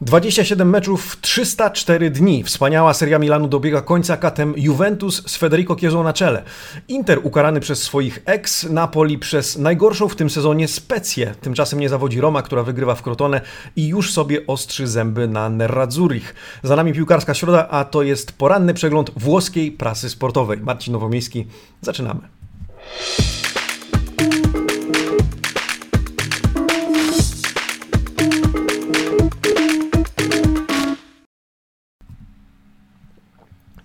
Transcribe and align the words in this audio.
27 0.00 0.70
meczów, 0.70 1.16
304 1.20 2.10
dni. 2.10 2.44
Wspaniała 2.44 2.94
seria 2.94 3.18
Milanu 3.18 3.48
dobiega 3.48 3.82
końca 3.82 4.16
katem 4.16 4.54
Juventus 4.56 5.22
z 5.30 5.36
Federico 5.36 5.76
Chiesą 5.76 6.02
na 6.02 6.12
czele. 6.12 6.42
Inter 6.88 7.20
ukarany 7.22 7.60
przez 7.60 7.82
swoich 7.82 8.22
ex, 8.24 8.64
Napoli 8.64 9.18
przez 9.18 9.58
najgorszą 9.58 10.08
w 10.08 10.16
tym 10.16 10.30
sezonie 10.30 10.68
specję. 10.68 11.34
Tymczasem 11.40 11.80
nie 11.80 11.88
zawodzi 11.88 12.20
Roma, 12.20 12.42
która 12.42 12.62
wygrywa 12.62 12.94
w 12.94 13.02
Crotone 13.02 13.40
i 13.76 13.88
już 13.88 14.12
sobie 14.12 14.46
ostrzy 14.46 14.86
zęby 14.86 15.28
na 15.28 15.48
Nerazzurich. 15.48 16.34
Za 16.62 16.76
nami 16.76 16.92
piłkarska 16.92 17.34
środa, 17.34 17.68
a 17.68 17.84
to 17.84 18.02
jest 18.02 18.32
poranny 18.32 18.74
przegląd 18.74 19.10
włoskiej 19.16 19.72
prasy 19.72 20.10
sportowej. 20.10 20.58
Marcin 20.58 20.92
Nowomiejski, 20.92 21.46
zaczynamy. 21.82 22.20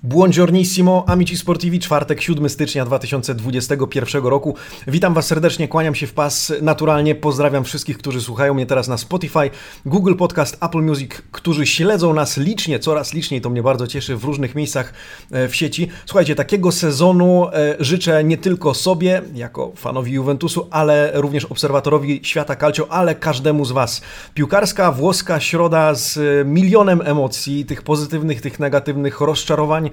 Buongiornissimo, 0.05 1.03
amici 1.07 1.37
sportivi, 1.37 1.79
czwartek, 1.79 2.21
7 2.21 2.49
stycznia 2.49 2.85
2021 2.85 4.23
roku. 4.23 4.55
Witam 4.87 5.13
Was 5.13 5.27
serdecznie, 5.27 5.67
kłaniam 5.67 5.95
się 5.95 6.07
w 6.07 6.13
pas 6.13 6.53
naturalnie, 6.61 7.15
pozdrawiam 7.15 7.63
wszystkich, 7.63 7.97
którzy 7.97 8.21
słuchają 8.21 8.53
mnie 8.53 8.65
teraz 8.65 8.87
na 8.87 8.97
Spotify, 8.97 9.49
Google 9.85 10.15
Podcast, 10.15 10.57
Apple 10.63 10.81
Music, 10.81 11.11
którzy 11.31 11.65
śledzą 11.65 12.13
nas 12.13 12.37
licznie, 12.37 12.79
coraz 12.79 13.13
liczniej, 13.13 13.41
to 13.41 13.49
mnie 13.49 13.63
bardzo 13.63 13.87
cieszy, 13.87 14.17
w 14.17 14.23
różnych 14.23 14.55
miejscach 14.55 14.93
e, 15.31 15.47
w 15.47 15.55
sieci. 15.55 15.89
Słuchajcie, 16.05 16.35
takiego 16.35 16.71
sezonu 16.71 17.47
e, 17.53 17.75
życzę 17.79 18.23
nie 18.23 18.37
tylko 18.37 18.73
sobie, 18.73 19.21
jako 19.33 19.71
fanowi 19.75 20.11
Juventusu, 20.11 20.67
ale 20.71 21.11
również 21.13 21.45
obserwatorowi 21.45 22.19
świata 22.23 22.55
calcio, 22.55 22.91
ale 22.91 23.15
każdemu 23.15 23.65
z 23.65 23.71
Was. 23.71 24.01
Piłkarska, 24.33 24.91
włoska 24.91 25.39
środa 25.39 25.93
z 25.93 26.19
milionem 26.47 27.01
emocji, 27.05 27.65
tych 27.65 27.81
pozytywnych, 27.81 28.41
tych 28.41 28.59
negatywnych, 28.59 29.21
rozczarowań, 29.21 29.89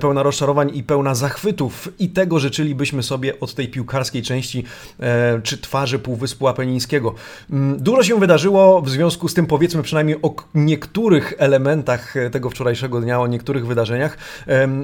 pełna 0.00 0.22
rozczarowań 0.22 0.70
i 0.74 0.82
pełna 0.82 1.14
zachwytów. 1.14 1.88
I 1.98 2.08
tego 2.08 2.38
życzylibyśmy 2.38 3.02
sobie 3.02 3.40
od 3.40 3.54
tej 3.54 3.68
piłkarskiej 3.68 4.22
części 4.22 4.64
e, 5.00 5.40
czy 5.42 5.58
twarzy 5.58 5.98
Półwyspu 5.98 6.48
Apenińskiego. 6.48 7.14
Mm, 7.50 7.82
dużo 7.82 8.02
się 8.02 8.20
wydarzyło 8.20 8.82
w 8.82 8.90
związku 8.90 9.28
z 9.28 9.34
tym, 9.34 9.46
powiedzmy 9.46 9.82
przynajmniej 9.82 10.16
o 10.22 10.34
niektórych 10.54 11.34
elementach 11.38 12.16
e, 12.16 12.30
tego 12.30 12.50
wczorajszego 12.50 13.00
dnia, 13.00 13.20
o 13.20 13.26
niektórych 13.26 13.66
wydarzeniach. 13.66 14.18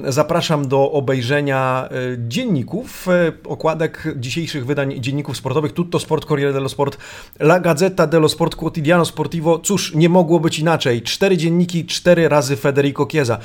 Zapraszam 0.07 0.67
do 0.67 0.91
obejrzenia 0.91 1.89
dzienników, 2.17 3.07
okładek 3.45 4.13
dzisiejszych 4.15 4.65
wydań 4.65 5.01
dzienników 5.01 5.37
sportowych. 5.37 5.73
Tutto 5.73 5.99
Sport, 5.99 6.25
Corriere 6.25 6.53
dello 6.53 6.69
Sport, 6.69 6.97
La 7.39 7.59
Gazzetta 7.59 8.07
dello 8.07 8.29
Sport, 8.29 8.55
Quotidiano 8.55 9.05
Sportivo. 9.05 9.59
Cóż, 9.59 9.95
nie 9.95 10.09
mogło 10.09 10.39
być 10.39 10.59
inaczej. 10.59 11.01
Cztery 11.01 11.37
dzienniki, 11.37 11.85
cztery 11.85 12.29
razy 12.29 12.55
Federico 12.55 13.07
Chiesa. 13.11 13.37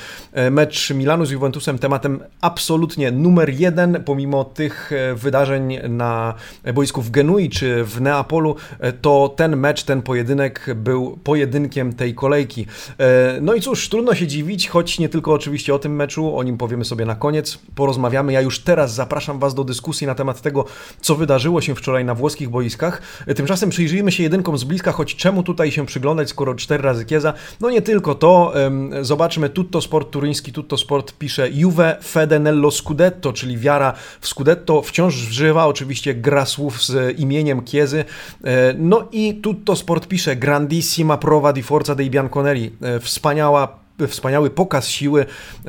Mecz 0.50 0.90
Milano 0.90 1.11
Milanu 1.12 1.26
z 1.26 1.30
Juventusem 1.30 1.78
tematem 1.78 2.20
absolutnie 2.40 3.10
numer 3.10 3.54
jeden, 3.54 4.02
pomimo 4.04 4.44
tych 4.44 4.92
e, 4.92 5.14
wydarzeń 5.14 5.78
na 5.88 6.34
boisku 6.74 7.02
w 7.02 7.10
Genui 7.10 7.50
czy 7.50 7.84
w 7.84 8.00
Neapolu, 8.00 8.56
e, 8.78 8.92
to 8.92 9.34
ten 9.36 9.56
mecz, 9.56 9.82
ten 9.84 10.02
pojedynek 10.02 10.66
był 10.76 11.18
pojedynkiem 11.24 11.92
tej 11.92 12.14
kolejki. 12.14 12.66
E, 12.98 13.38
no 13.40 13.54
i 13.54 13.60
cóż, 13.60 13.88
trudno 13.88 14.14
się 14.14 14.26
dziwić, 14.26 14.68
choć 14.68 14.98
nie 14.98 15.08
tylko 15.08 15.32
oczywiście 15.32 15.74
o 15.74 15.78
tym 15.78 15.96
meczu, 15.96 16.36
o 16.36 16.42
nim 16.42 16.58
powiemy 16.58 16.84
sobie 16.84 17.04
na 17.04 17.14
koniec, 17.14 17.58
porozmawiamy. 17.74 18.32
Ja 18.32 18.40
już 18.40 18.58
teraz 18.58 18.94
zapraszam 18.94 19.38
Was 19.38 19.54
do 19.54 19.64
dyskusji 19.64 20.06
na 20.06 20.14
temat 20.14 20.40
tego, 20.40 20.64
co 21.00 21.14
wydarzyło 21.14 21.60
się 21.60 21.74
wczoraj 21.74 22.04
na 22.04 22.14
włoskich 22.14 22.48
boiskach. 22.48 23.02
Tymczasem 23.36 23.70
przyjrzyjmy 23.70 24.12
się 24.12 24.22
jedynkom 24.22 24.58
z 24.58 24.64
bliska, 24.64 24.92
choć 24.92 25.16
czemu 25.16 25.42
tutaj 25.42 25.72
się 25.72 25.86
przyglądać, 25.86 26.28
skoro 26.28 26.54
cztery 26.54 26.82
razy 26.82 27.04
Kieza? 27.04 27.34
No 27.60 27.70
nie 27.70 27.82
tylko 27.82 28.14
to, 28.14 28.52
zobaczmy 29.00 29.48
Tutto 29.48 29.80
Sport 29.80 30.10
turyński, 30.10 30.52
Tutto 30.52 30.76
Sport 30.76 31.01
Sport 31.02 31.18
pisze 31.18 31.50
Juve 31.50 31.96
fede 32.02 32.38
nello 32.38 32.70
scudetto, 32.70 33.32
czyli 33.32 33.58
wiara 33.58 33.92
w 34.20 34.28
scudetto, 34.28 34.82
wciąż 34.82 35.14
żywa, 35.14 35.66
oczywiście 35.66 36.14
gra 36.14 36.46
słów 36.46 36.84
z 36.84 37.18
imieniem 37.18 37.62
Kiezy. 37.62 38.04
E, 38.44 38.74
no 38.78 39.08
i 39.12 39.34
Tutto 39.34 39.76
Sport 39.76 40.06
pisze 40.06 40.36
grandissima 40.36 41.18
prova 41.18 41.52
di 41.52 41.62
forza 41.62 41.94
dei 41.94 42.10
Bianconeri, 42.10 42.72
e, 42.82 43.00
wspaniała 43.00 43.82
wspaniały 44.08 44.50
pokaz 44.50 44.88
siły 44.88 45.26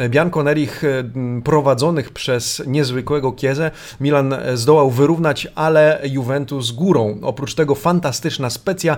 Bianconerich 0.09 0.83
e, 0.83 1.03
prowadzonych 1.43 2.11
przez 2.11 2.63
niezwykłego 2.67 3.31
Kiezę. 3.31 3.71
Milan 3.99 4.35
zdołał 4.53 4.91
wyrównać, 4.91 5.47
ale 5.55 6.01
Juventus 6.03 6.71
górą. 6.71 7.19
Oprócz 7.21 7.55
tego 7.55 7.75
fantastyczna 7.75 8.49
specja, 8.49 8.97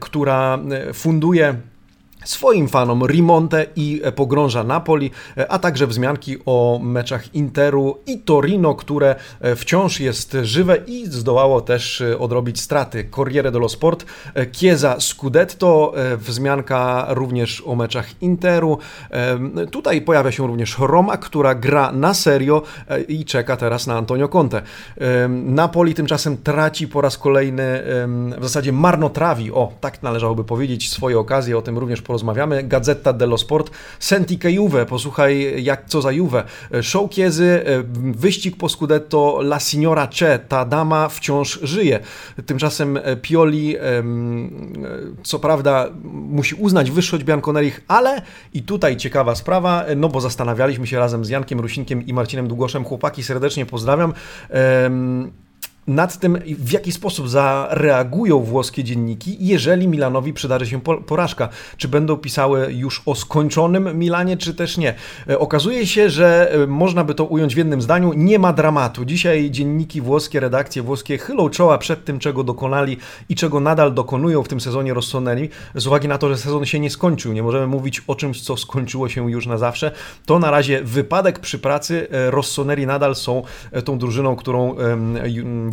która 0.00 0.58
funduje 0.94 1.54
swoim 2.24 2.68
fanom 2.68 3.06
Rimonte 3.06 3.66
i 3.76 4.02
pogrąża 4.14 4.64
Napoli, 4.64 5.10
a 5.48 5.58
także 5.58 5.86
wzmianki 5.86 6.36
o 6.46 6.80
meczach 6.82 7.34
Interu 7.34 7.98
i 8.06 8.18
Torino, 8.18 8.74
które 8.74 9.14
wciąż 9.56 10.00
jest 10.00 10.36
żywe 10.42 10.76
i 10.86 11.06
zdołało 11.06 11.60
też 11.60 12.02
odrobić 12.18 12.60
straty. 12.60 13.08
Corriere 13.10 13.50
dello 13.50 13.68
Sport, 13.68 14.04
Chiesa 14.52 15.00
Scudetto, 15.00 15.94
wzmianka 16.18 17.06
również 17.08 17.62
o 17.66 17.74
meczach 17.74 18.22
Interu. 18.22 18.78
Tutaj 19.70 20.02
pojawia 20.02 20.32
się 20.32 20.46
również 20.46 20.78
Roma, 20.78 21.16
która 21.16 21.54
gra 21.54 21.92
na 21.92 22.14
serio 22.14 22.62
i 23.08 23.24
czeka 23.24 23.56
teraz 23.56 23.86
na 23.86 23.96
Antonio 23.96 24.28
Conte. 24.28 24.62
Napoli 25.28 25.94
tymczasem 25.94 26.36
traci 26.36 26.88
po 26.88 27.00
raz 27.00 27.18
kolejny, 27.18 27.82
w 28.38 28.42
zasadzie 28.42 28.72
marnotrawi, 28.72 29.52
o 29.52 29.72
tak 29.80 30.02
należałoby 30.02 30.44
powiedzieć, 30.44 30.90
swoje 30.90 31.18
okazje, 31.18 31.58
o 31.58 31.62
tym 31.62 31.78
również 31.78 32.02
po 32.02 32.13
porozmawiamy. 32.14 32.62
Gazeta 32.62 33.12
dello 33.12 33.38
Sport, 33.38 33.70
Senti 33.98 34.38
che 34.38 34.50
Juve, 34.50 34.86
posłuchaj 34.86 35.64
jak 35.64 35.84
co 35.86 36.02
za 36.02 36.12
Juve. 36.12 36.44
Show 36.82 37.10
Kiezy, 37.10 37.62
wyścig 38.14 38.56
po 38.56 38.68
Scudetto, 38.68 39.40
La 39.42 39.58
Signora 39.58 40.06
C'è, 40.06 40.38
ta 40.38 40.64
dama 40.64 41.08
wciąż 41.08 41.58
żyje. 41.62 42.00
Tymczasem 42.46 42.98
Pioli, 43.22 43.76
co 45.22 45.38
prawda, 45.38 45.90
musi 46.04 46.54
uznać 46.54 46.90
wyższość 46.90 47.24
Bianconerich, 47.24 47.80
ale 47.88 48.22
i 48.52 48.62
tutaj 48.62 48.96
ciekawa 48.96 49.34
sprawa, 49.34 49.84
no 49.96 50.08
bo 50.08 50.20
zastanawialiśmy 50.20 50.86
się 50.86 50.98
razem 50.98 51.24
z 51.24 51.28
Jankiem 51.28 51.60
Rusinkiem 51.60 52.06
i 52.06 52.12
Marcinem 52.12 52.48
Długoszem. 52.48 52.84
Chłopaki, 52.84 53.22
serdecznie 53.22 53.66
pozdrawiam 53.66 54.12
nad 55.86 56.18
tym, 56.18 56.38
w 56.58 56.72
jaki 56.72 56.92
sposób 56.92 57.28
zareagują 57.28 58.40
włoskie 58.40 58.84
dzienniki, 58.84 59.36
jeżeli 59.40 59.88
Milanowi 59.88 60.32
przydarzy 60.32 60.66
się 60.66 60.80
porażka. 60.80 61.48
Czy 61.76 61.88
będą 61.88 62.16
pisały 62.16 62.72
już 62.72 63.02
o 63.06 63.14
skończonym 63.14 63.98
Milanie, 63.98 64.36
czy 64.36 64.54
też 64.54 64.78
nie. 64.78 64.94
E, 65.28 65.38
okazuje 65.38 65.86
się, 65.86 66.10
że 66.10 66.52
e, 66.52 66.66
można 66.66 67.04
by 67.04 67.14
to 67.14 67.24
ująć 67.24 67.54
w 67.54 67.58
jednym 67.58 67.82
zdaniu, 67.82 68.12
nie 68.12 68.38
ma 68.38 68.52
dramatu. 68.52 69.04
Dzisiaj 69.04 69.50
dzienniki 69.50 70.00
włoskie, 70.00 70.40
redakcje 70.40 70.82
włoskie 70.82 71.18
chylą 71.18 71.50
czoła 71.50 71.78
przed 71.78 72.04
tym, 72.04 72.18
czego 72.18 72.44
dokonali 72.44 72.96
i 73.28 73.34
czego 73.34 73.60
nadal 73.60 73.94
dokonują 73.94 74.42
w 74.42 74.48
tym 74.48 74.60
sezonie 74.60 74.94
Rossoneri, 74.94 75.48
z 75.74 75.86
uwagi 75.86 76.08
na 76.08 76.18
to, 76.18 76.28
że 76.28 76.36
sezon 76.36 76.66
się 76.66 76.80
nie 76.80 76.90
skończył. 76.90 77.32
Nie 77.32 77.42
możemy 77.42 77.66
mówić 77.66 78.02
o 78.06 78.14
czymś, 78.14 78.42
co 78.42 78.56
skończyło 78.56 79.08
się 79.08 79.30
już 79.30 79.46
na 79.46 79.58
zawsze. 79.58 79.92
To 80.26 80.38
na 80.38 80.50
razie 80.50 80.82
wypadek 80.82 81.38
przy 81.38 81.58
pracy. 81.58 82.06
E, 82.10 82.30
Rossoneri 82.30 82.86
nadal 82.86 83.14
są 83.14 83.42
tą 83.84 83.98
drużyną, 83.98 84.36
którą 84.36 84.76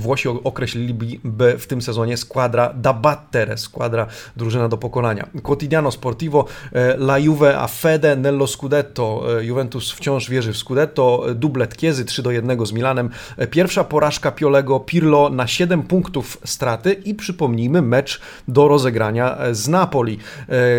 Włosi 0.01 0.29
określiliby 0.29 1.57
w 1.59 1.67
tym 1.67 1.81
sezonie 1.81 2.17
składra 2.17 2.73
da 2.73 2.93
battere, 2.93 3.57
składra 3.57 4.07
drużyna 4.35 4.67
do 4.69 4.77
pokonania. 4.77 5.27
Quotidiano 5.43 5.91
Sportivo, 5.91 6.45
e, 6.73 6.95
La 6.97 7.19
Juve 7.19 7.59
a 7.59 7.67
fede 7.67 8.15
nello 8.15 8.47
Scudetto, 8.47 9.39
e, 9.39 9.45
Juventus 9.45 9.91
wciąż 9.91 10.29
wierzy 10.29 10.53
w 10.53 10.57
Scudetto, 10.57 11.25
dublet 11.35 11.77
Kiezy 11.77 12.05
3 12.05 12.21
do 12.23 12.31
1 12.31 12.65
z 12.65 12.71
Milanem, 12.71 13.09
e, 13.37 13.47
pierwsza 13.47 13.83
porażka 13.83 14.31
Piolego, 14.31 14.79
Pirlo 14.79 15.29
na 15.29 15.47
7 15.47 15.83
punktów 15.83 16.37
straty 16.45 16.93
i 16.93 17.15
przypomnijmy 17.15 17.81
mecz 17.81 18.21
do 18.47 18.67
rozegrania 18.67 19.37
z 19.51 19.67
Napoli. 19.67 20.17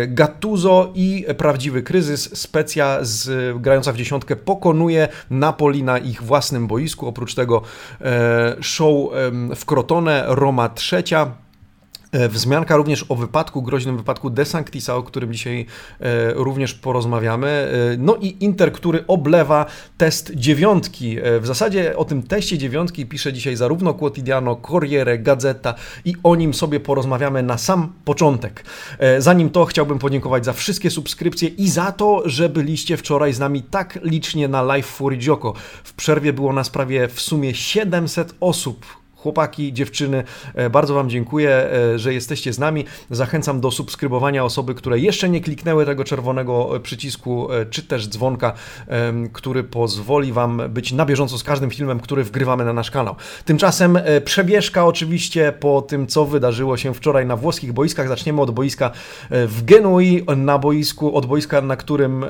Gattuso 0.07 0.91
i 0.95 1.25
prawdziwy 1.37 1.83
kryzys, 1.83 2.37
Specja 2.37 2.97
z, 3.01 3.57
grająca 3.61 3.93
w 3.93 3.97
dziesiątkę 3.97 4.35
pokonuje 4.35 5.07
Napoli 5.29 5.83
na 5.83 5.97
ich 5.97 6.23
własnym 6.23 6.67
boisku, 6.67 7.07
oprócz 7.07 7.35
tego 7.35 7.61
show 8.61 9.09
w 9.55 9.65
Crotone, 9.65 10.23
Roma 10.27 10.69
trzecia. 10.69 11.31
E, 12.13 12.29
wzmianka 12.29 12.75
również 12.75 13.05
o 13.09 13.15
wypadku, 13.15 13.61
groźnym 13.61 13.97
wypadku 13.97 14.29
De 14.29 14.45
Sanctisa, 14.45 14.95
o 14.95 15.03
którym 15.03 15.33
dzisiaj 15.33 15.65
e, 15.99 16.33
również 16.33 16.73
porozmawiamy. 16.73 17.47
E, 17.47 17.97
no 17.97 18.15
i 18.15 18.37
Inter, 18.39 18.71
który 18.71 19.07
oblewa 19.07 19.65
test 19.97 20.31
dziewiątki. 20.35 21.17
W 21.39 21.47
zasadzie 21.47 21.97
o 21.97 22.05
tym 22.05 22.23
teście 22.23 22.57
dziewiątki 22.57 23.05
pisze 23.05 23.33
dzisiaj 23.33 23.55
zarówno 23.55 23.93
Quotidiano, 23.93 24.55
Corriere, 24.55 25.19
Gazeta 25.19 25.75
i 26.05 26.15
o 26.23 26.35
nim 26.35 26.53
sobie 26.53 26.79
porozmawiamy 26.79 27.43
na 27.43 27.57
sam 27.57 27.93
początek. 28.05 28.65
Zanim 29.19 29.49
to 29.49 29.65
chciałbym 29.65 29.99
podziękować 29.99 30.45
za 30.45 30.53
wszystkie 30.53 30.89
subskrypcje 30.89 31.49
i 31.49 31.69
za 31.69 31.91
to, 31.91 32.21
że 32.25 32.49
byliście 32.49 32.97
wczoraj 32.97 33.33
z 33.33 33.39
nami 33.39 33.61
tak 33.61 33.99
licznie 34.03 34.47
na 34.47 34.61
Live 34.61 34.85
Fury 34.85 35.17
Joko. 35.21 35.53
W 35.83 35.93
przerwie 35.93 36.33
było 36.33 36.53
nas 36.53 36.69
prawie 36.69 37.07
w 37.07 37.21
sumie 37.21 37.55
700 37.55 38.35
osób, 38.39 38.85
chłopaki, 39.23 39.73
dziewczyny, 39.73 40.23
bardzo 40.71 40.93
Wam 40.93 41.09
dziękuję, 41.09 41.69
że 41.95 42.13
jesteście 42.13 42.53
z 42.53 42.59
nami. 42.59 42.85
Zachęcam 43.09 43.61
do 43.61 43.71
subskrybowania 43.71 44.45
osoby, 44.45 44.75
które 44.75 44.99
jeszcze 44.99 45.29
nie 45.29 45.41
kliknęły 45.41 45.85
tego 45.85 46.03
czerwonego 46.03 46.79
przycisku, 46.83 47.47
czy 47.69 47.83
też 47.83 48.07
dzwonka, 48.07 48.53
który 49.33 49.63
pozwoli 49.63 50.33
Wam 50.33 50.61
być 50.69 50.91
na 50.91 51.05
bieżąco 51.05 51.37
z 51.37 51.43
każdym 51.43 51.69
filmem, 51.69 51.99
który 51.99 52.23
wgrywamy 52.23 52.65
na 52.65 52.73
nasz 52.73 52.91
kanał. 52.91 53.15
Tymczasem 53.45 53.99
przebieżka 54.25 54.85
oczywiście 54.85 55.53
po 55.59 55.81
tym, 55.81 56.07
co 56.07 56.25
wydarzyło 56.25 56.77
się 56.77 56.93
wczoraj 56.93 57.25
na 57.25 57.35
włoskich 57.35 57.73
boiskach. 57.73 58.07
Zaczniemy 58.07 58.41
od 58.41 58.51
boiska 58.51 58.91
w 59.29 59.63
Genui, 59.65 60.25
na 60.37 60.57
boisku, 60.57 61.15
od 61.15 61.25
boiska, 61.25 61.61
na 61.61 61.75
którym 61.75 62.25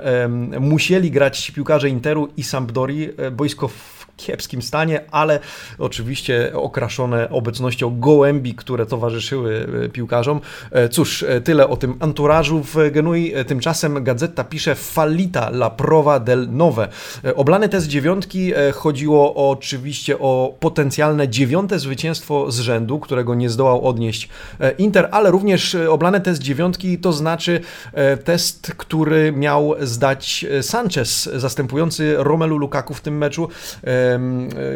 musieli 0.60 1.12
grać 1.12 1.52
piłkarze 1.52 1.90
Interu 1.90 2.30
i 2.38 2.44
Sampdori. 2.44 3.10
Boisko 3.32 3.68
w 3.68 4.03
kiepskim 4.18 4.62
stanie, 4.62 5.02
ale 5.12 5.40
oczywiście 5.80 6.52
okraszone 6.54 7.30
obecnością 7.30 8.00
gołębi, 8.00 8.56
które 8.56 8.86
towarzyszyły 8.86 9.68
e, 9.86 9.90
piłkarzom. 9.90 10.42
E, 10.72 10.90
cóż, 10.90 11.24
e, 11.24 11.42
tyle 11.42 11.68
o 11.68 11.78
tym 11.78 11.96
anturażu 12.00 12.64
w 12.64 12.76
Genui. 12.92 13.34
Tymczasem 13.48 14.04
gazeta 14.04 14.44
pisze 14.44 14.76
Fallita 14.76 15.50
la 15.50 15.70
prova 15.70 16.20
del 16.20 16.48
nove. 16.52 16.88
Oblany 17.36 17.70
test 17.70 17.88
dziewiątki 17.88 18.52
chodziło 18.74 19.50
oczywiście 19.52 20.20
o 20.20 20.56
potencjalne 20.60 21.30
dziewiąte 21.30 21.80
zwycięstwo 21.80 22.52
z 22.52 22.60
rzędu, 22.60 23.00
którego 23.00 23.36
nie 23.36 23.50
zdołał 23.50 23.88
odnieść 23.88 24.30
Inter, 24.78 25.10
ale 25.12 25.32
również 25.32 25.76
oblany 25.76 26.22
test 26.22 26.42
dziewiątki 26.42 26.98
to 26.98 27.14
znaczy 27.14 27.62
test, 28.24 28.74
który 28.78 29.32
miał 29.32 29.76
zdać 29.82 30.46
Sanchez, 30.62 31.30
zastępujący 31.36 32.16
Romelu 32.18 32.58
Lukaku 32.58 32.94
w 32.94 33.02
tym 33.02 33.18
meczu. 33.18 33.50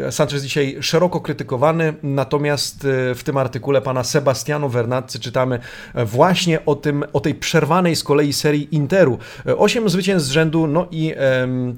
E, 0.06 0.12
Sanchez 0.12 0.42
dzisiaj 0.42 0.76
szeroko 0.80 1.20
krytykowany, 1.20 1.94
natomiast 2.02 2.84
e, 2.84 3.14
w 3.14 3.22
tym 3.24 3.36
artykule 3.36 3.80
pana 3.80 4.04
Sebastiano 4.04 4.68
Vernazzi 4.68 5.20
czytamy 5.20 5.58
e, 5.94 6.04
właśnie 6.04 6.64
o, 6.64 6.74
tym, 6.74 7.04
o 7.12 7.20
tej 7.20 7.34
przerwanej 7.34 7.96
z 7.96 8.04
kolei 8.04 8.32
serii 8.32 8.68
Interu. 8.72 9.18
Osiem 9.58 9.88
zwycięstw 9.88 10.28
z 10.28 10.32
rzędu, 10.32 10.66
no 10.66 10.86
i 10.90 11.14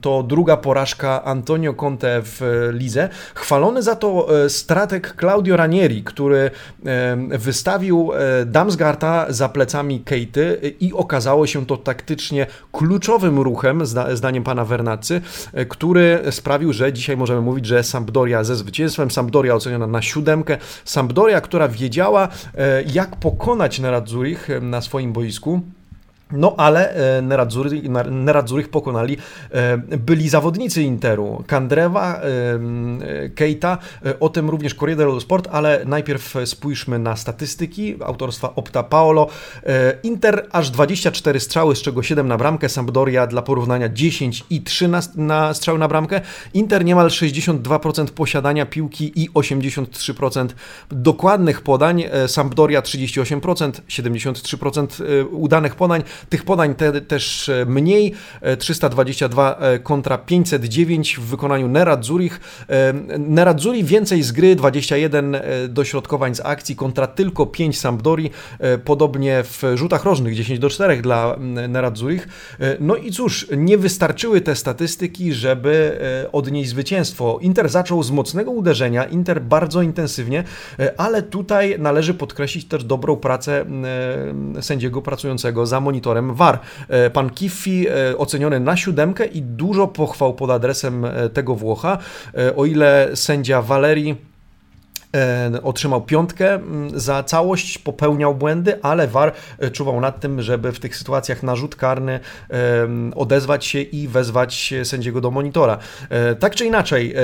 to 0.00 0.22
druga 0.22 0.56
porażka 0.56 1.24
Antonio 1.24 1.74
Conte 1.74 2.22
w 2.24 2.68
Lidze. 2.72 3.08
Chwalony 3.34 3.82
za 3.82 3.96
to 3.96 4.28
strateg 4.48 5.16
Claudio 5.20 5.56
Ranieri, 5.56 6.04
który 6.04 6.50
wystawił 7.38 8.10
Damsgarta 8.46 9.26
za 9.28 9.48
plecami 9.48 10.00
Kejty 10.00 10.74
i 10.80 10.92
okazało 10.92 11.46
się 11.46 11.66
to 11.66 11.76
taktycznie 11.76 12.46
kluczowym 12.72 13.38
ruchem, 13.38 13.82
zdaniem 14.12 14.44
pana 14.44 14.64
Vernazzi, 14.64 15.20
który 15.68 16.18
sprawił, 16.30 16.72
że 16.72 16.92
dzisiaj 16.92 17.16
możemy 17.16 17.39
możemy 17.40 17.50
mówić, 17.50 17.66
że 17.66 17.82
Sampdoria 17.82 18.44
ze 18.44 18.56
zwycięstwem, 18.56 19.10
Sampdoria 19.10 19.54
oceniona 19.54 19.86
na 19.86 20.02
siódemkę, 20.02 20.58
Sampdoria, 20.84 21.40
która 21.40 21.68
wiedziała 21.68 22.28
e, 22.54 22.82
jak 22.82 23.16
pokonać 23.16 23.78
Neradzurich 23.78 24.48
na 24.60 24.80
swoim 24.80 25.12
boisku. 25.12 25.60
No 26.32 26.54
ale 26.56 26.94
e, 27.18 27.22
Nerazzurich 28.10 28.68
pokonali 28.68 29.16
e, 29.50 29.78
byli 29.78 30.28
zawodnicy 30.28 30.82
Interu, 30.82 31.44
Kandrewa, 31.46 32.20
e, 32.20 33.28
Keita, 33.28 33.78
o 34.20 34.28
tym 34.28 34.50
również 34.50 34.74
Corriere 34.74 34.98
dello 34.98 35.20
Sport, 35.20 35.48
ale 35.52 35.84
najpierw 35.84 36.34
spójrzmy 36.44 36.98
na 36.98 37.16
statystyki 37.16 37.96
autorstwa 38.04 38.54
Opta 38.54 38.82
Paolo. 38.82 39.28
Inter 40.02 40.46
aż 40.52 40.70
24 40.70 41.40
strzały, 41.40 41.76
z 41.76 41.82
czego 41.82 42.02
7 42.02 42.28
na 42.28 42.36
bramkę, 42.36 42.68
Sampdoria 42.68 43.26
dla 43.26 43.42
porównania 43.42 43.88
10 43.88 44.44
i 44.50 44.62
3 44.62 44.88
na, 44.88 45.00
na 45.16 45.54
strzały 45.54 45.78
na 45.78 45.88
bramkę. 45.88 46.20
Inter 46.54 46.84
niemal 46.84 47.08
62% 47.08 48.06
posiadania 48.06 48.66
piłki 48.66 49.22
i 49.22 49.30
83% 49.30 50.48
dokładnych 50.90 51.62
podań, 51.62 52.04
Sampdoria 52.26 52.80
38%, 52.80 53.72
73% 53.88 55.24
udanych 55.30 55.74
podań. 55.74 56.02
Tych 56.28 56.44
podań 56.44 56.74
te, 56.74 57.00
też 57.00 57.48
e, 57.48 57.66
mniej, 57.66 58.14
322 58.58 59.50
e, 59.50 59.72
e, 59.72 59.78
kontra 59.78 60.18
509 60.18 61.16
w 61.16 61.24
wykonaniu 61.24 61.68
Nerazzurich. 61.68 62.40
Nerazzurich 63.18 63.84
więcej 63.84 64.22
z 64.22 64.32
gry, 64.32 64.56
21 64.56 65.36
dośrodkowań 65.68 66.34
z 66.34 66.40
akcji 66.40 66.76
kontra 66.76 67.06
tylko 67.06 67.46
5 67.46 67.78
Sampdori, 67.78 68.30
podobnie 68.84 69.42
w 69.44 69.62
rzutach 69.74 70.04
rożnych 70.04 70.34
10 70.34 70.58
do 70.58 70.70
4 70.70 71.02
dla 71.02 71.36
Nerazzurich. 71.68 72.28
No 72.80 72.96
i 72.96 73.12
cóż, 73.12 73.46
nie 73.56 73.78
wystarczyły 73.78 74.40
te 74.40 74.56
statystyki, 74.56 75.32
żeby 75.32 76.00
odnieść 76.32 76.70
zwycięstwo. 76.70 77.38
Inter 77.42 77.68
zaczął 77.68 78.02
z 78.02 78.10
mocnego 78.10 78.50
uderzenia, 78.50 79.04
Inter 79.04 79.42
bardzo 79.42 79.82
intensywnie, 79.82 80.44
ale 80.96 81.22
tutaj 81.22 81.76
należy 81.78 82.14
podkreślić 82.14 82.64
też 82.64 82.84
dobrą 82.84 83.16
pracę 83.16 83.64
sędziego 84.60 85.02
pracującego 85.02 85.66
za 85.66 85.80
monitorem 85.80 86.09
dyrektorem 86.10 86.34
VAR. 86.34 86.58
E, 86.88 87.10
pan 87.10 87.30
Kiffi 87.30 87.86
e, 87.88 88.18
oceniony 88.18 88.60
na 88.60 88.76
siódemkę 88.76 89.26
i 89.26 89.42
dużo 89.42 89.88
pochwał 89.88 90.34
pod 90.34 90.50
adresem 90.50 91.04
e, 91.04 91.28
tego 91.28 91.54
Włocha. 91.54 91.98
O 92.56 92.64
ile 92.64 93.10
sędzia 93.14 93.62
Valerii 93.62 94.29
otrzymał 95.62 96.02
piątkę 96.02 96.58
za 96.94 97.22
całość, 97.22 97.78
popełniał 97.78 98.34
błędy, 98.34 98.82
ale 98.82 99.08
VAR 99.08 99.32
e, 99.58 99.70
czuwał 99.70 100.00
nad 100.00 100.20
tym, 100.20 100.42
żeby 100.42 100.72
w 100.72 100.80
tych 100.80 100.96
sytuacjach 100.96 101.42
na 101.42 101.56
rzut 101.56 101.76
karny 101.76 102.20
odezwać 103.16 103.66
się 103.66 103.80
i 103.80 104.08
wezwać 104.08 104.74
sędziego 104.84 105.20
do 105.20 105.30
monitora. 105.30 105.78
E, 106.08 106.34
tak 106.34 106.54
czy 106.54 106.66
inaczej, 106.66 107.14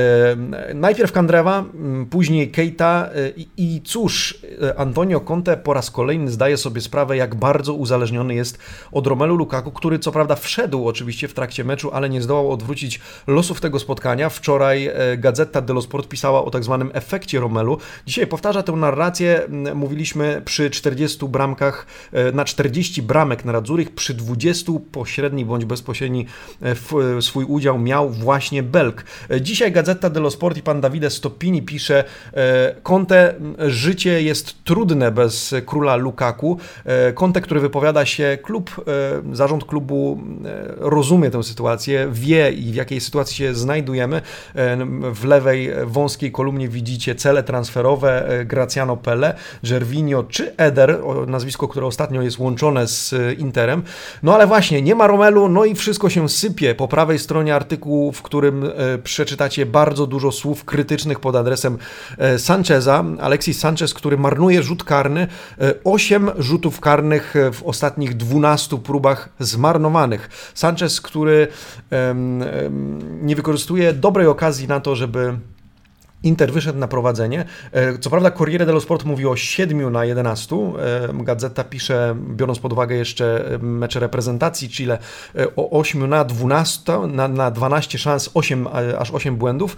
najpierw 0.75 1.13
Kandrewa, 1.13 1.65
później 2.11 2.51
Keita 2.51 3.11
i 3.57 3.83
cóż, 3.85 4.39
Antonio 4.77 5.21
Conte 5.21 5.57
po 5.57 5.75
raz 5.75 5.91
kolejny 5.91 6.31
zdaje 6.31 6.57
sobie 6.57 6.81
sprawę, 6.81 7.17
jak 7.17 7.35
bardzo 7.35 7.75
uzależniony 7.75 8.35
jest 8.35 8.59
od 8.93 9.07
Romelu 9.07 9.37
Lukaku, 9.37 9.73
który 9.73 9.99
co 9.99 10.13
prawda 10.13 10.35
wszedł 10.35 10.89
oczywiście 10.89 11.29
w 11.29 11.35
trakcie 11.35 11.65
meczu, 11.65 11.91
ale 11.93 12.09
nie 12.09 12.23
zdołał 12.23 12.53
odwrócić 12.53 13.01
losów 13.27 13.61
tego 13.61 13.79
spotkania. 13.79 14.29
Wczoraj 14.29 14.91
Gazeta 15.19 15.61
dello 15.61 15.83
Sport 15.83 16.09
pisała 16.09 16.45
o 16.45 16.51
tak 16.51 16.65
zwanym 16.65 16.91
efekcie 16.95 17.41
Romelu, 17.41 17.76
Dzisiaj 18.07 18.27
powtarza 18.27 18.63
tę 18.63 18.73
narrację, 18.73 19.43
mówiliśmy 19.75 20.43
przy 20.45 20.71
40 20.71 21.29
bramkach, 21.29 21.87
e, 22.13 22.33
na 22.33 22.45
40 22.45 23.03
bramek 23.03 23.45
na 23.45 23.53
Radzurich, 23.53 23.95
przy 23.95 24.15
20 24.15 24.73
pośredni 24.93 25.45
bądź 25.45 25.65
bezpośredni 25.65 26.27
e, 26.63 27.23
swój 27.23 27.45
udział 27.45 27.79
miał 27.79 28.11
właśnie 28.11 28.63
Belk. 28.63 29.05
E, 29.31 29.41
dzisiaj 29.41 29.73
Gazeta 29.73 30.11
dello 30.11 30.31
Sport 30.31 30.57
i 30.57 30.63
pan 30.63 30.81
Davide 30.81 31.11
Stoppini 31.11 31.63
pisze 31.63 32.05
Conte, 32.83 33.35
życie 33.59 34.23
jest 34.23 34.65
trudne 34.65 35.13
bez 35.13 35.55
króla 35.67 35.97
Lukaku. 35.97 36.59
Conte, 37.15 37.41
który 37.41 37.61
wypowiada 37.61 38.07
się, 38.07 38.39
klub, 38.43 38.85
zarząd 39.33 39.65
klubu 39.65 40.21
rozumie 40.77 41.31
tę 41.31 41.43
sytuację, 41.43 42.09
wie 42.13 42.51
i 42.51 42.73
w 42.73 42.75
jakiej 42.75 43.01
sytuacji 43.01 43.37
się 43.37 43.55
znajdujemy. 43.55 44.23
W 45.15 45.25
lewej 45.25 45.71
wąskiej 45.85 46.33
kolumnie 46.33 46.69
widzicie 46.69 47.15
cele 47.15 47.43
transferowe 47.43 47.66
transferowe 47.67 48.29
e, 48.29 48.45
Graciano 48.45 48.97
Pelle, 48.97 49.35
Gervinho 49.63 50.23
czy 50.23 50.57
Eder, 50.57 50.99
nazwisko, 51.27 51.69
które 51.69 51.87
ostatnio 51.87 52.23
jest 52.23 52.39
łączone 52.39 52.87
z 52.87 53.13
e, 53.13 53.33
Interem. 53.33 53.83
No 54.23 54.35
ale 54.35 54.47
właśnie, 54.47 54.83
nie 54.83 54.95
ma 54.95 55.07
Romelu, 55.07 55.49
no 55.49 55.65
i 55.65 55.75
wszystko 55.75 56.11
się 56.11 56.29
sypie. 56.29 56.75
Po 56.75 56.89
prawej 56.89 57.19
stronie 57.19 57.55
artykułu, 57.55 58.13
w 58.13 58.23
którym 58.23 58.65
e, 58.65 58.99
przeczytacie 58.99 59.67
bardzo 59.67 60.07
dużo 60.07 60.33
słów 60.33 60.65
krytycznych 60.65 61.21
pod 61.21 61.37
adresem 61.37 61.79
Sancheza. 62.39 63.05
Alexis 63.21 63.59
Sanchez, 63.59 63.95
który 63.95 64.19
marnuje 64.19 64.63
rzut 64.63 64.85
karny. 64.85 65.27
8 65.85 66.31
rzutów 66.39 66.81
karnych 66.81 67.35
w 67.53 67.63
ostatnich 67.63 68.17
12 68.17 68.79
próbach 68.79 69.29
zmarnowanych. 69.39 70.53
Sanchez, 70.55 71.01
który 71.01 71.49
nie 73.23 73.37
wykorzystuje 73.37 73.93
dobrej 73.93 74.27
okazji 74.27 74.69
na 74.69 74.81
to, 74.81 74.97
żeby 74.97 75.39
Inter 76.23 76.53
wyszedł 76.53 76.79
na 76.79 76.89
prowadzenie. 76.89 77.45
E, 77.73 77.99
co 77.99 78.11
prawda 78.11 78.31
Corriere 78.31 78.67
dello 78.67 78.81
Sport 78.81 79.05
mówi 79.05 79.27
o 79.27 79.37
7 79.37 79.93
na 79.93 80.05
11. 80.05 80.57
E, 80.57 81.25
Gazeta 81.25 81.65
pisze, 81.65 82.17
biorąc 82.31 82.59
pod 82.59 82.73
uwagę 82.73 82.97
jeszcze 82.97 83.55
e, 83.55 83.59
mecze 83.59 84.01
reprezentacji 84.01 84.69
Chile, 84.69 84.99
o 85.57 85.71
8 85.81 86.07
na 86.07 86.25
12, 86.25 86.99
na, 87.09 87.29
na 87.29 87.51
12 87.51 87.99
szans, 87.99 88.31
8, 88.35 88.67
aż 88.99 89.11
8 89.11 89.37
błędów. 89.37 89.77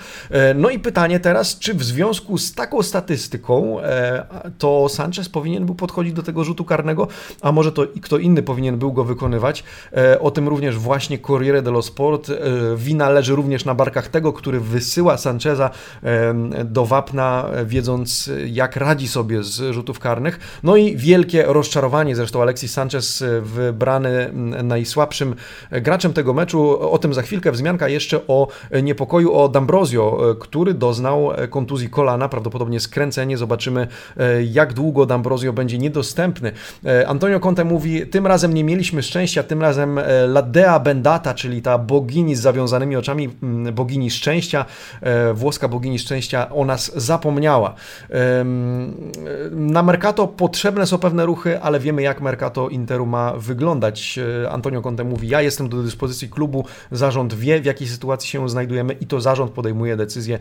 No 0.54 0.70
i 0.70 0.78
pytanie 0.78 1.20
teraz, 1.20 1.58
czy 1.58 1.74
w 1.74 1.84
związku 1.84 2.38
z 2.38 2.54
taką 2.54 2.82
statystyką 2.82 3.76
to 4.58 4.88
Sanchez 4.88 5.28
powinien 5.28 5.66
był 5.66 5.74
podchodzić 5.74 6.12
do 6.12 6.22
tego 6.22 6.44
rzutu 6.44 6.64
karnego, 6.64 7.08
a 7.42 7.52
może 7.52 7.72
to 7.72 7.86
kto 8.02 8.18
inny 8.18 8.42
powinien 8.42 8.78
był 8.78 8.92
go 8.92 9.04
wykonywać. 9.04 9.64
O 10.20 10.30
tym 10.30 10.48
również 10.48 10.78
właśnie 10.78 11.18
Corriere 11.18 11.62
dello 11.62 11.82
Sport. 11.82 12.30
Wina 12.76 13.10
leży 13.10 13.34
również 13.34 13.64
na 13.64 13.74
barkach 13.74 14.08
tego, 14.08 14.32
który 14.32 14.60
wysyła 14.60 15.16
Sancheza 15.16 15.70
do 16.64 16.86
wapna, 16.86 17.44
wiedząc 17.66 18.30
jak 18.46 18.76
radzi 18.76 19.08
sobie 19.08 19.42
z 19.42 19.74
rzutów 19.74 19.98
karnych. 19.98 20.60
No 20.62 20.76
i 20.76 20.96
wielkie 20.96 21.42
rozczarowanie, 21.42 22.16
zresztą 22.16 22.42
Alexis 22.42 22.72
Sanchez 22.72 23.24
wybrany 23.42 24.30
najsłabszym 24.62 25.34
graczem 25.70 26.12
tego 26.12 26.34
meczu. 26.34 26.90
O 26.92 26.98
tym 26.98 27.14
za 27.14 27.22
chwilkę. 27.22 27.52
Wzmianka 27.52 27.88
jeszcze 27.88 28.26
o 28.26 28.48
niepokoju 28.82 29.32
o 29.34 29.48
D'Ambrosio, 29.48 30.36
który 30.38 30.74
doznał 30.74 31.30
kontuzji 31.50 31.90
kolana, 31.90 32.28
prawdopodobnie 32.28 32.80
skręcenie. 32.80 33.38
Zobaczymy 33.38 33.86
jak 34.50 34.72
długo 34.72 35.06
D'Ambrosio 35.06 35.52
będzie 35.52 35.78
niedostępny. 35.78 36.52
Antonio 37.06 37.40
Conte 37.40 37.64
mówi, 37.64 38.06
tym 38.06 38.26
razem 38.26 38.54
nie 38.54 38.64
mieliśmy 38.64 39.02
szczęścia, 39.02 39.42
tym 39.42 39.62
razem 39.62 39.98
La 40.26 40.42
Dea 40.42 40.80
Bendata, 40.80 41.34
czyli 41.34 41.62
ta 41.62 41.78
bogini 41.78 42.34
z 42.34 42.40
zawiązanymi 42.40 42.96
oczami, 42.96 43.28
bogini 43.72 44.10
szczęścia, 44.10 44.64
włoska 45.34 45.68
bogini 45.68 45.98
szczęścia 45.98 46.17
o 46.50 46.64
nas 46.64 46.92
zapomniała. 46.96 47.74
Na 49.50 49.82
Mercato 49.82 50.26
potrzebne 50.26 50.86
są 50.86 50.98
pewne 50.98 51.26
ruchy, 51.26 51.60
ale 51.60 51.80
wiemy 51.80 52.02
jak 52.02 52.20
Mercato 52.20 52.68
Interu 52.68 53.06
ma 53.06 53.32
wyglądać. 53.36 54.18
E, 54.44 54.50
Antonio 54.50 54.82
Conte 54.82 55.04
mówi, 55.04 55.28
ja 55.28 55.42
jestem 55.42 55.68
do 55.68 55.82
dyspozycji 55.82 56.28
klubu, 56.28 56.64
zarząd 56.92 57.34
wie 57.34 57.60
w 57.60 57.64
jakiej 57.64 57.88
sytuacji 57.88 58.28
się 58.30 58.48
znajdujemy 58.48 58.92
i 58.92 59.06
to 59.06 59.20
zarząd 59.20 59.52
podejmuje 59.52 59.96
decyzję, 59.96 60.38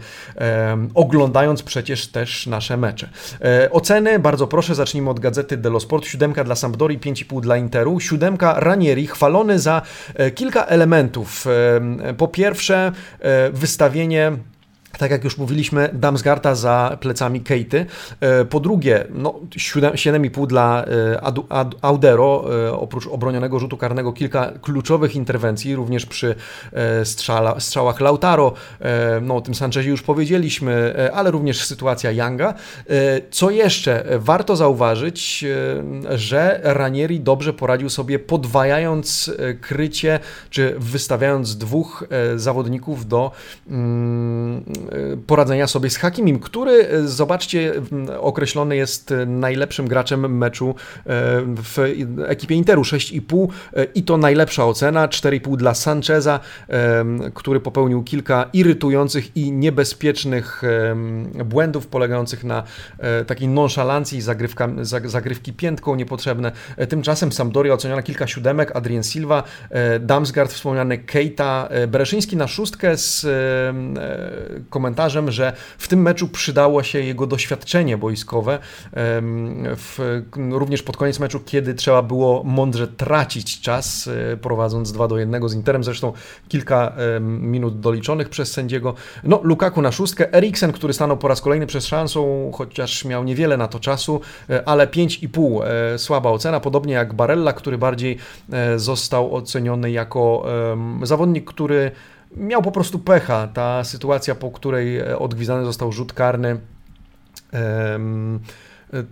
oglądając 0.94 1.64
przecież 1.64 2.08
też 2.08 2.48
nasze 2.48 2.78
mecze. 2.78 3.10
E, 3.42 3.72
oceny, 3.72 4.20
bardzo 4.20 4.48
proszę, 4.48 4.76
zacznijmy 4.76 5.10
od 5.10 5.20
gazety 5.20 5.58
dello 5.58 5.80
Sport. 5.80 6.06
Siódemka 6.06 6.44
dla 6.44 6.56
Sampdori, 6.56 7.00
5,5 7.00 7.42
dla 7.42 7.58
Interu. 7.58 8.00
Siódemka 8.00 8.60
Ranieri, 8.60 9.08
chwalony 9.08 9.60
za 9.60 9.82
e, 10.16 10.32
kilka 10.32 10.66
elementów. 10.66 11.46
Po 12.18 12.28
pierwsze, 12.28 12.92
wystawienie 13.54 14.32
tak 14.98 15.12
jak 15.12 15.24
już 15.24 15.38
mówiliśmy, 15.38 15.90
Damsgarta 15.94 16.56
za 16.56 16.98
plecami 17.00 17.42
Kejty. 17.42 17.86
E, 18.20 18.46
po 18.46 18.60
drugie, 18.60 19.06
no, 19.14 19.40
7,5 19.50 20.48
dla 20.48 20.86
e, 20.86 21.22
Audero, 21.82 22.46
e, 22.68 22.74
oprócz 22.74 23.08
obronionego 23.08 23.60
rzutu 23.60 23.78
karnego, 23.78 24.14
kilka 24.14 24.52
kluczowych 24.62 25.16
interwencji, 25.16 25.76
również 25.76 26.06
przy 26.06 26.36
strzała, 27.04 27.60
strzałach 27.60 28.00
Lautaro, 28.00 28.54
no, 29.22 29.36
o 29.36 29.42
tym 29.42 29.56
Sanchezie 29.56 29.90
już 29.90 30.02
powiedzieliśmy, 30.02 30.96
ale 31.14 31.32
również 31.32 31.66
sytuacja 31.66 32.12
Younga. 32.12 32.54
Co 33.32 33.50
jeszcze? 33.50 34.06
Warto 34.18 34.56
zauważyć, 34.56 35.46
że 36.10 36.60
Ranieri 36.64 37.20
dobrze 37.20 37.54
poradził 37.54 37.90
sobie 37.90 38.20
podwajając 38.20 39.32
krycie, 39.62 40.20
czy 40.50 40.76
wystawiając 40.78 41.58
dwóch 41.58 42.08
zawodników 42.36 43.08
do 43.08 43.32
mm, 43.70 44.64
poradzenia 45.28 45.68
sobie 45.68 45.90
z 45.90 45.98
Hakimim, 45.98 46.40
który, 46.40 46.94
y, 46.94 47.08
zobaczcie, 47.08 47.74
określony 48.20 48.76
jest 48.76 49.14
najlepszym 49.28 49.88
graczem 49.88 50.38
meczu 50.38 50.70
y, 50.70 51.04
w 51.46 51.96
ekipie 52.28 52.56
Interu 52.56 52.82
6,5 52.82 53.48
i 53.96 54.04
to 54.04 54.18
najlepsza 54.18 54.66
ocena, 54.66 55.08
4,5 55.08 55.58
dla 55.58 55.74
Sancheza, 55.74 56.40
który 57.34 57.60
popełnił 57.60 58.04
kilka 58.04 58.50
irytujących 58.54 59.38
i 59.38 59.52
niebezpiecznych 59.52 60.62
błędów 61.46 61.88
polegających 61.88 62.44
na 62.44 62.64
takiej 63.28 63.48
nonszalancji, 63.48 64.22
zagrywka, 64.22 64.70
zagrywki 65.06 65.54
piętką 65.54 65.96
niepotrzebne. 65.96 66.52
Tymczasem 66.90 67.32
Sampdoria 67.32 67.74
oceniona 67.74 68.02
kilka 68.02 68.28
siódemek, 68.28 68.76
Adrien 68.76 69.04
Silva, 69.04 69.44
Damsgaard 70.00 70.54
wspomniany, 70.54 70.98
Keita, 70.98 71.70
Bereszyński 71.88 72.38
na 72.38 72.48
szóstkę 72.48 72.98
z 72.98 73.26
komentarzem, 74.78 75.32
że 75.32 75.54
w 75.78 75.88
tym 75.88 76.02
meczu 76.02 76.28
przydało 76.28 76.84
się 76.84 77.00
jego 77.00 77.28
doświadczenie 77.28 77.98
boiskowe, 77.98 78.60
w, 79.76 80.22
również 80.52 80.84
pod 80.84 80.98
koniec 80.98 81.20
meczu, 81.20 81.40
kiedy 81.40 81.74
trzeba 81.74 82.02
było 82.02 82.44
mądrze 82.44 82.88
tracić 82.88 83.62
czas, 83.62 84.10
e, 84.34 84.38
prowadząc 84.38 84.92
2 84.92 85.08
do 85.08 85.18
1 85.18 85.50
z 85.50 85.54
Interem, 85.54 85.84
zresztą 85.84 86.14
kilka 86.48 86.94
minut 87.22 87.80
doliczonych 87.80 88.30
przez 88.30 88.52
sędziego. 88.52 88.94
No, 89.24 89.40
Lukaku 89.44 89.82
na 89.82 89.92
szóstkę, 89.92 90.34
Eriksen, 90.34 90.72
który 90.72 90.94
stanął 90.94 91.18
po 91.18 91.28
raz 91.28 91.42
kolejny 91.42 91.68
przez 91.68 91.86
szansą, 91.86 92.52
chociaż 92.54 93.06
miał 93.06 93.24
niewiele 93.24 93.58
na 93.58 93.68
to 93.68 93.80
czasu, 93.80 94.22
e, 94.50 94.70
ale 94.70 94.88
5,5 94.88 95.64
e, 95.64 96.00
słaba 96.00 96.30
ocena, 96.30 96.60
podobnie 96.60 96.94
jak 96.94 97.14
Barella, 97.14 97.54
który 97.54 97.78
bardziej 97.78 98.18
został 98.76 99.36
oceniony 99.36 99.92
jako 99.92 100.46
zawodnik, 101.04 101.46
który 101.46 101.92
miał 102.36 102.62
po 102.62 102.72
prostu 102.72 103.00
pecha. 103.00 103.48
Ta 103.48 103.84
sytuacja, 103.84 104.36
po 104.36 104.52
której 104.52 104.98
e, 104.98 105.20
odgwizdany 105.20 105.66
został 105.66 105.92
rzut 105.92 106.14
karny. 106.14 106.60
Um, 107.54 108.40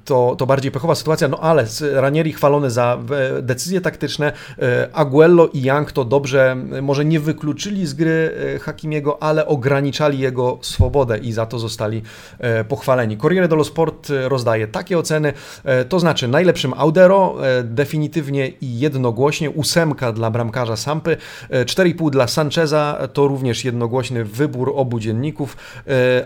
to, 0.05 0.35
to 0.37 0.45
bardziej 0.45 0.71
pechowa 0.71 0.95
sytuacja, 0.95 1.27
no 1.27 1.39
ale 1.39 1.65
Ranieri 1.93 2.33
chwalony 2.33 2.71
za 2.71 2.99
e, 3.37 3.41
decyzje 3.41 3.81
taktyczne, 3.81 4.31
e, 4.61 4.89
Aguello 4.93 5.47
i 5.47 5.61
Young 5.61 5.91
to 5.91 6.05
dobrze, 6.05 6.57
może 6.81 7.05
nie 7.05 7.19
wykluczyli 7.19 7.85
z 7.85 7.93
gry 7.93 8.31
e, 8.55 8.59
Hakimiego, 8.59 9.23
ale 9.23 9.47
ograniczali 9.47 10.19
jego 10.19 10.59
swobodę 10.61 11.17
i 11.17 11.31
za 11.31 11.45
to 11.45 11.59
zostali 11.59 12.01
pochwaleni. 12.67 13.17
Corriere 13.17 13.47
dello 13.47 13.63
Sport 13.63 14.09
rozdaje 14.27 14.67
takie 14.67 14.97
oceny, 14.97 15.33
to 15.89 15.99
znaczy 15.99 16.27
najlepszym 16.27 16.73
Audero, 16.77 17.35
definitywnie 17.63 18.47
i 18.47 18.79
jednogłośnie, 18.79 19.49
ósemka 19.49 20.11
dla 20.11 20.31
bramkarza 20.31 20.75
Sampy, 20.75 21.17
4,5 21.49 22.09
dla 22.09 22.27
Sancheza, 22.27 23.07
to 23.13 23.27
również 23.27 23.65
jednogłośny 23.65 24.25
wybór 24.25 24.73
obu 24.75 24.99
dzienników, 24.99 25.57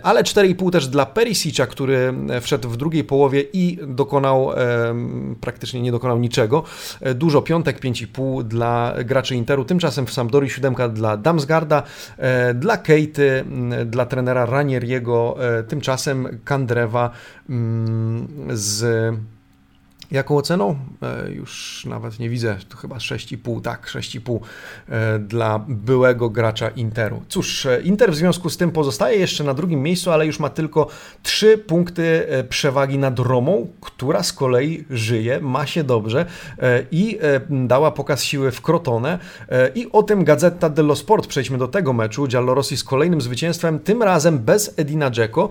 ale 0.03 0.23
4,5 0.23 0.71
też 0.71 0.87
dla 0.87 1.05
Perisicza, 1.05 1.67
który 1.67 2.13
wszedł 2.41 2.69
w 2.69 2.77
drugiej 2.77 3.03
połowie 3.03 3.38
i 3.41 3.79
dokonał, 3.87 4.51
praktycznie 5.41 5.81
nie 5.81 5.91
dokonał 5.91 6.19
niczego. 6.19 6.63
E, 7.01 7.13
dużo 7.13 7.41
piątek, 7.41 7.79
5,5 7.79 8.43
dla 8.43 8.93
graczy 9.05 9.35
Interu, 9.35 9.65
tymczasem 9.65 10.05
w 10.05 10.13
Sampdori 10.13 10.49
7 10.49 10.75
dla 10.93 11.17
Damsgarda, 11.17 11.83
e, 12.17 12.53
dla 12.53 12.77
Kejty, 12.77 13.45
dla 13.85 14.05
trenera 14.05 14.45
Ranieriego, 14.45 15.35
e, 15.59 15.63
tymczasem 15.63 16.39
Kandrewa 16.43 17.09
z 18.49 19.15
Jaką 20.11 20.37
oceną? 20.37 20.75
E, 21.01 21.31
już 21.31 21.85
nawet 21.85 22.19
nie 22.19 22.29
widzę, 22.29 22.57
to 22.69 22.77
chyba 22.77 22.95
6,5, 22.95 23.61
tak, 23.61 23.87
6,5 23.87 24.39
e, 24.89 25.19
dla 25.19 25.65
byłego 25.67 26.29
gracza 26.29 26.69
Interu. 26.69 27.21
Cóż, 27.27 27.65
e, 27.65 27.81
Inter 27.81 28.11
w 28.11 28.15
związku 28.15 28.49
z 28.49 28.57
tym 28.57 28.71
pozostaje 28.71 29.19
jeszcze 29.19 29.43
na 29.43 29.53
drugim 29.53 29.81
miejscu, 29.81 30.11
ale 30.11 30.25
już 30.25 30.39
ma 30.39 30.49
tylko 30.49 30.87
3 31.23 31.57
punkty 31.57 32.27
przewagi 32.49 32.97
nad 32.97 33.19
Romą, 33.19 33.67
która 33.81 34.23
z 34.23 34.33
kolei 34.33 34.85
żyje, 34.89 35.39
ma 35.39 35.65
się 35.65 35.83
dobrze 35.83 36.25
i 36.91 37.19
dała 37.49 37.91
pokaz 37.91 38.23
siły 38.23 38.51
w 38.51 38.61
Crotone. 38.61 39.19
I 39.75 39.91
o 39.91 40.03
tym 40.03 40.23
Gazeta 40.23 40.69
dello 40.69 40.95
Sport, 40.95 41.27
przejdźmy 41.27 41.57
do 41.57 41.67
tego 41.67 41.93
meczu. 41.93 42.27
Giallorossi 42.27 42.77
z 42.77 42.83
kolejnym 42.83 43.21
zwycięstwem, 43.21 43.79
tym 43.79 44.03
razem 44.03 44.39
bez 44.39 44.73
Edina 44.77 45.11
Dzeko, 45.11 45.49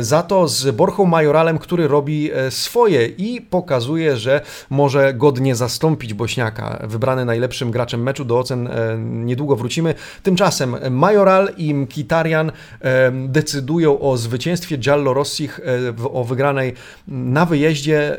za 0.00 0.22
to 0.22 0.48
z 0.48 0.70
Borchą 0.70 1.04
Majoralem, 1.04 1.58
który 1.58 1.88
robi 1.88 2.30
swoje 2.50 3.06
i 3.06 3.40
pokazuje 3.40 3.97
że 4.14 4.40
może 4.70 5.14
godnie 5.14 5.54
zastąpić 5.54 6.14
Bośniaka. 6.14 6.86
Wybrany 6.88 7.24
najlepszym 7.24 7.70
graczem 7.70 8.02
meczu, 8.02 8.24
do 8.24 8.38
ocen 8.38 8.66
e, 8.66 8.98
niedługo 8.98 9.56
wrócimy. 9.56 9.94
Tymczasem 10.22 10.76
Majoral 10.90 11.48
i 11.56 11.74
Mkitarian 11.74 12.52
e, 12.80 13.12
decydują 13.12 14.00
o 14.00 14.16
zwycięstwie 14.16 14.78
Giallo 14.78 15.14
Rossich, 15.14 15.60
e, 15.60 16.10
o 16.12 16.24
wygranej 16.24 16.74
na 17.08 17.46
wyjeździe. 17.46 18.18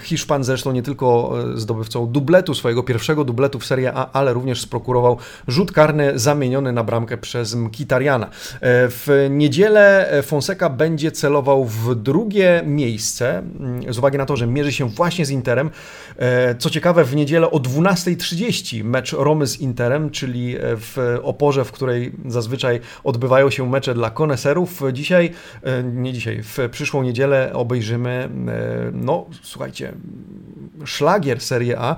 Hiszpan 0.00 0.44
zresztą 0.44 0.72
nie 0.72 0.82
tylko 0.82 1.34
zdobywcą 1.54 2.06
dubletu, 2.06 2.54
swojego 2.54 2.82
pierwszego 2.82 3.24
dubletu 3.24 3.58
w 3.58 3.66
Serie 3.66 3.92
A, 3.94 4.12
ale 4.12 4.32
również 4.32 4.60
sprokurował 4.60 5.18
rzut 5.48 5.72
karny 5.72 6.18
zamieniony 6.18 6.72
na 6.72 6.84
bramkę 6.84 7.16
przez 7.16 7.54
Mkitariana. 7.54 8.30
W 8.62 9.26
niedzielę 9.30 10.12
Fonseca 10.22 10.70
będzie 10.70 11.12
celował 11.12 11.64
w 11.64 11.94
drugie 11.94 12.62
miejsce, 12.66 13.42
z 13.88 13.98
uwagi 13.98 14.18
na 14.18 14.26
to, 14.26 14.36
że 14.36 14.46
mierzy 14.46 14.72
się 14.74 14.88
właśnie 14.88 15.26
z 15.26 15.30
Interem. 15.30 15.70
E, 16.16 16.54
co 16.54 16.70
ciekawe, 16.70 17.04
w 17.04 17.16
niedzielę 17.16 17.50
o 17.50 17.58
12.30 17.58 18.84
mecz 18.84 19.12
Romy 19.12 19.46
z 19.46 19.60
Interem, 19.60 20.10
czyli 20.10 20.56
w 20.60 21.18
oporze, 21.22 21.64
w 21.64 21.72
której 21.72 22.12
zazwyczaj 22.26 22.80
odbywają 23.04 23.50
się 23.50 23.70
mecze 23.70 23.94
dla 23.94 24.10
koneserów. 24.10 24.82
Dzisiaj, 24.92 25.30
e, 25.62 25.82
nie 25.82 26.12
dzisiaj, 26.12 26.42
w 26.42 26.58
przyszłą 26.70 27.02
niedzielę 27.02 27.50
obejrzymy, 27.54 28.10
e, 28.10 28.90
no 28.92 29.26
słuchajcie, 29.42 29.92
szlagier 30.84 31.40
Serie 31.40 31.78
A 31.78 31.96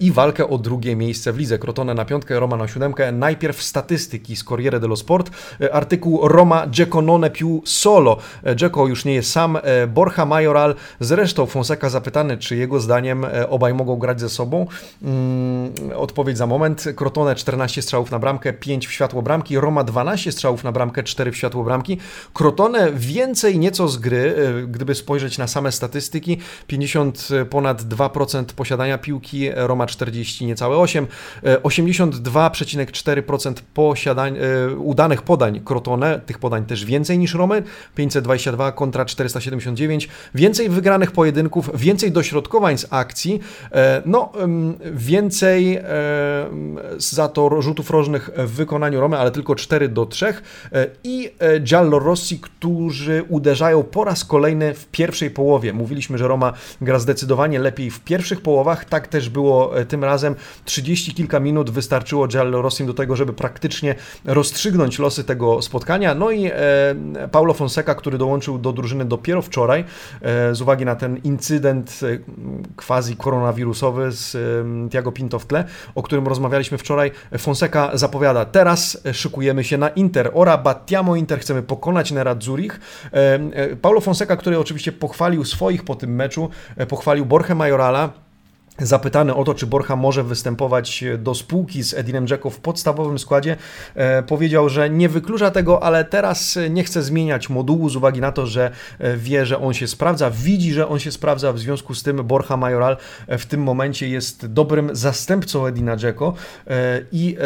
i 0.00 0.12
walkę 0.12 0.48
o 0.48 0.58
drugie 0.58 0.96
miejsce 0.96 1.32
w 1.32 1.38
lidze. 1.38 1.58
Crotone 1.58 1.94
na 1.94 2.04
piątkę, 2.04 2.40
Roma 2.40 2.56
na 2.56 2.68
siódemkę. 2.68 3.12
Najpierw 3.12 3.62
statystyki 3.62 4.36
z 4.36 4.44
Corriere 4.44 4.80
dello 4.80 4.96
Sport. 4.96 5.30
Artykuł 5.72 6.28
Roma 6.28 6.66
Dzeko 6.70 7.02
non 7.02 7.30
più 7.30 7.62
solo. 7.64 8.16
Dzeko 8.56 8.86
już 8.86 9.04
nie 9.04 9.14
jest 9.14 9.32
sam. 9.32 9.58
Borja 9.88 10.24
Majoral, 10.24 10.74
zresztą 11.00 11.46
Fonseca 11.46 11.90
zapytany, 12.16 12.38
czy 12.38 12.56
jego 12.56 12.80
zdaniem 12.80 13.26
obaj 13.48 13.74
mogą 13.74 13.96
grać 13.96 14.20
ze 14.20 14.28
sobą. 14.28 14.66
Mm, 15.02 15.72
odpowiedź 15.96 16.38
za 16.38 16.46
moment. 16.46 16.84
Crotone 16.96 17.34
14 17.34 17.82
strzałów 17.82 18.10
na 18.10 18.18
bramkę, 18.18 18.52
5 18.52 18.86
w 18.86 18.92
światło 18.92 19.22
bramki. 19.22 19.60
Roma 19.60 19.84
12 19.84 20.32
strzałów 20.32 20.64
na 20.64 20.72
bramkę, 20.72 21.02
4 21.02 21.32
w 21.32 21.36
światło 21.36 21.64
bramki. 21.64 21.98
Crotone 22.32 22.92
więcej 22.92 23.58
nieco 23.58 23.88
z 23.88 23.96
gry, 23.96 24.34
e, 24.36 24.66
gdyby 24.66 24.94
spojrzeć 24.94 25.38
na 25.38 25.46
same 25.46 25.72
statystyki. 25.72 26.38
50 26.66 27.28
e, 27.30 27.44
ponad 27.44 27.82
2% 27.82 28.44
posiadania 28.44 28.98
piłki, 28.98 29.50
Roma 29.54 29.86
40 29.86 30.46
niecałe 30.46 30.76
8. 30.76 31.06
82,4% 31.62 33.54
posiadań, 33.74 34.36
e, 34.36 34.76
udanych 34.76 35.22
podań 35.22 35.60
Crotone, 35.64 36.20
tych 36.26 36.38
podań 36.38 36.64
też 36.64 36.84
więcej 36.84 37.18
niż 37.18 37.34
Romy, 37.34 37.62
522 37.94 38.72
kontra 38.72 39.04
479. 39.04 40.08
Więcej 40.34 40.68
wygranych 40.68 41.12
pojedynków, 41.12 41.70
więcej 41.74 42.05
dośrodkowań 42.10 42.78
z 42.78 42.86
akcji, 42.90 43.40
no 44.06 44.32
więcej 44.92 45.78
za 46.98 47.28
to 47.28 47.62
rzutów 47.62 47.90
rożnych 47.90 48.30
w 48.36 48.50
wykonaniu 48.50 49.00
Romy, 49.00 49.18
ale 49.18 49.30
tylko 49.30 49.54
4 49.54 49.88
do 49.88 50.06
3 50.06 50.34
i 51.04 51.32
Giallo 51.60 51.98
Rossi, 51.98 52.40
którzy 52.40 53.24
uderzają 53.28 53.82
po 53.82 54.04
raz 54.04 54.24
kolejny 54.24 54.74
w 54.74 54.86
pierwszej 54.86 55.30
połowie. 55.30 55.72
Mówiliśmy, 55.72 56.18
że 56.18 56.28
Roma 56.28 56.52
gra 56.80 56.98
zdecydowanie 56.98 57.58
lepiej 57.58 57.90
w 57.90 58.00
pierwszych 58.00 58.40
połowach, 58.40 58.84
tak 58.84 59.08
też 59.08 59.28
było 59.28 59.78
e, 59.78 59.84
tym 59.84 60.04
razem. 60.04 60.34
30 60.64 61.14
kilka 61.14 61.40
minut 61.40 61.70
wystarczyło 61.70 62.28
Giallo 62.28 62.62
Rossim 62.62 62.86
do 62.86 62.94
tego, 62.94 63.16
żeby 63.16 63.32
praktycznie 63.32 63.94
rozstrzygnąć 64.24 64.98
losy 64.98 65.24
tego 65.24 65.62
spotkania. 65.62 66.14
No 66.14 66.30
i 66.30 66.46
e, 66.46 66.52
Paulo 67.30 67.54
Fonseca, 67.54 67.94
który 67.94 68.18
dołączył 68.18 68.58
do 68.58 68.72
drużyny 68.72 69.04
dopiero 69.04 69.42
wczoraj, 69.42 69.84
e, 70.22 70.54
z 70.54 70.60
uwagi 70.60 70.84
na 70.84 70.96
ten 70.96 71.16
incydent 71.24 71.95
quasi 72.76 73.16
koronawirusowy 73.16 74.12
z 74.12 74.36
Tiago 74.90 75.12
Pinto 75.12 75.38
w 75.38 75.46
tle, 75.46 75.64
o 75.94 76.02
którym 76.02 76.26
rozmawialiśmy 76.28 76.78
wczoraj, 76.78 77.10
Fonseca 77.38 77.90
zapowiada, 77.94 78.44
teraz 78.44 79.02
szykujemy 79.12 79.64
się 79.64 79.78
na 79.78 79.88
Inter. 79.88 80.30
Ora 80.34 80.58
battiamo 80.58 81.16
Inter, 81.16 81.40
chcemy 81.40 81.62
pokonać 81.62 82.12
Nera 82.12 82.36
Zurich. 82.40 82.80
Paulo 83.82 84.00
Fonseca, 84.00 84.36
który 84.36 84.58
oczywiście 84.58 84.92
pochwalił 84.92 85.44
swoich 85.44 85.84
po 85.84 85.94
tym 85.94 86.14
meczu, 86.14 86.50
e, 86.76 86.86
pochwalił 86.86 87.26
Borja 87.26 87.54
Majorala, 87.54 88.25
Zapytany 88.78 89.34
o 89.34 89.44
to, 89.44 89.54
czy 89.54 89.66
Borcha 89.66 89.96
może 89.96 90.24
występować 90.24 91.04
do 91.18 91.34
spółki 91.34 91.82
z 91.82 91.94
Edinem 91.94 92.26
Dzeko 92.26 92.50
w 92.50 92.60
podstawowym 92.60 93.18
składzie, 93.18 93.56
e, 93.94 94.22
powiedział, 94.22 94.68
że 94.68 94.90
nie 94.90 95.08
wyklucza 95.08 95.50
tego, 95.50 95.82
ale 95.82 96.04
teraz 96.04 96.58
nie 96.70 96.84
chce 96.84 97.02
zmieniać 97.02 97.48
modułu 97.48 97.88
z 97.88 97.96
uwagi 97.96 98.20
na 98.20 98.32
to, 98.32 98.46
że 98.46 98.70
e, 98.98 99.16
wie, 99.16 99.46
że 99.46 99.58
on 99.58 99.74
się 99.74 99.86
sprawdza, 99.86 100.30
widzi, 100.30 100.72
że 100.72 100.88
on 100.88 100.98
się 100.98 101.12
sprawdza, 101.12 101.52
w 101.52 101.58
związku 101.58 101.94
z 101.94 102.02
tym 102.02 102.16
Borcha 102.24 102.56
Majoral 102.56 102.96
w 103.28 103.46
tym 103.46 103.62
momencie 103.62 104.08
jest 104.08 104.46
dobrym 104.46 104.96
zastępcą 104.96 105.66
Edina 105.66 105.96
Dzeko 105.96 106.34
i 107.12 107.36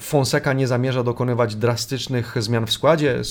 Fonseca 0.00 0.52
nie 0.52 0.66
zamierza 0.66 1.02
dokonywać 1.02 1.56
drastycznych 1.56 2.34
zmian 2.38 2.66
w 2.66 2.72
składzie 2.72 3.24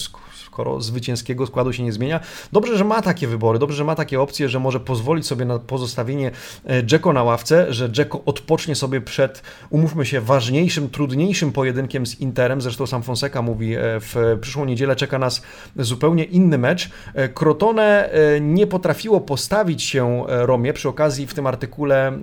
skoro 0.54 0.82
zwycięskiego 0.82 1.46
składu 1.46 1.74
się 1.74 1.84
nie 1.84 1.92
zmienia. 1.92 2.20
Dobrze, 2.52 2.78
że 2.78 2.84
ma 2.84 3.02
takie 3.02 3.28
wybory, 3.28 3.60
dobrze, 3.60 3.78
że 3.78 3.84
ma 3.84 3.96
takie 3.96 4.22
opcje, 4.22 4.50
że 4.50 4.60
może 4.60 4.80
pozwolić 4.80 5.28
sobie 5.28 5.46
na 5.46 5.60
pozostawienie 5.60 6.32
e, 6.66 6.86
Dzeko 6.86 7.14
na 7.14 7.24
ławce, 7.24 7.74
że 7.74 7.92
Dzeko 7.92 8.22
odpocznie 8.26 8.76
sobie 8.76 9.02
przed, 9.02 9.42
umówmy 9.70 10.06
się, 10.06 10.22
ważniejszym, 10.22 10.90
trudniejszym 10.90 11.52
pojedynkiem 11.52 12.06
z 12.06 12.20
Interem. 12.20 12.62
Zresztą 12.62 12.88
sam 12.88 13.04
Fonseca 13.04 13.42
mówi, 13.42 13.76
e, 13.76 13.80
w 14.00 14.38
przyszłą 14.42 14.66
niedzielę 14.66 14.96
czeka 14.96 15.20
nas 15.20 15.42
zupełnie 15.78 16.24
inny 16.24 16.58
mecz. 16.58 16.90
E, 17.14 17.30
Crotone 17.30 18.10
nie 18.42 18.68
potrafiło 18.68 19.22
postawić 19.22 19.84
się 19.84 20.24
Romie. 20.28 20.74
Przy 20.74 20.90
okazji 20.90 21.28
w 21.28 21.34
tym 21.34 21.48
artykule 21.48 22.20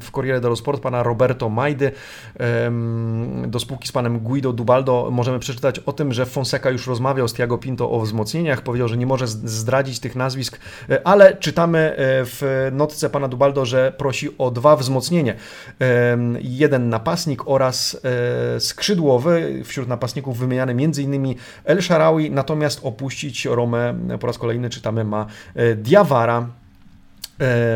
w 0.00 0.10
Corriere 0.10 0.40
dello 0.40 0.56
Sport 0.56 0.82
pana 0.82 1.02
Roberto 1.02 1.48
Majdy 1.48 1.92
do 3.46 3.60
spółki 3.60 3.88
z 3.88 3.92
panem 3.92 4.18
Guido 4.18 4.52
Dubaldo 4.52 5.08
możemy 5.12 5.38
przeczytać 5.38 5.78
o 5.78 5.92
tym, 5.92 6.12
że 6.12 6.26
Fonseca 6.26 6.70
już 6.70 6.86
rozmawiał 6.86 7.28
z 7.28 7.34
Tiago 7.34 7.58
Pinto 7.64 7.90
o 7.90 8.00
wzmocnieniach, 8.00 8.62
powiedział, 8.62 8.88
że 8.88 8.96
nie 8.96 9.06
może 9.06 9.26
zdradzić 9.28 10.00
tych 10.00 10.16
nazwisk, 10.16 10.58
e, 10.90 11.06
ale 11.06 11.36
czytamy 11.36 11.78
e, 11.78 11.94
w 12.24 12.68
notce 12.72 13.10
pana 13.10 13.28
Dubaldo, 13.28 13.66
że 13.66 13.92
prosi 13.98 14.38
o 14.38 14.50
dwa 14.50 14.76
wzmocnienie. 14.76 15.34
Jeden 16.40 16.88
napastnik 16.88 17.48
oraz 17.48 18.00
e, 18.56 18.60
skrzydłowy, 18.60 19.62
wśród 19.64 19.88
napastników 19.88 20.38
wymieniany 20.38 20.72
m.in. 20.72 21.34
El 21.64 21.82
Sharawi, 21.82 22.30
natomiast 22.30 22.80
opuścić 22.82 23.44
Romę 23.44 23.94
po 24.20 24.26
raz 24.26 24.38
kolejny 24.38 24.70
czytamy 24.70 25.04
ma 25.04 25.26
Diawara, 25.76 26.48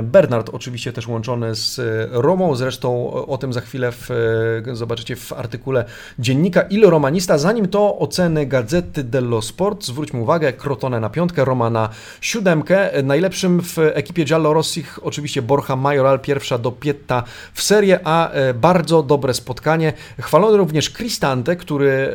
Bernard 0.02 0.50
oczywiście 0.52 0.92
też 0.92 1.08
łączony 1.08 1.54
z 1.54 1.78
e, 1.78 1.82
Romą, 2.10 2.54
zresztą 2.56 3.12
o 3.12 3.38
tym 3.38 3.52
za 3.52 3.60
chwilę 3.60 3.92
w, 3.92 4.10
e, 4.10 4.76
zobaczycie 4.76 5.16
w 5.16 5.32
artykule 5.32 5.84
dziennika 6.18 6.62
Il 6.62 6.86
Romanista. 6.86 7.38
Zanim 7.38 7.68
to 7.68 7.98
oceny 7.98 8.46
Gazety 8.46 9.04
dello 9.04 9.42
Sport, 9.42 9.84
zwróćmy 9.84 10.20
uwagę, 10.20 10.52
Crotone 10.52 11.00
na 11.00 11.10
piątkę, 11.10 11.44
Roma 11.44 11.70
na 11.70 11.88
siódemkę. 12.20 13.02
Najlepszym 13.02 13.60
w 13.62 13.78
ekipie 13.78 14.24
Giallo 14.24 14.52
Rossich 14.52 14.98
oczywiście 15.02 15.42
Borja 15.42 15.76
Majoral, 15.76 16.20
pierwsza 16.20 16.58
do 16.58 16.72
piętta 16.72 17.22
w 17.52 17.62
serię, 17.62 18.00
a 18.04 18.30
bardzo 18.54 19.02
dobre 19.02 19.34
spotkanie. 19.34 19.92
Chwalony 20.20 20.56
również 20.56 20.90
Cristante, 20.90 21.56
który 21.56 22.12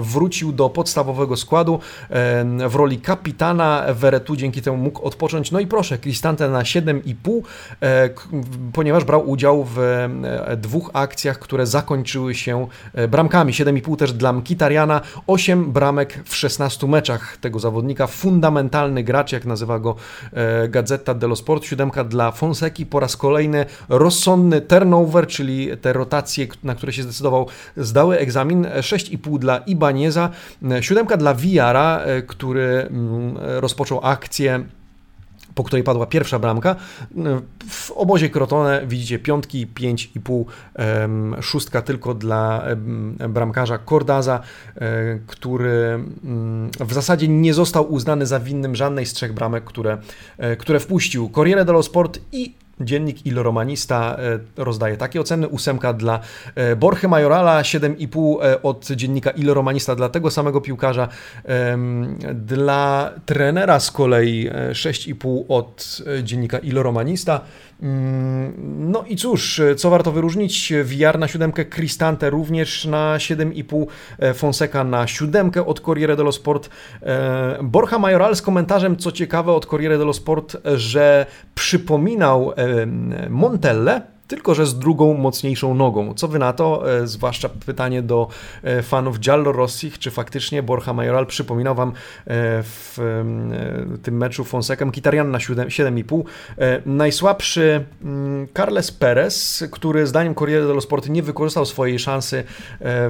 wrócił 0.00 0.52
do 0.52 0.70
podstawowego 0.70 1.36
składu 1.36 1.80
w 2.68 2.74
roli 2.74 2.98
kapitana 2.98 3.84
Veretu, 3.94 4.36
dzięki 4.36 4.62
temu 4.62 4.76
mógł 4.76 5.02
odpocząć. 5.02 5.50
No 5.50 5.60
i 5.60 5.66
proszę, 5.66 5.98
Cristante 5.98 6.48
na 6.48 6.64
7 6.64 6.83
7,5, 6.84 7.42
e, 7.82 8.10
ponieważ 8.72 9.04
brał 9.04 9.30
udział 9.30 9.64
w 9.64 9.78
e, 9.78 10.56
dwóch 10.56 10.90
akcjach, 10.92 11.38
które 11.38 11.66
zakończyły 11.66 12.34
się 12.34 12.66
e, 12.94 13.08
bramkami. 13.08 13.52
7,5 13.52 13.96
też 13.96 14.12
dla 14.12 14.32
Mkitariana, 14.32 15.00
8 15.26 15.72
bramek 15.72 16.20
w 16.24 16.36
16 16.36 16.86
meczach 16.86 17.36
tego 17.36 17.58
zawodnika. 17.58 18.06
Fundamentalny 18.06 19.02
gracz, 19.02 19.32
jak 19.32 19.44
nazywa 19.44 19.78
go 19.78 19.96
Gazeta 20.68 21.14
dello 21.14 21.36
Sport. 21.36 21.64
Siódemka 21.64 22.04
dla 22.04 22.30
Fonseki. 22.30 22.86
Po 22.86 23.00
raz 23.00 23.16
kolejny 23.16 23.66
rozsądny 23.88 24.60
turnover, 24.60 25.26
czyli 25.26 25.68
te 25.80 25.92
rotacje, 25.92 26.46
na 26.62 26.74
które 26.74 26.92
się 26.92 27.02
zdecydował, 27.02 27.48
zdały 27.76 28.18
egzamin. 28.18 28.64
6,5 28.64 29.38
dla 29.38 29.58
Ibaneza. 29.58 30.30
Siódemka 30.80 31.16
dla 31.16 31.34
Viara, 31.34 32.00
który 32.26 32.86
mm, 32.90 33.36
rozpoczął 33.60 34.00
akcję 34.02 34.64
po 35.54 35.64
której 35.64 35.82
padła 35.82 36.06
pierwsza 36.06 36.38
bramka. 36.38 36.76
W 37.68 37.90
obozie 37.90 38.30
Crotone 38.30 38.86
widzicie 38.86 39.18
piątki, 39.18 39.66
5,5, 39.66 40.44
szóstka 41.42 41.82
tylko 41.82 42.14
dla 42.14 42.64
bramkarza 43.28 43.78
Cordaza, 43.78 44.40
e, 44.76 45.18
który 45.26 46.04
mm, 46.24 46.70
w 46.80 46.92
zasadzie 46.92 47.28
nie 47.28 47.54
został 47.54 47.92
uznany 47.92 48.26
za 48.26 48.40
winnym 48.40 48.76
żadnej 48.76 49.06
z 49.06 49.12
trzech 49.12 49.32
bramek, 49.32 49.64
które, 49.64 49.98
e, 50.38 50.56
które 50.56 50.80
wpuścił. 50.80 51.30
Corriere 51.30 51.64
dello 51.64 51.82
Sport 51.82 52.20
i 52.32 52.63
Dziennik 52.80 53.26
Il 53.26 53.42
Romanista 53.42 54.16
e, 54.18 54.38
rozdaje 54.56 54.96
takie 54.96 55.20
oceny. 55.20 55.48
Ósemka 55.48 55.92
dla 55.92 56.20
e, 56.54 56.76
Borchy 56.76 57.08
Majorala, 57.08 57.62
7,5 57.62 58.42
e, 58.42 58.62
od 58.62 58.90
dziennika 58.90 59.30
Il 59.30 59.54
Romanista 59.54 59.94
dla 59.94 60.08
tego 60.08 60.30
samego 60.30 60.60
piłkarza. 60.60 61.08
Dla 62.34 63.10
trenera 63.26 63.80
z 63.80 63.90
kolei 63.90 64.50
6,5 64.70 65.44
od 65.48 66.02
dziennika 66.22 66.58
Il 66.58 66.82
Romanista. 66.82 67.40
Mm, 67.40 67.73
no 68.78 69.04
i 69.08 69.16
cóż, 69.16 69.60
co 69.76 69.90
warto 69.90 70.12
wyróżnić? 70.12 70.72
VR 70.84 71.18
na 71.18 71.28
siódemkę, 71.28 71.64
Cristante 71.64 72.30
również 72.30 72.84
na 72.84 73.16
7,5, 73.16 73.86
Fonseca 74.34 74.84
na 74.84 75.06
siódemkę 75.06 75.66
od 75.66 75.80
Corriere 75.80 76.16
dello 76.16 76.32
Sport. 76.32 76.70
Borja 77.62 77.98
Majoral 77.98 78.36
z 78.36 78.42
komentarzem, 78.42 78.96
co 78.96 79.12
ciekawe 79.12 79.52
od 79.52 79.66
Corriere 79.66 79.98
dello 79.98 80.12
Sport, 80.12 80.56
że 80.74 81.26
przypominał 81.54 82.52
Montelle, 83.30 84.13
tylko 84.34 84.54
że 84.54 84.66
z 84.66 84.78
drugą, 84.78 85.14
mocniejszą 85.14 85.74
nogą. 85.74 86.14
Co 86.14 86.28
wy 86.28 86.38
na 86.38 86.52
to? 86.52 86.92
E, 86.96 87.06
zwłaszcza 87.06 87.48
pytanie 87.48 88.02
do 88.02 88.28
e, 88.62 88.82
fanów 88.82 89.18
Giallo 89.18 89.52
Rossich, 89.52 89.98
czy 89.98 90.10
faktycznie 90.10 90.62
Borja 90.62 90.92
Majoral 90.92 91.26
przypominał 91.26 91.74
wam 91.74 91.88
e, 91.88 91.92
w 92.62 92.98
tym 94.02 94.16
meczu 94.16 94.44
Fonseca 94.44 94.90
Kitarian 94.90 95.30
na 95.30 95.38
7,5. 95.38 96.22
Najsłabszy 96.86 97.84
mm, 98.02 98.48
Carles 98.56 98.92
Perez, 98.92 99.64
który 99.70 100.06
zdaniem 100.06 100.34
Corriere 100.34 100.66
dello 100.66 100.80
Sport 100.80 101.08
nie 101.08 101.22
wykorzystał 101.22 101.66
swojej 101.66 101.98
szansy 101.98 102.44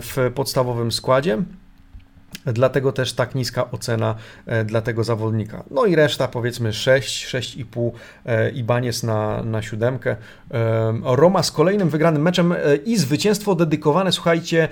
w 0.00 0.30
podstawowym 0.34 0.92
składzie. 0.92 1.38
Dlatego 2.46 2.92
też 2.92 3.12
tak 3.12 3.34
niska 3.34 3.70
ocena 3.70 4.14
e, 4.46 4.64
dla 4.64 4.80
tego 4.80 5.04
zawodnika. 5.04 5.64
No 5.70 5.86
i 5.86 5.96
reszta 5.96 6.28
powiedzmy 6.28 6.72
6, 6.72 7.26
6,5 7.26 7.90
e, 8.26 8.50
i 8.50 8.64
Banies 8.64 9.02
na, 9.02 9.42
na 9.42 9.62
siódemkę. 9.62 10.16
E, 10.50 10.94
Roma 11.04 11.42
z 11.42 11.52
kolejnym 11.52 11.88
wygranym 11.88 12.22
meczem 12.22 12.54
i 12.84 12.96
zwycięstwo 12.96 13.54
dedykowane, 13.54 14.12
słuchajcie, 14.12 14.68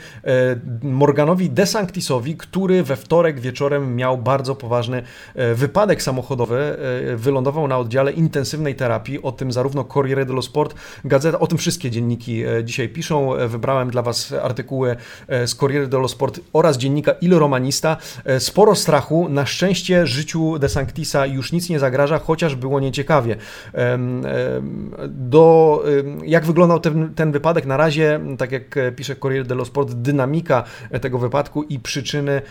Morganowi 0.82 1.50
Desanctisowi, 1.50 2.36
który 2.36 2.82
we 2.82 2.96
wtorek 2.96 3.40
wieczorem 3.40 3.96
miał 3.96 4.18
bardzo 4.18 4.54
poważny 4.54 5.02
wypadek 5.54 6.02
samochodowy. 6.02 6.76
Wylądował 7.16 7.68
na 7.68 7.78
oddziale 7.78 8.12
intensywnej 8.12 8.74
terapii. 8.74 9.22
O 9.22 9.32
tym 9.32 9.52
zarówno 9.52 9.84
Corriere 9.84 10.26
dello 10.26 10.42
Sport, 10.42 10.74
gazeta, 11.04 11.38
o 11.38 11.46
tym 11.46 11.58
wszystkie 11.58 11.90
dzienniki 11.90 12.42
dzisiaj 12.64 12.88
piszą. 12.88 13.30
Wybrałem 13.48 13.90
dla 13.90 14.02
Was 14.02 14.32
artykuły 14.42 14.96
z 15.28 15.54
Corriere 15.54 15.86
dello 15.86 16.08
Sport 16.08 16.40
oraz 16.52 16.78
dziennika 16.78 17.12
Il 17.12 17.34
Roma 17.34 17.51
E, 18.24 18.40
sporo 18.40 18.74
strachu. 18.74 19.28
Na 19.28 19.46
szczęście 19.46 20.06
życiu 20.06 20.58
De 20.58 20.68
Sanctisa 20.68 21.26
już 21.26 21.52
nic 21.52 21.68
nie 21.68 21.78
zagraża, 21.78 22.18
chociaż 22.18 22.54
było 22.54 22.80
nieciekawie. 22.80 23.36
Do, 25.08 25.84
jak 26.24 26.46
wyglądał 26.46 26.80
ten, 26.80 27.14
ten 27.14 27.32
wypadek? 27.32 27.66
Na 27.66 27.76
razie, 27.76 28.20
tak 28.38 28.52
jak 28.52 28.78
pisze 28.96 29.16
Corriere 29.16 29.44
dello 29.44 29.64
Sport, 29.64 29.92
dynamika 29.92 30.64
tego 31.00 31.18
wypadku 31.18 31.62
i 31.62 31.78
przyczyny 31.78 32.42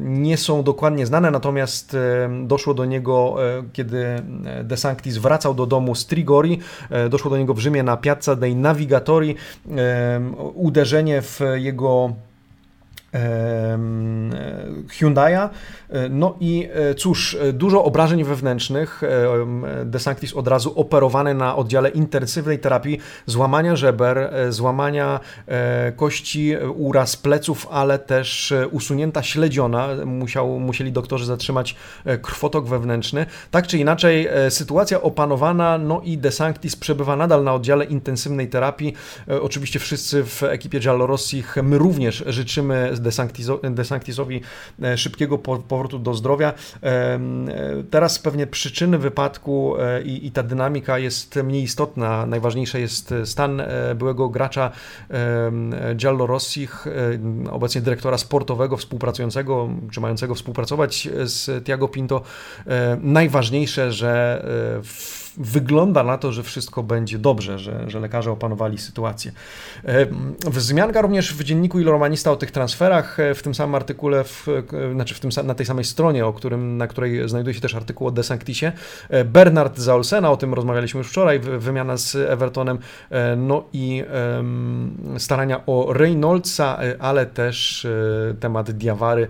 nie 0.00 0.36
są 0.36 0.62
dokładnie 0.62 1.06
znane, 1.06 1.30
natomiast 1.30 1.96
doszło 2.42 2.74
do 2.74 2.84
niego, 2.84 3.36
e, 3.58 3.62
kiedy 3.72 4.22
De 4.64 4.76
Sanctis 4.76 5.18
wracał 5.18 5.54
do 5.54 5.66
domu 5.66 5.94
z 5.94 6.06
Trigori, 6.06 6.58
e, 6.90 7.08
doszło 7.08 7.30
do 7.30 7.38
niego 7.38 7.54
w 7.54 7.58
Rzymie 7.58 7.82
na 7.82 7.96
Piazza 7.96 8.36
dei 8.36 8.56
Navigatori, 8.56 9.34
uderzenie 10.54 11.22
w 11.22 11.40
jego 11.54 12.12
Hyundai'a. 14.88 15.48
No 16.10 16.36
i 16.40 16.68
e, 16.72 16.94
cóż, 16.94 17.36
e, 17.40 17.52
dużo 17.52 17.84
obrażeń 17.84 18.24
wewnętrznych. 18.24 19.02
E, 19.02 19.84
De 19.84 19.98
Sanctis 19.98 20.34
od 20.34 20.48
razu 20.48 20.80
operowany 20.80 21.34
na 21.34 21.56
oddziale 21.56 21.88
intensywnej 21.88 22.58
terapii, 22.58 22.98
złamania 23.26 23.76
żeber, 23.76 24.32
złamania 24.48 25.20
kości, 25.96 26.54
uraz 26.76 27.16
pleców, 27.16 27.68
ale 27.70 27.98
też 27.98 28.54
usunięta 28.70 29.22
śledziona. 29.22 29.88
Musiał, 30.06 30.60
musieli 30.60 30.92
doktorzy 30.92 31.26
zatrzymać 31.26 31.76
krwotok 32.22 32.66
wewnętrzny. 32.66 33.26
Tak 33.50 33.66
czy 33.66 33.78
inaczej, 33.78 34.28
sytuacja 34.48 35.02
opanowana, 35.02 35.78
no 35.78 36.00
i 36.04 36.18
De 36.18 36.32
Sanctis 36.32 36.76
przebywa 36.76 37.16
nadal 37.16 37.44
na 37.44 37.54
oddziale 37.54 37.84
intensywnej 37.84 38.48
terapii. 38.48 38.94
Oczywiście 39.42 39.78
wszyscy 39.78 40.24
w 40.24 40.42
ekipie 40.42 40.80
Giallorossich, 40.80 41.56
my 41.62 41.78
również 41.78 42.24
życzymy 42.26 42.95
De 43.70 43.84
Sanctisowi 43.84 44.40
e, 44.82 44.98
szybkiego 44.98 45.38
powrotu 45.38 45.98
do 45.98 46.14
zdrowia. 46.14 46.52
E, 46.82 46.86
e, 46.86 47.20
teraz 47.90 48.18
pewnie 48.18 48.46
przyczyny 48.46 48.98
wypadku 48.98 49.76
i, 50.04 50.26
i 50.26 50.30
ta 50.30 50.42
dynamika 50.42 50.98
jest 50.98 51.36
mniej 51.36 51.62
istotna. 51.62 52.26
Najważniejsze 52.26 52.80
jest 52.80 53.14
stan 53.24 53.62
byłego 53.94 54.28
gracza 54.28 54.70
Giallo 55.94 56.26
Rossich, 56.26 56.86
obecnie 57.50 57.80
dyrektora 57.80 58.18
sportowego 58.18 58.76
współpracującego, 58.76 59.68
czy 59.92 60.00
mającego 60.00 60.34
współpracować 60.34 61.08
z 61.24 61.64
Tiago 61.64 61.88
Pinto. 61.88 62.22
Najważniejsze, 63.00 63.92
że 63.92 64.42
w 64.82 65.25
wygląda 65.36 66.02
na 66.02 66.18
to, 66.18 66.32
że 66.32 66.42
wszystko 66.42 66.82
będzie 66.82 67.18
dobrze, 67.18 67.58
że, 67.58 67.90
że 67.90 68.00
lekarze 68.00 68.32
opanowali 68.32 68.78
sytuację. 68.78 69.32
E, 69.84 70.06
wzmianka 70.50 71.02
również 71.02 71.34
w 71.34 71.44
dzienniku 71.44 71.80
Iloromanista 71.80 72.32
o 72.32 72.36
tych 72.36 72.50
transferach, 72.50 73.20
e, 73.20 73.34
w 73.34 73.42
tym 73.42 73.54
samym 73.54 73.74
artykule, 73.74 74.24
w, 74.24 74.48
e, 74.48 74.92
znaczy 74.92 75.14
w 75.14 75.20
tym, 75.20 75.30
na 75.44 75.54
tej 75.54 75.66
samej 75.66 75.84
stronie, 75.84 76.26
o 76.26 76.32
którym, 76.32 76.76
na 76.76 76.86
której 76.86 77.28
znajduje 77.28 77.54
się 77.54 77.60
też 77.60 77.74
artykuł 77.74 78.06
o 78.06 78.10
De 78.10 78.22
Sanctisie. 78.22 78.72
Bernard 79.24 79.78
Zaolsena, 79.78 80.30
o 80.30 80.36
tym 80.36 80.54
rozmawialiśmy 80.54 80.98
już 80.98 81.08
wczoraj, 81.08 81.40
wymiana 81.40 81.96
z 81.96 82.16
Evertonem, 82.16 82.78
no 83.36 83.64
i 83.72 84.04
starania 85.18 85.66
o 85.66 85.92
Reynoldsa, 85.92 86.78
ale 86.98 87.26
też 87.26 87.86
temat 88.40 88.70
Diawary 88.70 89.28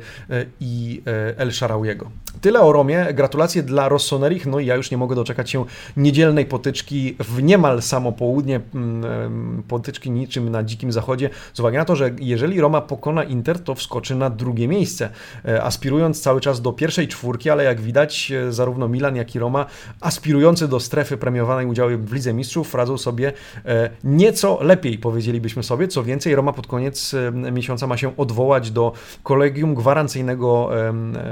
i 0.61 1.03
El 1.37 1.53
Sharawiego. 1.53 2.11
Tyle 2.40 2.61
o 2.61 2.72
Romie. 2.72 3.07
Gratulacje 3.14 3.62
dla 3.62 3.88
Rossonerich. 3.88 4.46
No 4.46 4.61
i 4.61 4.66
ja 4.66 4.75
już 4.75 4.90
nie 4.90 4.96
mogę 4.96 5.16
doczekać 5.16 5.51
się 5.51 5.64
niedzielnej 5.96 6.46
potyczki 6.46 7.16
w 7.18 7.42
niemal 7.42 7.83
samo 7.83 8.12
południe, 8.12 8.61
mm, 8.75 9.62
potyczki 9.68 10.11
niczym 10.11 10.49
na 10.49 10.62
dzikim 10.62 10.92
zachodzie, 10.92 11.31
z 11.55 11.61
uwagi 11.61 11.77
na 11.77 11.85
to, 11.85 11.96
że 11.96 12.11
jeżeli 12.20 12.61
Roma 12.61 12.81
pokona 12.81 13.25
Inter, 13.25 13.59
to 13.59 13.75
wskoczy 13.75 14.14
na 14.14 14.31
drugie 14.31 14.68
miejsce, 14.68 15.11
e, 15.44 15.62
aspirując 15.62 16.20
cały 16.20 16.40
czas 16.40 16.62
do 16.62 16.72
pierwszej 16.72 17.09
czwórki, 17.09 17.51
ale 17.51 17.64
jak 17.64 17.81
widać, 17.81 18.33
e, 18.33 18.53
zarówno 18.53 18.88
Milan, 18.88 19.16
jak 19.16 19.35
i 19.35 19.38
Roma, 19.38 19.66
aspirujący 20.01 20.68
do 20.68 20.81
strefy 20.81 21.16
premiowanej 21.16 21.66
udziałem 21.66 22.07
w 22.07 22.12
Lidze 22.12 22.35
Mistrzów, 22.35 22.75
radzą 22.75 22.99
sobie 22.99 23.33
e, 23.64 23.90
nieco 24.05 24.59
lepiej, 24.62 24.99
powiedzielibyśmy 24.99 25.62
sobie. 25.62 25.88
Co 25.88 26.05
więcej, 26.05 26.35
Roma 26.35 26.53
pod 26.53 26.66
koniec 26.66 27.14
miesiąca 27.53 27.87
ma 27.87 27.96
się 27.96 28.16
odwołać 28.16 28.70
do 28.70 28.92
kolegium 29.22 29.75
gwarancyjnego 29.75 30.70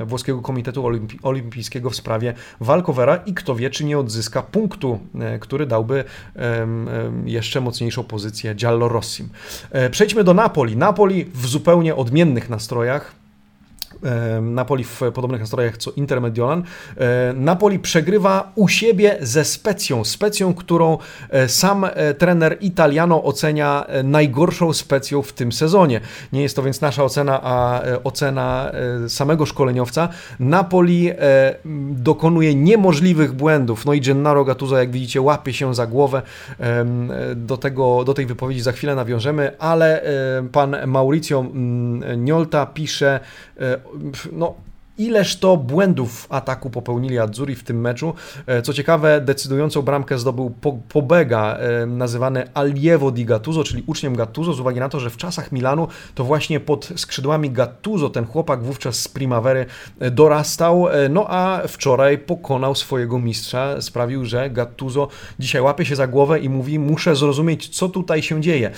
włoskiego 0.07 0.43
Komitetu 0.43 0.87
Olimpijskiego 1.23 1.91
w 1.91 1.97
sprawie 1.97 2.35
Walkowera 2.61 3.17
i 3.17 3.35
kto 3.35 3.55
wie, 3.55 3.71
czy 3.71 3.85
nie 3.85 3.99
odzyska 3.99 4.43
punktu, 4.43 4.99
e, 5.21 5.39
który 5.39 5.67
dałby 5.67 6.05
jeszcze 7.25 7.61
mocniejszą 7.61 8.05
pozycję 8.05 8.55
Giallo 8.55 8.89
Rossim. 8.89 9.29
E, 9.71 9.91
przejdźmy 9.91 10.25
do 10.25 10.35
Napoli. 10.35 10.77
Napoli 10.77 11.25
w 11.25 11.47
zupełnie 11.47 11.97
odmiennych 11.97 12.51
nastrojach. 12.51 13.24
Napoli 14.43 14.85
w 14.85 15.01
podobnych 15.15 15.41
nastrojach 15.41 15.77
co 15.77 15.91
Inter 15.91 16.21
Mediolan. 16.21 16.63
Napoli 17.35 17.79
przegrywa 17.79 18.53
u 18.55 18.69
siebie 18.69 19.17
ze 19.21 19.45
Specją. 19.45 20.05
Specją, 20.05 20.55
którą 20.55 20.99
e, 21.31 21.49
sam 21.49 21.85
e, 21.85 22.15
trener 22.15 22.57
Italiano 22.61 23.25
ocenia 23.25 23.85
e, 23.87 24.03
najgorszą 24.03 24.73
Specją 24.73 25.23
w 25.23 25.33
tym 25.33 25.53
sezonie. 25.53 26.01
Nie 26.33 26.43
jest 26.43 26.57
to 26.57 26.63
więc 26.63 26.81
nasza 26.81 27.05
ocena, 27.05 27.41
a 27.43 27.83
ocena 28.05 28.73
samego 29.09 29.47
szkoleniowca. 29.47 30.09
Napoli 30.41 31.11
dokonuje 31.91 32.55
niemożliwych 32.55 33.33
błędów. 33.33 33.87
No 33.87 33.95
i 33.95 34.01
Gennaro 34.01 34.45
Gattuso, 34.45 34.79
jak 34.79 34.91
widzicie, 34.91 35.21
łapie 35.21 35.53
się 35.53 35.75
za 35.75 35.87
głowę. 35.87 36.23
Do, 37.37 37.57
tego, 37.57 38.05
do 38.05 38.15
tej 38.15 38.27
wypowiedzi 38.27 38.61
za 38.61 38.73
chwilę 38.73 38.95
nawiążemy, 38.95 39.59
ale 39.59 40.03
pan 40.53 40.77
Mauricio 40.87 41.41
mm, 41.41 42.25
Niolta 42.25 42.67
pisze 42.67 43.21
no, 44.33 44.57
Ileż 44.99 45.37
to 45.37 45.57
błędów 45.57 46.27
ataku 46.31 46.71
popełnili 46.71 47.19
Azzurri 47.19 47.55
w 47.55 47.65
tym 47.65 47.81
meczu. 47.81 48.15
E, 48.47 48.63
co 48.63 48.73
ciekawe, 48.73 49.21
decydującą 49.21 49.83
bramkę 49.83 50.19
zdobył 50.19 50.55
Pobega, 50.89 51.57
e, 51.57 51.87
nazywany 51.87 52.49
Allievo 52.55 53.11
di 53.11 53.25
Gattuso, 53.25 53.65
czyli 53.65 53.83
uczniem 53.87 54.17
Gattuso, 54.17 54.53
z 54.53 54.61
uwagi 54.61 54.81
na 54.81 54.89
to, 54.89 55.01
że 55.01 55.11
w 55.11 55.17
czasach 55.17 55.53
Milanu 55.53 55.89
to 56.15 56.25
właśnie 56.25 56.61
pod 56.61 56.89
skrzydłami 56.97 57.51
Gattuso 57.51 58.11
ten 58.11 58.27
chłopak 58.27 58.63
wówczas 58.63 58.97
z 58.97 59.09
Primavery 59.09 59.67
e, 60.01 60.11
dorastał, 60.11 60.87
no 61.11 61.27
a 61.29 61.63
wczoraj 61.69 62.19
pokonał 62.19 62.75
swojego 62.75 63.19
mistrza, 63.19 63.83
sprawił, 63.83 64.25
że 64.25 64.51
Gattuso 64.51 65.09
dzisiaj 65.39 65.63
łapie 65.63 65.85
się 65.85 65.97
za 65.97 66.07
głowę 66.07 66.39
i 66.39 66.49
mówi, 66.49 66.79
muszę 66.79 67.17
zrozumieć, 67.17 67.69
co 67.69 67.89
tutaj 67.89 68.23
się 68.23 68.41
dzieje. 68.41 68.71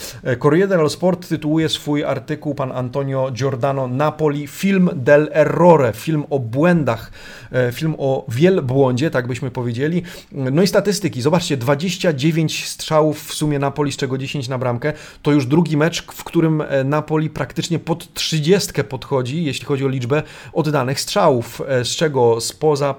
Corriere 0.42 0.68
dello 0.68 0.88
Sport 0.88 1.28
tytułuje 1.28 1.68
swój 1.68 2.04
artykuł 2.04 2.54
pan 2.54 2.72
Antonio 2.72 3.30
Giordano 3.32 3.88
Napoli, 3.88 4.46
film 4.46 4.90
del 4.94 5.30
errore, 5.32 5.92
film 6.06 6.24
o 6.30 6.38
błędach, 6.38 7.10
e, 7.52 7.72
film 7.72 7.94
o 7.98 8.24
wielbłądzie, 8.28 9.10
tak 9.10 9.26
byśmy 9.26 9.50
powiedzieli. 9.50 10.02
No 10.32 10.62
i 10.62 10.66
statystyki. 10.66 11.22
Zobaczcie, 11.22 11.56
29 11.56 12.68
strzałów 12.68 13.24
w 13.24 13.34
sumie 13.34 13.58
Napoli, 13.58 13.92
z 13.92 13.96
czego 13.96 14.18
10 14.18 14.48
na 14.48 14.58
bramkę. 14.58 14.92
To 15.22 15.32
już 15.32 15.46
drugi 15.46 15.76
mecz, 15.76 16.02
w 16.02 16.24
którym 16.24 16.60
e, 16.60 16.84
Napoli 16.84 17.30
praktycznie 17.30 17.78
pod 17.78 18.14
30 18.14 18.84
podchodzi, 18.84 19.44
jeśli 19.44 19.66
chodzi 19.66 19.84
o 19.84 19.88
liczbę 19.88 20.22
oddanych 20.52 21.00
strzałów, 21.00 21.62
e, 21.68 21.84
z 21.84 21.88
czego 21.88 22.40
spoza 22.40 22.94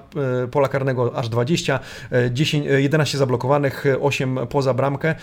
pola 0.50 0.68
karnego 0.68 1.16
aż 1.16 1.28
20, 1.28 1.80
10, 2.30 2.66
11 2.66 3.18
zablokowanych, 3.18 3.84
8 4.00 4.38
poza 4.50 4.74
bramkę. 4.74 5.14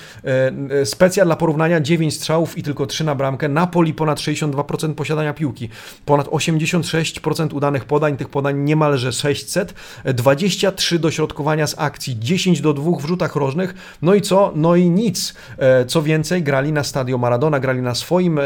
Specja 0.85 1.25
dla 1.25 1.35
porównania 1.35 1.81
9 1.81 2.13
strzałów 2.13 2.57
i 2.57 2.63
tylko 2.63 2.85
3 2.85 3.03
na 3.03 3.15
bramkę. 3.15 3.49
Napoli 3.49 3.93
ponad 3.93 4.19
62% 4.19 4.93
posiadania 4.93 5.33
piłki, 5.33 5.69
ponad 6.05 6.27
86% 6.27 7.53
udanych 7.53 7.74
podań, 7.83 8.17
tych 8.17 8.29
podań 8.29 8.59
niemalże 8.59 9.11
600, 9.11 9.73
23 10.05 10.99
dośrodkowania 10.99 11.67
z 11.67 11.75
akcji, 11.77 12.19
10 12.19 12.61
do 12.61 12.73
2 12.73 12.91
w 12.99 13.05
rzutach 13.05 13.35
rożnych, 13.35 13.97
no 14.01 14.13
i 14.13 14.21
co? 14.21 14.51
No 14.55 14.75
i 14.75 14.89
nic. 14.89 15.33
E, 15.57 15.85
co 15.85 16.01
więcej, 16.01 16.43
grali 16.43 16.71
na 16.71 16.83
stadio 16.83 17.17
Maradona, 17.17 17.59
grali 17.59 17.81
na 17.81 17.95
swoim 17.95 18.39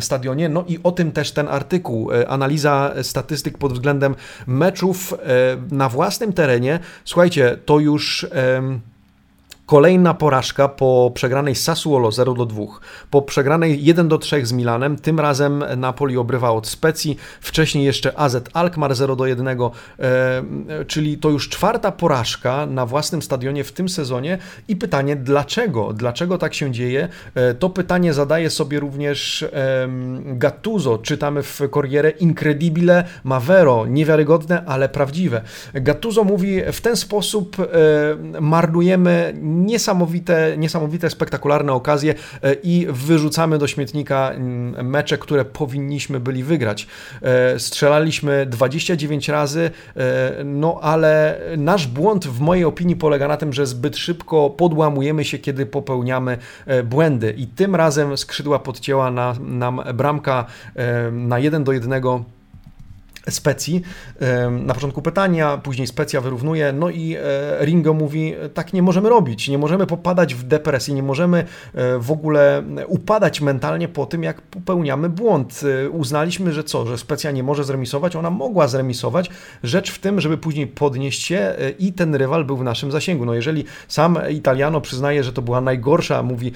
stadionie, 0.00 0.48
no 0.48 0.64
i 0.68 0.78
o 0.82 0.92
tym 0.92 1.12
też 1.12 1.32
ten 1.32 1.48
artykuł. 1.48 2.12
E, 2.12 2.28
analiza 2.28 2.94
statystyk 3.02 3.58
pod 3.58 3.72
względem 3.72 4.14
meczów 4.46 5.14
e, 5.14 5.74
na 5.74 5.88
własnym 5.88 6.32
terenie. 6.32 6.78
Słuchajcie, 7.04 7.58
to 7.64 7.78
już 7.78 8.26
Kolejna 9.68 10.14
porażka 10.14 10.68
po 10.68 11.12
przegranej 11.14 11.54
Sassuolo 11.54 12.12
0 12.12 12.34
do 12.34 12.46
2, 12.46 12.64
po 13.10 13.22
przegranej 13.22 13.84
1 13.84 14.08
do 14.08 14.18
3 14.18 14.46
z 14.46 14.52
Milanem, 14.52 14.96
tym 14.96 15.20
razem 15.20 15.64
Napoli 15.76 16.16
obrywa 16.16 16.50
od 16.50 16.66
Specji, 16.66 17.16
wcześniej 17.40 17.84
jeszcze 17.84 18.18
AZ 18.18 18.36
Alkmaar 18.52 18.94
0 18.94 19.16
do 19.16 19.26
1, 19.26 19.48
e, 19.48 19.58
czyli 20.86 21.18
to 21.18 21.30
już 21.30 21.48
czwarta 21.48 21.92
porażka 21.92 22.66
na 22.66 22.86
własnym 22.86 23.22
stadionie 23.22 23.64
w 23.64 23.72
tym 23.72 23.88
sezonie 23.88 24.38
i 24.68 24.76
pytanie 24.76 25.16
dlaczego? 25.16 25.92
Dlaczego 25.92 26.38
tak 26.38 26.54
się 26.54 26.70
dzieje? 26.70 27.08
E, 27.34 27.54
to 27.54 27.70
pytanie 27.70 28.14
zadaje 28.14 28.50
sobie 28.50 28.80
również 28.80 29.44
Gattuso, 30.24 30.98
czytamy 30.98 31.42
w 31.42 31.60
Corriere 31.74 32.10
Incredibile 32.10 33.04
Mavero, 33.24 33.86
niewiarygodne, 33.86 34.64
ale 34.66 34.88
prawdziwe. 34.88 35.42
Gattuso 35.74 36.24
mówi 36.24 36.60
w 36.72 36.80
ten 36.80 36.96
sposób 36.96 37.56
e, 37.60 38.40
marnujemy 38.40 39.34
niesamowite, 39.66 40.54
niesamowite, 40.58 41.10
spektakularne 41.10 41.72
okazje 41.72 42.14
e, 42.42 42.54
i 42.62 42.86
wyrzucamy 42.90 43.58
do 43.58 43.66
śmietnika 43.66 44.30
mm, 44.30 44.86
mecze, 44.90 45.18
które 45.18 45.44
powinniśmy 45.44 46.20
byli 46.20 46.44
wygrać. 46.44 46.86
E, 47.22 47.58
strzelaliśmy 47.58 48.46
29 48.46 49.28
razy, 49.28 49.70
e, 49.96 50.44
no 50.44 50.78
ale 50.82 51.40
nasz 51.56 51.86
błąd 51.86 52.26
w 52.26 52.40
mojej 52.40 52.64
opinii 52.64 52.96
polega 52.96 53.28
na 53.28 53.36
tym, 53.36 53.52
że 53.52 53.66
zbyt 53.66 53.96
szybko 53.96 54.50
podłamujemy 54.50 55.24
się, 55.24 55.38
kiedy 55.38 55.66
popełniamy 55.66 56.38
błędy 56.84 57.34
i 57.36 57.46
tym 57.46 57.74
razem 57.74 58.16
skrzydła 58.16 58.58
podcięła 58.58 59.10
na, 59.10 59.34
nam 59.40 59.82
bramka 59.94 60.44
na 61.12 61.38
1 61.38 61.64
do 61.64 61.72
1 61.72 62.02
Specji. 63.30 63.82
Na 64.50 64.74
początku 64.74 65.02
pytania, 65.02 65.58
później 65.58 65.86
Specja 65.86 66.20
wyrównuje, 66.20 66.72
no 66.72 66.90
i 66.90 67.16
e, 67.16 67.64
Ringo 67.64 67.94
mówi, 67.94 68.34
tak 68.54 68.72
nie 68.72 68.82
możemy 68.82 69.08
robić, 69.08 69.48
nie 69.48 69.58
możemy 69.58 69.86
popadać 69.86 70.34
w 70.34 70.42
depresję, 70.42 70.94
nie 70.94 71.02
możemy 71.02 71.38
e, 71.74 71.98
w 71.98 72.10
ogóle 72.10 72.62
upadać 72.86 73.40
mentalnie 73.40 73.88
po 73.88 74.06
tym, 74.06 74.22
jak 74.22 74.42
popełniamy 74.42 75.08
błąd. 75.08 75.60
E, 75.84 75.90
uznaliśmy, 75.90 76.52
że 76.52 76.64
co, 76.64 76.86
że 76.86 76.98
Specja 76.98 77.30
nie 77.30 77.42
może 77.42 77.64
zremisować, 77.64 78.16
ona 78.16 78.30
mogła 78.30 78.68
zremisować, 78.68 79.30
rzecz 79.62 79.90
w 79.90 79.98
tym, 79.98 80.20
żeby 80.20 80.38
później 80.38 80.66
podnieść 80.66 81.22
się 81.26 81.54
i 81.78 81.92
ten 81.92 82.14
rywal 82.14 82.44
był 82.44 82.56
w 82.56 82.64
naszym 82.64 82.92
zasięgu. 82.92 83.24
No 83.24 83.34
jeżeli 83.34 83.64
sam 83.88 84.18
Italiano 84.30 84.80
przyznaje, 84.80 85.24
że 85.24 85.32
to 85.32 85.42
była 85.42 85.60
najgorsza, 85.60 86.22
mówi 86.22 86.52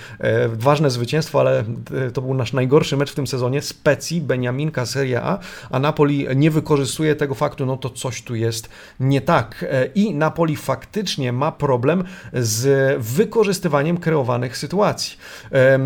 ważne 0.48 0.90
zwycięstwo, 0.90 1.40
ale 1.40 1.64
to 2.12 2.22
był 2.22 2.34
nasz 2.34 2.52
najgorszy 2.52 2.96
mecz 2.96 3.12
w 3.12 3.14
tym 3.14 3.26
sezonie, 3.26 3.62
Specji, 3.62 4.20
Beniaminka, 4.20 4.86
Serie 4.86 5.22
A, 5.22 5.38
a 5.70 5.78
Napoli 5.78 6.26
nie 6.36 6.50
wykonał 6.50 6.61
wykorzystuje 6.62 7.16
tego 7.16 7.34
faktu, 7.34 7.66
no 7.66 7.76
to 7.76 7.90
coś 7.90 8.22
tu 8.22 8.34
jest 8.34 8.68
nie 9.00 9.20
tak. 9.20 9.64
E, 9.70 9.86
I 9.86 10.14
Napoli 10.14 10.56
faktycznie 10.56 11.32
ma 11.32 11.52
problem 11.52 12.04
z 12.32 12.96
wykorzystywaniem 13.02 13.98
kreowanych 13.98 14.56
sytuacji. 14.56 15.16
E, 15.52 15.78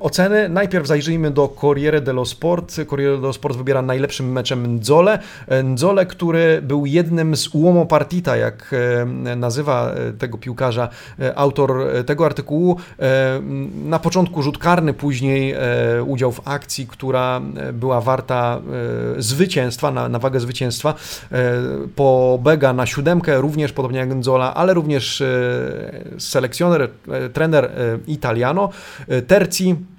oceny, 0.00 0.48
najpierw 0.48 0.86
zajrzyjmy 0.86 1.30
do 1.30 1.48
Corriere 1.60 2.00
dello 2.00 2.24
Sport. 2.24 2.76
Corriere 2.90 3.16
dello 3.16 3.32
Sport 3.32 3.56
wybiera 3.56 3.82
najlepszym 3.82 4.32
meczem 4.32 4.76
Nzole. 4.76 5.18
E, 5.48 5.62
Nzole, 5.62 6.06
który 6.06 6.62
był 6.62 6.86
jednym 6.86 7.36
z 7.36 7.54
uomo 7.54 7.86
partita, 7.86 8.36
jak 8.36 8.74
nazywa 9.36 9.94
tego 10.18 10.38
piłkarza 10.38 10.88
autor 11.34 11.86
tego 12.06 12.26
artykułu. 12.26 12.76
Na 13.84 13.98
początku 13.98 14.42
rzut 14.42 14.58
karny, 14.58 14.94
później 14.94 15.54
udział 16.06 16.32
w 16.32 16.48
akcji, 16.48 16.86
która 16.86 17.40
była 17.72 18.00
warta 18.00 18.60
zwycięstwa 19.18 19.90
na, 19.90 20.15
na 20.16 20.20
wagę 20.20 20.40
zwycięstwa. 20.40 20.94
E, 21.32 21.52
po 21.96 22.38
Bega 22.42 22.72
na 22.72 22.86
siódemkę, 22.86 23.40
również 23.40 23.72
podobnie 23.72 23.98
jak 23.98 24.14
Nzola, 24.14 24.54
ale 24.54 24.74
również 24.74 25.20
e, 25.20 25.26
selekcjoner, 26.18 26.82
e, 27.08 27.28
trener 27.28 27.70
Italiano. 28.06 28.70
Terzi 29.26 29.76
E, 29.76 29.95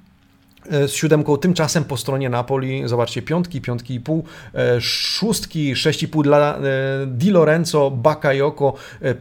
z 0.69 0.91
siódemką. 0.91 1.37
Tymczasem 1.37 1.83
po 1.83 1.97
stronie 1.97 2.29
Napoli, 2.29 2.81
zobaczcie, 2.85 3.21
piątki, 3.21 3.61
piątki 3.61 3.93
i 3.93 3.99
pół, 3.99 4.23
e, 4.55 4.81
szóstki, 4.81 5.75
sześć 5.75 6.03
i 6.03 6.07
pół 6.07 6.23
dla 6.23 6.57
e, 6.57 6.61
Di 7.07 7.31
Lorenzo, 7.31 7.91
Bakayoko, 7.91 8.73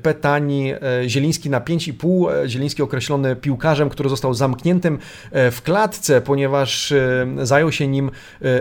Petani, 0.03 0.73
Zieliński 1.07 1.51
na 1.51 1.61
pięć 1.61 1.89
i 1.89 1.95
pół. 1.95 2.29
Zieliński 2.47 2.83
określony 2.83 3.37
piłkarzem, 3.37 3.89
który 3.89 4.09
został 4.09 4.35
zamkniętym 4.35 4.99
w 5.33 5.63
klatce, 5.65 6.21
ponieważ 6.21 6.95
zajął 7.43 7.73
się 7.73 7.89
nim 7.89 8.11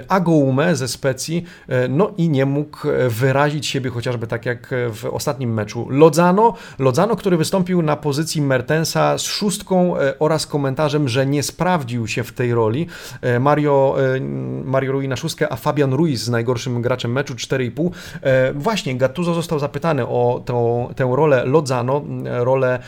Agoume 0.08 0.76
ze 0.76 0.88
Specji, 0.88 1.44
no 1.90 2.12
i 2.18 2.30
nie 2.30 2.46
mógł 2.46 2.78
wyrazić 3.10 3.68
siebie 3.68 3.90
chociażby 3.90 4.28
tak 4.28 4.46
jak 4.46 4.74
w 4.94 5.06
ostatnim 5.06 5.54
meczu. 5.54 5.88
Lodzano, 5.90 6.54
Lodzano, 6.80 7.16
który 7.16 7.38
wystąpił 7.38 7.82
na 7.82 7.96
pozycji 7.96 8.42
Mertensa 8.42 9.18
z 9.18 9.24
szóstką 9.24 9.94
oraz 10.20 10.48
komentarzem, 10.48 11.10
że 11.10 11.26
nie 11.26 11.44
sprawdził 11.44 12.08
się 12.08 12.24
w 12.24 12.32
tej 12.32 12.54
roli 12.54 12.75
E, 13.22 13.40
Mario, 13.40 13.96
e, 14.16 14.20
Mario 14.66 14.92
Rui 14.92 15.08
na 15.08 15.16
szóstkę, 15.16 15.54
a 15.54 15.56
Fabian 15.56 15.94
Ruiz 15.94 16.22
z 16.22 16.30
najgorszym 16.30 16.82
graczem 16.82 17.12
meczu 17.12 17.34
4,5. 17.34 17.90
E, 18.22 18.54
właśnie 18.54 18.96
Gattuso 18.98 19.34
został 19.34 19.60
zapytany 19.60 20.08
o 20.08 20.42
tą, 20.46 20.90
tę 20.96 21.12
rolę 21.16 21.46
Lodzano, 21.46 22.02
rolę 22.24 22.80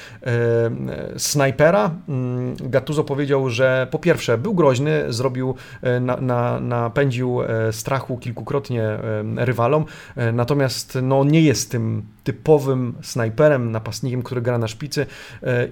snajpera. 1.18 1.92
Mm, 2.10 2.56
Gattuso 2.60 3.04
powiedział, 3.04 3.50
że 3.50 3.88
po 3.92 4.00
pierwsze 4.00 4.38
był 4.38 4.54
groźny, 4.54 5.04
zrobił, 5.14 5.56
na, 6.02 6.18
na, 6.18 6.60
napędził 6.60 7.40
strachu 7.72 8.18
kilkukrotnie 8.18 8.98
rywalom, 9.36 9.86
natomiast 10.34 10.98
no, 11.02 11.24
nie 11.24 11.42
jest 11.42 11.72
tym 11.72 12.04
typowym 12.28 12.96
snajperem, 13.02 13.72
napastnikiem, 13.72 14.24
który 14.24 14.42
gra 14.42 14.58
na 14.58 14.68
szpicy 14.68 15.06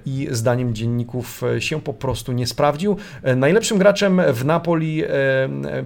i 0.05 0.27
zdaniem 0.31 0.75
dzienników 0.75 1.41
się 1.59 1.81
po 1.81 1.93
prostu 1.93 2.31
nie 2.31 2.47
sprawdził. 2.47 2.97
Najlepszym 3.35 3.77
graczem 3.77 4.21
w 4.33 4.45
Napoli 4.45 5.03
e, 5.03 5.09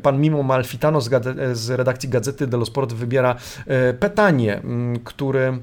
pan 0.01 0.21
Mimo 0.21 0.43
Malfitano 0.43 1.01
z, 1.01 1.69
redakcji 1.69 2.09
Gazety 2.09 2.47
dello 2.47 2.65
Sport 2.65 2.93
wybiera 2.93 3.35
e, 3.67 3.93
Petanie, 3.93 4.61
który 5.03 5.59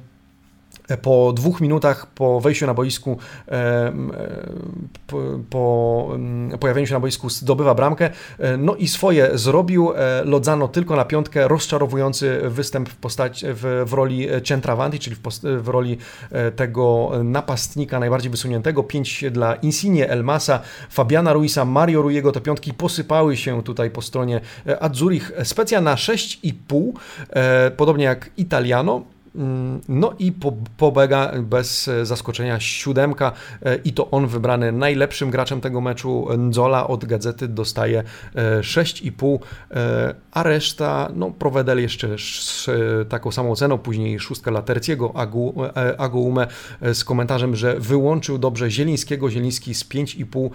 po 1.02 1.32
dwóch 1.32 1.60
minutach 1.60 2.06
po 2.06 2.40
wejściu 2.40 2.66
na 2.66 2.74
boisku, 2.74 3.18
e, 3.48 3.92
po, 5.06 5.22
po 5.50 6.08
pojawieniu 6.60 6.86
się 6.86 6.94
na 6.94 7.00
boisku 7.00 7.30
zdobywa 7.30 7.74
bramkę, 7.74 8.10
no 8.58 8.74
i 8.74 8.88
swoje 8.88 9.30
zrobił. 9.34 9.92
Lodzano 10.24 10.68
tylko 10.68 10.96
na 10.96 11.04
piątkę, 11.04 11.48
rozczarowujący 11.48 12.40
występ 12.44 12.88
w, 12.88 12.96
postaci, 12.96 13.46
w, 13.48 13.84
w 13.86 13.92
roli 13.92 14.28
Centravanti, 14.44 14.98
czyli 14.98 15.16
w, 15.16 15.20
post, 15.20 15.46
w 15.58 15.68
roli 15.68 15.98
tego 16.56 17.10
napastnika 17.24 18.00
najbardziej 18.00 18.30
wysuniętego. 18.30 18.82
Pięć 18.82 19.24
dla 19.30 19.54
Insigne, 19.54 20.08
Elmasa, 20.08 20.60
Fabiana 20.90 21.32
Ruisa, 21.32 21.64
Mario 21.64 22.02
Ruiego. 22.02 22.32
Te 22.32 22.40
piątki 22.40 22.74
posypały 22.74 23.36
się 23.36 23.62
tutaj 23.62 23.90
po 23.90 24.02
stronie 24.02 24.40
Adzurich. 24.80 25.32
Specja 25.44 25.80
na 25.80 25.94
6,5, 25.94 26.92
podobnie 27.76 28.04
jak 28.04 28.30
Italiano. 28.36 29.15
Mm, 29.36 29.80
no 29.88 30.12
i 30.18 30.32
po, 30.32 30.52
Pobega 30.76 31.32
bez 31.42 31.90
zaskoczenia 32.02 32.60
siódemka 32.60 33.32
e, 33.62 33.76
i 33.76 33.92
to 33.92 34.10
on 34.10 34.26
wybrany 34.26 34.72
najlepszym 34.72 35.30
graczem 35.30 35.60
tego 35.60 35.80
meczu. 35.80 36.26
Nzola 36.38 36.88
od 36.88 37.04
gazety 37.04 37.48
dostaje 37.48 38.02
6,5, 38.60 39.38
e, 39.70 39.76
e, 39.76 40.14
a 40.32 40.42
reszta, 40.42 41.08
no 41.14 41.30
Provedel 41.30 41.82
jeszcze 41.82 42.18
z 42.18 42.66
taką 43.08 43.30
samą 43.30 43.56
ceną, 43.56 43.78
później 43.78 44.20
szóstka 44.20 44.50
dla 44.50 44.62
Terciego, 44.62 45.12
Agoume 45.98 46.46
z 46.92 47.04
komentarzem, 47.04 47.56
że 47.56 47.80
wyłączył 47.80 48.38
dobrze 48.38 48.70
Zielińskiego, 48.70 49.30
Zieliński 49.30 49.74
z 49.74 49.84
5,5. 49.84 50.50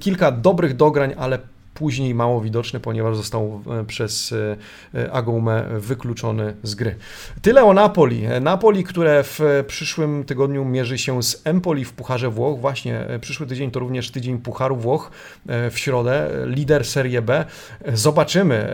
Kilka 0.00 0.30
dobrych 0.30 0.76
dograń, 0.76 1.14
ale 1.18 1.38
później 1.74 2.14
mało 2.14 2.40
widoczny, 2.40 2.80
ponieważ 2.80 3.16
został 3.16 3.62
e, 3.80 3.84
przez 3.84 4.32
e, 4.32 4.56
e, 4.94 5.12
Agumę 5.12 5.64
wykluczony 5.78 6.54
z 6.62 6.74
gry. 6.74 6.96
Tyle 7.42 7.64
o 7.64 7.72
Napoli. 7.72 8.22
Napoli, 8.40 8.84
które 8.84 9.22
w 9.24 9.64
przyszłym 9.66 10.24
tygodniu 10.24 10.64
mierzy 10.64 10.98
się 10.98 11.22
z 11.22 11.42
Empoli 11.44 11.84
w 11.84 11.92
Pucharze 11.92 12.30
Włoch. 12.30 12.60
Właśnie 12.60 13.06
przyszły 13.20 13.46
tydzień 13.46 13.70
to 13.70 13.80
również 13.80 14.10
tydzień 14.10 14.38
Pucharu 14.38 14.76
Włoch 14.76 15.10
w 15.46 15.78
środę. 15.78 16.30
Lider 16.46 16.84
Serie 16.84 17.22
B. 17.22 17.44
Zobaczymy, 17.92 18.68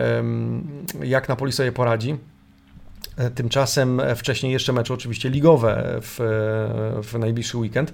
jak 1.03 1.29
Napoli 1.29 1.51
sobie 1.51 1.71
poradzi. 1.71 2.17
Tymczasem 3.35 4.01
wcześniej 4.15 4.53
jeszcze 4.53 4.73
mecze 4.73 4.93
oczywiście 4.93 5.29
ligowe 5.29 5.99
w, 6.01 6.17
w 7.03 7.19
najbliższy 7.19 7.57
weekend. 7.57 7.93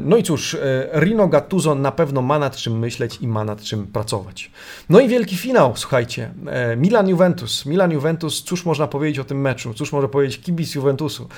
No 0.00 0.16
i 0.16 0.22
cóż, 0.22 0.56
Rino 0.94 1.28
Gattuso 1.28 1.74
na 1.74 1.92
pewno 1.92 2.22
ma 2.22 2.38
nad 2.38 2.56
czym 2.56 2.78
myśleć 2.78 3.18
i 3.20 3.28
ma 3.28 3.44
nad 3.44 3.62
czym 3.62 3.86
pracować. 3.86 4.50
No 4.88 5.00
i 5.00 5.08
wielki 5.08 5.36
finał, 5.36 5.72
słuchajcie. 5.76 6.30
Milan-Juventus. 6.76 7.66
Milan-Juventus, 7.66 8.42
cóż 8.42 8.64
można 8.64 8.86
powiedzieć 8.86 9.18
o 9.18 9.24
tym 9.24 9.40
meczu? 9.40 9.74
Cóż 9.74 9.92
może 9.92 10.08
powiedzieć 10.08 10.40
kibic 10.40 10.74
Juventusu? 10.74 11.28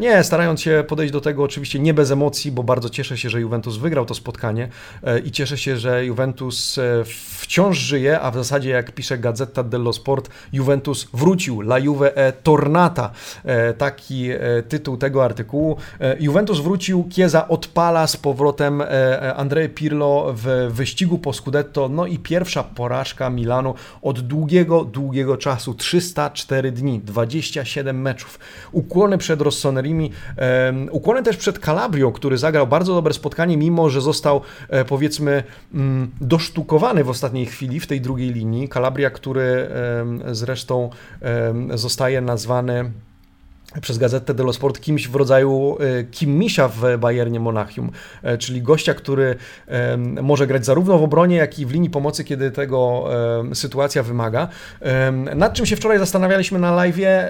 Nie, 0.00 0.24
starając 0.24 0.60
się 0.60 0.84
podejść 0.88 1.12
do 1.12 1.20
tego 1.20 1.42
oczywiście 1.42 1.78
nie 1.78 1.94
bez 1.94 2.10
emocji, 2.10 2.52
bo 2.52 2.62
bardzo 2.62 2.90
cieszę 2.90 3.18
się, 3.18 3.30
że 3.30 3.40
Juventus 3.40 3.76
wygrał 3.76 4.06
to 4.06 4.14
spotkanie 4.14 4.68
i 5.24 5.30
cieszę 5.30 5.58
się, 5.58 5.76
że 5.76 6.04
Juventus 6.04 6.76
wciąż 7.04 7.78
żyje, 7.78 8.20
a 8.20 8.30
w 8.30 8.34
zasadzie 8.34 8.70
jak 8.70 8.92
pisze 8.92 9.18
Gazeta 9.18 9.62
dello 9.62 9.92
Sport, 9.92 10.30
Juventus 10.52 11.08
wrócił. 11.12 11.60
La 11.60 11.78
Juve 11.78 12.13
Tornata. 12.42 13.10
Taki 13.78 14.28
tytuł 14.68 14.96
tego 14.96 15.24
artykułu. 15.24 15.76
Juventus 16.20 16.60
wrócił, 16.60 17.04
Kieza 17.10 17.48
odpala 17.48 18.06
z 18.06 18.16
powrotem 18.16 18.82
Andrea 19.36 19.68
Pirlo 19.68 20.34
w 20.36 20.68
wyścigu 20.70 21.18
po 21.18 21.32
Scudetto, 21.32 21.88
no 21.88 22.06
i 22.06 22.18
pierwsza 22.18 22.64
porażka 22.64 23.30
Milanu 23.30 23.74
od 24.02 24.20
długiego, 24.20 24.84
długiego 24.84 25.36
czasu, 25.36 25.74
304 25.74 26.72
dni, 26.72 27.00
27 27.00 28.00
meczów. 28.00 28.38
Ukłony 28.72 29.18
przed 29.18 29.40
Rossonerimi, 29.40 30.10
ukłony 30.90 31.22
też 31.22 31.36
przed 31.36 31.58
Calabrią, 31.58 32.12
który 32.12 32.38
zagrał 32.38 32.66
bardzo 32.66 32.94
dobre 32.94 33.14
spotkanie, 33.14 33.56
mimo 33.56 33.90
że 33.90 34.00
został 34.00 34.40
powiedzmy 34.88 35.42
mm, 35.74 36.10
dosztukowany 36.20 37.04
w 37.04 37.10
ostatniej 37.10 37.46
chwili 37.46 37.80
w 37.80 37.86
tej 37.86 38.00
drugiej 38.00 38.32
linii. 38.32 38.68
Calabria, 38.68 39.10
który 39.10 39.68
zresztą 40.32 40.90
zostaje 42.04 42.20
nazwany 42.20 42.90
przez 43.80 43.98
Gazetę 43.98 44.34
dello 44.34 44.52
Sport 44.52 44.80
kimś 44.80 45.08
w 45.08 45.14
rodzaju 45.14 45.76
e, 45.80 46.04
Kim 46.04 46.38
Misza 46.38 46.68
w 46.68 46.98
Bayernie 46.98 47.40
Monachium, 47.40 47.90
e, 48.22 48.38
czyli 48.38 48.62
gościa, 48.62 48.94
który 48.94 49.36
może 50.22 50.46
grać 50.46 50.64
zarówno 50.64 50.98
w 50.98 51.02
obronie, 51.02 51.36
jak 51.36 51.58
i 51.58 51.66
w 51.66 51.70
linii 51.70 51.90
pomocy, 51.90 52.24
kiedy 52.24 52.50
tego 52.50 53.04
sytuacja 53.54 54.02
wymaga. 54.02 54.48
Nad 55.36 55.54
czym 55.54 55.66
się 55.66 55.76
wczoraj 55.76 55.98
zastanawialiśmy 55.98 56.58
na 56.58 56.72
live'ie 56.72 57.24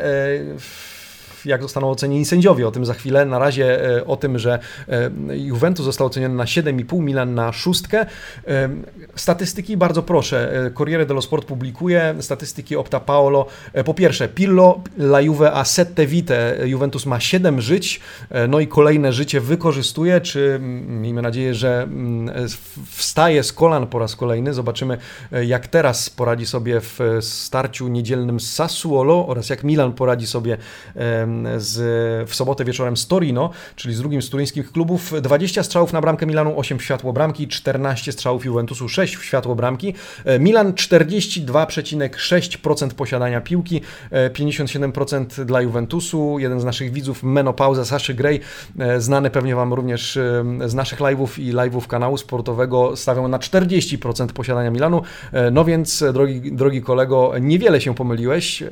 jak 1.46 1.62
zostaną 1.62 1.90
ocenieni 1.90 2.24
sędziowie. 2.24 2.68
O 2.68 2.70
tym 2.70 2.86
za 2.86 2.94
chwilę. 2.94 3.26
Na 3.26 3.38
razie 3.38 3.96
e, 3.96 4.06
o 4.06 4.16
tym, 4.16 4.38
że 4.38 4.58
e, 4.88 5.10
Juventus 5.38 5.84
został 5.84 6.06
oceniony 6.06 6.34
na 6.34 6.44
7,5, 6.44 7.00
Milan 7.00 7.34
na 7.34 7.52
szóstkę. 7.52 8.06
E, 8.46 8.68
statystyki 9.14 9.76
bardzo 9.76 10.02
proszę. 10.02 10.70
Corriere 10.78 11.06
dello 11.06 11.22
Sport 11.22 11.44
publikuje 11.44 12.14
statystyki 12.20 12.76
Opta 12.76 13.00
Paolo. 13.00 13.46
Po 13.84 13.94
pierwsze, 13.94 14.28
Pirlo, 14.28 14.80
La 14.98 15.20
Juve 15.20 15.52
a 15.52 15.64
sette 15.64 16.06
vite. 16.06 16.56
Juventus 16.64 17.06
ma 17.06 17.20
7 17.20 17.60
żyć, 17.60 18.00
no 18.48 18.60
i 18.60 18.66
kolejne 18.66 19.12
życie 19.12 19.40
wykorzystuje, 19.40 20.20
czy 20.20 20.58
miejmy 20.86 21.22
nadzieję, 21.22 21.54
że 21.54 21.88
wstaje 22.90 23.42
z 23.42 23.52
kolan 23.52 23.86
po 23.86 23.98
raz 23.98 24.16
kolejny. 24.16 24.54
Zobaczymy, 24.54 24.98
jak 25.46 25.66
teraz 25.66 26.10
poradzi 26.10 26.46
sobie 26.46 26.80
w 26.80 26.98
starciu 27.20 27.88
niedzielnym 27.88 28.40
z 28.40 28.52
Sassuolo 28.52 29.26
oraz 29.26 29.50
jak 29.50 29.64
Milan 29.64 29.92
poradzi 29.92 30.26
sobie 30.26 30.58
z, 31.56 32.30
w 32.30 32.34
sobotę 32.34 32.64
wieczorem 32.64 32.96
z 32.96 33.06
Torino, 33.06 33.50
czyli 33.76 33.94
z 33.94 33.98
drugim 33.98 34.22
z 34.22 34.30
turyńskich 34.30 34.72
klubów. 34.72 35.22
20 35.22 35.62
strzałów 35.62 35.92
na 35.92 36.00
bramkę 36.00 36.26
Milanu, 36.26 36.58
8 36.58 36.78
w 36.78 36.82
światło 36.82 37.12
bramki, 37.12 37.48
14 37.48 38.12
strzałów 38.12 38.44
Juventusu, 38.44 38.88
6 38.88 39.16
w 39.16 39.24
światło 39.24 39.54
bramki. 39.54 39.94
E, 40.24 40.38
Milan 40.38 40.72
42,6% 40.72 42.90
posiadania 42.90 43.40
piłki, 43.40 43.80
57% 44.12 45.42
e, 45.42 45.44
dla 45.44 45.60
Juventusu. 45.60 46.38
Jeden 46.38 46.60
z 46.60 46.64
naszych 46.64 46.92
widzów, 46.92 47.22
Menopauza, 47.22 47.84
Saszy 47.84 48.14
Gray, 48.14 48.40
e, 48.78 49.00
znany 49.00 49.30
pewnie 49.30 49.56
Wam 49.56 49.72
również 49.72 50.18
z 50.66 50.74
naszych 50.74 50.98
live'ów 50.98 51.40
i 51.40 51.52
live'ów 51.52 51.86
kanału 51.86 52.16
sportowego, 52.16 52.96
stawiał 52.96 53.28
na 53.28 53.38
40% 53.38 54.32
posiadania 54.32 54.70
Milanu. 54.70 55.02
No 55.52 55.64
więc, 55.64 56.04
drogi, 56.12 56.52
drogi 56.52 56.82
kolego, 56.82 57.32
niewiele 57.40 57.80
się 57.80 57.94
pomyliłeś. 57.94 58.62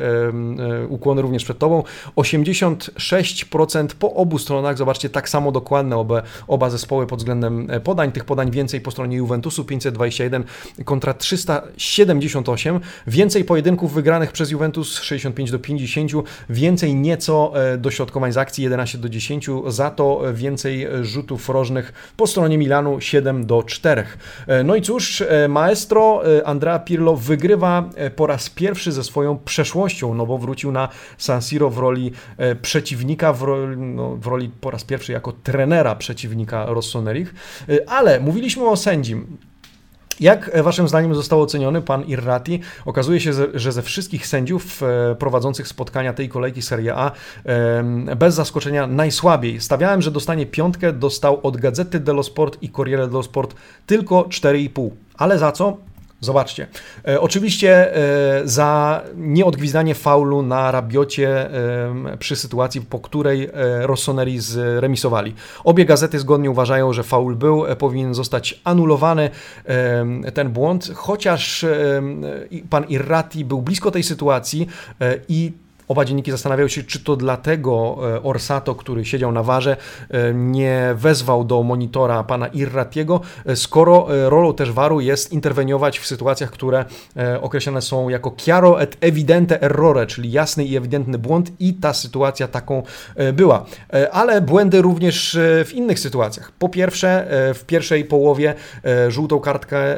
Ukłony 0.89 1.23
również 1.23 1.45
przed 1.45 1.59
Tobą. 1.59 1.83
80 2.17 2.52
56% 2.53 3.87
po 3.99 4.15
obu 4.15 4.39
stronach, 4.39 4.77
zobaczcie, 4.77 5.11
tak 5.11 5.29
samo 5.29 5.53
dokładne 5.53 5.97
oba, 5.97 6.23
oba 6.49 6.71
zespoły 6.71 7.07
pod 7.07 7.19
względem 7.19 7.71
e, 7.71 7.81
podań, 7.81 8.13
tych 8.13 8.25
podań 8.25 8.51
więcej 8.51 8.81
po 8.81 8.91
stronie 8.91 9.17
Juventusu, 9.17 9.65
521 9.65 10.45
kontra 10.85 11.15
378, 11.15 12.81
więcej 13.07 13.45
pojedynków 13.45 13.93
wygranych 13.93 14.33
przez 14.33 14.51
Juventus, 14.51 15.01
65 15.01 15.51
do 15.51 15.59
50, 15.59 16.13
więcej 16.51 16.95
nieco 16.95 17.53
e, 17.73 17.79
dośrodkowań 17.79 18.33
z 18.33 18.37
akcji, 18.37 18.65
11 18.65 18.99
do 18.99 19.09
10, 19.09 19.47
za 19.67 19.91
to 19.91 20.23
więcej 20.35 20.89
rzutów 21.03 21.49
rożnych 21.49 22.13
po 22.17 22.27
stronie 22.27 22.59
Milanu, 22.59 23.01
7 23.01 23.47
do 23.47 23.63
4. 23.63 24.05
E, 24.47 24.65
no 24.65 24.77
i 24.77 24.83
cóż, 24.83 25.23
maestro 25.49 26.23
Andrea 26.45 26.79
Pirlo 26.79 27.17
wygrywa 27.17 27.91
po 28.17 28.27
raz 28.27 28.51
pierwszy 28.51 28.93
ze 28.93 29.05
swoją 29.05 29.39
przeszłością, 29.39 30.15
no 30.15 30.27
bo 30.27 30.39
wrócił 30.39 30.73
na 30.73 30.89
San 31.19 31.43
Siro 31.43 31.71
w 31.71 31.79
roli 31.79 32.13
E, 32.39 32.42
przeciwnika 32.63 33.33
w 33.33 33.43
roli, 33.43 33.77
no, 33.77 34.17
w 34.17 34.27
roli 34.27 34.51
po 34.61 34.71
raz 34.71 34.85
pierwszy 34.85 35.13
jako 35.13 35.33
trenera 35.33 35.95
przeciwnika 35.95 36.67
Rossonerich, 36.67 37.35
e, 37.69 37.91
ale 37.91 38.21
mówiliśmy 38.21 38.69
o 38.69 38.77
sędzim. 38.77 39.37
Jak 40.21 40.51
e, 40.53 40.63
waszym 40.63 40.89
zdaniem 40.89 41.15
został 41.15 41.43
oceniony 41.43 41.83
pan 41.83 42.05
Irrati? 42.05 42.61
Okazuje 42.85 43.21
się, 43.21 43.31
że 43.55 43.73
ze 43.73 43.83
wszystkich 43.83 44.27
sędziów 44.27 44.81
prowadzących 45.19 45.69
spotkania 45.69 46.13
tej 46.13 46.29
kolejki 46.29 46.63
Serie 46.63 46.95
A 46.95 47.11
bez 48.17 48.35
zaskoczenia 48.35 48.87
najsłabiej. 48.87 49.61
Stawiałem, 49.61 50.03
że 50.03 50.11
dostanie 50.11 50.47
piątkę, 50.47 50.93
dostał 50.93 51.41
od 51.43 51.57
Gazety 51.57 52.01
dello 52.01 52.23
Sport 52.23 52.59
i 52.63 52.71
Corriere 52.71 53.07
dello 53.07 53.23
Sport 53.23 53.55
tylko 53.87 54.23
4,5. 54.23 54.91
Ale 55.17 55.39
za 55.39 55.53
co? 55.53 55.77
Zobaczcie. 56.25 56.67
E, 57.09 57.21
oczywiście 57.21 57.97
e, 57.97 58.49
za 58.49 59.03
nieodgwizdanie 59.17 59.95
faulu 59.95 60.43
na 60.43 60.71
Rabiocie 60.71 61.51
e, 61.51 62.17
przy 62.19 62.37
sytuacji, 62.37 62.81
po 62.81 62.99
której 62.99 63.45
e, 63.45 63.51
Rossoneri 63.87 64.41
zremisowali. 64.41 65.35
Obie 65.65 65.85
gazety 65.85 66.19
zgodnie 66.19 66.51
uważają, 66.51 66.93
że 66.93 67.03
faul 67.03 67.37
był, 67.37 67.67
e, 67.67 67.77
powinien 67.77 68.15
zostać 68.15 68.61
anulowany 68.65 69.31
e, 69.65 70.33
ten 70.33 70.51
błąd, 70.51 70.91
chociaż 70.95 71.67
pan 72.71 72.85
Irrati 72.85 73.45
był 73.45 73.63
blisko 73.63 73.91
tej 73.91 74.03
sytuacji 74.03 74.69
i 75.29 75.53
Oba 75.89 76.05
dzienniki 76.05 76.31
zastanawiają 76.31 76.69
się, 76.69 76.83
czy 76.83 77.05
to 77.05 77.17
dlatego 77.17 77.99
e, 78.15 78.23
Orsato, 78.23 78.75
który 78.75 79.05
siedział 79.05 79.33
na 79.33 79.43
warze, 79.43 79.77
e, 80.11 80.35
nie 80.35 80.95
wezwał 80.95 81.45
do 81.45 81.63
monitora 81.63 82.25
pana 82.25 82.47
Irratiego, 82.47 83.21
e, 83.47 83.57
skoro 83.57 84.07
rolą 84.29 84.55
też 84.55 84.73
waru 84.73 85.01
jest 85.01 85.33
interweniować 85.33 85.99
w 85.99 86.07
sytuacjach, 86.07 86.51
które 86.51 86.85
określane 87.41 87.83
są 87.83 88.09
jako 88.09 88.35
chiaro 88.37 88.83
et 88.83 88.97
evidente 89.01 89.63
errore, 89.63 90.07
czyli 90.07 90.33
jasny 90.33 90.65
i 90.65 90.77
ewidentny 90.77 91.19
błąd 91.19 91.53
i 91.61 91.75
ta 91.75 91.93
sytuacja 91.93 92.49
taką 92.49 92.83
była. 93.33 93.67
Ale 94.13 94.41
błędy 94.41 94.83
również 94.83 95.39
w 95.65 95.71
innych 95.73 95.99
sytuacjach. 95.99 96.53
Po 96.59 96.69
pierwsze, 96.69 97.27
w 97.55 97.65
pierwszej 97.67 98.05
połowie 98.05 98.55
żółtą 99.09 99.41
kartkę 99.41 99.97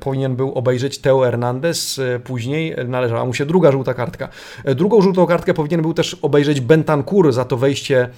powinien 0.00 0.36
był 0.36 0.52
obejrzeć 0.52 0.98
Teo 0.98 1.20
Hernandez, 1.20 2.00
później 2.24 2.76
należała 2.88 3.24
mu 3.24 3.34
się 3.34 3.46
druga 3.46 3.72
żółta 3.72 3.94
kartka. 3.94 4.28
Drugą 4.64 4.99
żółtą 5.02 5.26
kartkę 5.26 5.54
powinien 5.54 5.82
był 5.82 5.94
też 5.94 6.16
obejrzeć 6.22 6.60
Bentancur 6.60 7.32
za 7.32 7.44
to 7.44 7.56
wejście 7.56 8.08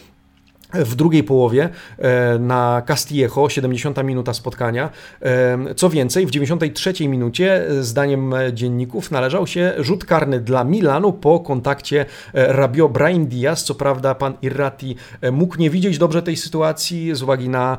w 0.75 0.95
drugiej 0.95 1.25
połowie 1.25 1.69
e, 1.99 2.39
na 2.39 2.83
Castillejo, 2.87 3.49
70 3.49 4.05
minuta 4.05 4.35
spotkania. 4.35 4.91
E, 5.23 5.75
co 5.75 5.91
więcej, 5.91 6.27
w 6.27 6.31
93 6.31 7.09
minucie, 7.09 7.69
e, 7.69 7.83
zdaniem 7.83 8.35
dzienników, 8.53 9.11
należał 9.11 9.47
się 9.47 9.73
rzut 9.79 10.05
karny 10.05 10.41
dla 10.41 10.65
Milanu 10.65 11.13
po 11.13 11.41
kontakcie 11.41 12.07
Rabio 12.33 12.89
Brahim 12.89 13.27
Diaz. 13.27 13.65
Co 13.65 13.75
prawda, 13.75 14.15
pan 14.15 14.35
Irrati 14.43 14.97
mógł 15.33 15.57
nie 15.59 15.71
widzieć 15.71 15.99
dobrze 15.99 16.23
tej 16.23 16.37
sytuacji 16.37 17.15
z 17.15 17.23
uwagi 17.23 17.49
na 17.49 17.79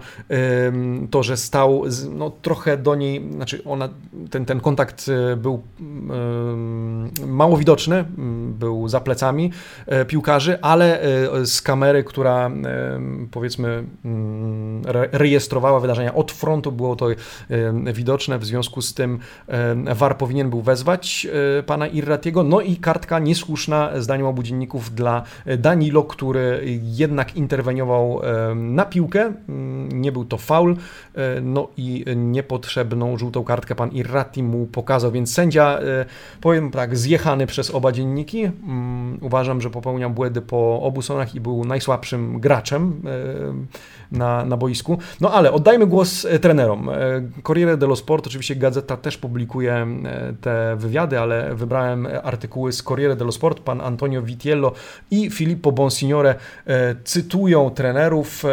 to, 1.12 1.24
że 1.24 1.38
stał 1.38 1.84
no, 2.12 2.32
trochę 2.42 2.78
do 2.78 2.96
niej, 2.96 3.30
znaczy 3.32 3.64
ona, 3.66 3.90
ten, 4.30 4.46
ten 4.46 4.60
kontakt 4.60 5.06
był 5.38 5.62
mało 7.28 7.58
widoczny, 7.58 8.06
był 8.60 8.88
za 8.88 9.00
plecami 9.00 9.52
piłkarzy, 10.08 10.62
ale 10.62 11.00
z 11.44 11.62
kamery, 11.62 12.04
która 12.04 12.52
powiedzmy 13.32 13.84
mm, 14.06 14.82
rejestrowała 15.12 15.80
wydarzenia. 15.80 16.14
Od 16.14 16.32
frontu, 16.32 16.72
było 16.72 16.96
to 16.96 17.08
widoczne, 17.94 18.40
w 18.40 18.46
związku 18.46 18.82
z 18.82 18.94
tym 18.94 19.20
VAR 19.96 20.18
powinien 20.18 20.50
był 20.50 20.62
wezwać 20.62 21.28
e, 21.60 21.64
pana 21.64 21.88
Irratiego, 21.88 22.44
no 22.44 22.62
i 22.62 22.76
kartka 22.76 23.20
niesłuszna 23.20 23.90
zdaniem 24.02 24.26
obu 24.26 24.44
dzienników 24.44 24.96
dla 24.96 25.24
Danilo, 25.58 26.04
który 26.04 26.62
jednak 26.84 27.36
interweniował 27.36 28.22
na 28.56 28.86
piłkę, 28.86 29.34
mm, 29.50 30.02
nie 30.02 30.12
był 30.12 30.26
to 30.26 30.38
faul, 30.38 30.76
e, 31.16 31.42
no 31.42 31.68
i 31.78 32.06
niepotrzebną 32.16 33.18
żółtą 33.18 33.44
kartkę 33.44 33.76
pan 33.76 33.90
Irrati 33.92 34.44
mu 34.44 34.66
pokazał, 34.66 35.12
więc 35.12 35.34
sędzia, 35.34 35.80
e, 35.80 36.06
powiem 36.42 36.72
tak, 36.72 36.98
zjechany 36.98 37.48
przez 37.48 37.72
oba 37.72 37.92
dzienniki, 37.92 38.44
mm, 38.44 39.18
uważam, 39.22 39.62
że 39.62 39.70
popełniał 39.70 40.10
błędy 40.10 40.42
po 40.42 40.82
obu 40.82 41.02
stronach 41.02 41.36
i 41.36 41.40
był 41.40 41.66
najsłabszym 41.66 42.40
graczem 42.40 42.73
E, 42.76 42.80
na, 44.12 44.46
na 44.46 44.58
boisku. 44.58 44.98
No 45.22 45.32
ale 45.32 45.52
oddajmy 45.52 45.88
głos 45.88 46.26
e, 46.26 46.40
trenerom. 46.40 46.90
E, 46.90 46.94
Corriere 47.44 47.78
dello 47.78 47.96
Sport, 47.96 48.28
oczywiście 48.28 48.56
gazeta 48.56 48.98
też 48.98 49.18
publikuje 49.18 49.88
te 50.42 50.76
wywiady, 50.76 51.20
ale 51.20 51.56
wybrałem 51.56 52.08
artykuły 52.24 52.72
z 52.72 52.84
Corriere 52.84 53.16
dello 53.16 53.32
Sport. 53.32 53.60
Pan 53.60 53.82
Antonio 53.82 54.22
Vitiello 54.22 54.72
i 55.12 55.30
Filippo 55.30 55.72
Bonsignore 55.72 56.36
cytują 57.04 57.70
trenerów. 57.70 58.44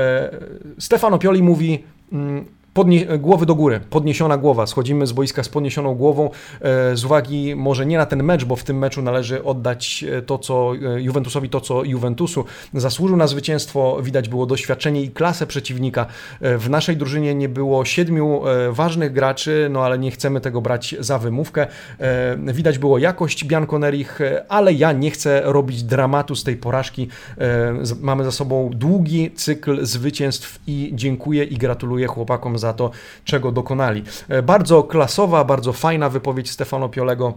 Stefano 0.79 1.19
Pioli 1.19 1.43
mówi 1.43 1.85
mm, 2.13 2.45
podnie- 2.75 3.19
głowy 3.19 3.47
do 3.47 3.55
góry, 3.55 3.81
podniesiona 3.91 4.37
głowa. 4.37 4.67
Schodzimy 4.67 5.07
z 5.07 5.13
boiska 5.13 5.43
z 5.43 5.49
podniesioną 5.49 5.95
głową 5.95 6.31
e, 6.61 6.97
z 6.97 7.05
uwagi 7.05 7.57
może 7.57 7.87
nie 7.87 7.99
na 7.99 8.07
ten 8.07 8.23
mecz, 8.23 8.45
bo 8.45 8.57
w 8.57 8.65
tym 8.65 8.79
meczu 8.79 9.03
należy 9.03 9.45
oddać 9.45 10.05
e, 10.19 10.23
to, 10.23 10.39
co 10.39 10.73
e, 10.75 11.03
Juventusowi, 11.03 11.49
to, 11.49 11.61
co 11.61 11.85
Juventusu. 11.85 12.45
Zasłużył 12.75 13.17
na 13.17 13.27
zwycięstwo, 13.27 13.99
widać 14.03 14.29
było 14.29 14.47
doświadczenie 14.47 15.03
i 15.03 15.11
klasę 15.11 15.47
przeciwnika. 15.47 16.07
W 16.41 16.71
naszej 16.71 16.97
drużynie 16.97 17.35
nie 17.35 17.49
było 17.49 17.85
siedmiu 17.85 18.43
ważnych 18.71 19.13
graczy, 19.13 19.69
no 19.71 19.85
ale 19.85 19.99
nie 19.99 20.11
chcemy 20.11 20.41
tego 20.41 20.61
brać 20.61 20.95
za 20.99 21.19
wymówkę. 21.19 21.67
Widać 22.39 22.79
było 22.79 22.99
jakość 22.99 23.45
Bianconerich, 23.45 24.18
ale 24.49 24.73
ja 24.73 24.93
nie 24.93 25.11
chcę 25.11 25.43
robić 25.45 25.83
dramatu 25.83 26.37
z 26.37 26.45
tej 26.45 26.57
porażki. 26.57 27.09
Mamy 28.01 28.25
za 28.25 28.33
sobą 28.33 28.71
długi 28.75 29.31
cykl 29.31 29.85
zwycięstw 29.85 30.61
i 30.66 30.91
dziękuję 30.95 31.45
i 31.45 31.57
gratuluję 31.57 32.07
chłopakom 32.07 32.59
za 32.61 32.73
to, 32.73 32.91
czego 33.25 33.53
dokonali. 33.53 34.03
E, 34.29 34.43
bardzo 34.43 34.83
klasowa, 34.83 35.45
bardzo 35.45 35.73
fajna 35.73 36.09
wypowiedź 36.09 36.51
Stefano 36.51 36.89
Piolego 36.89 37.35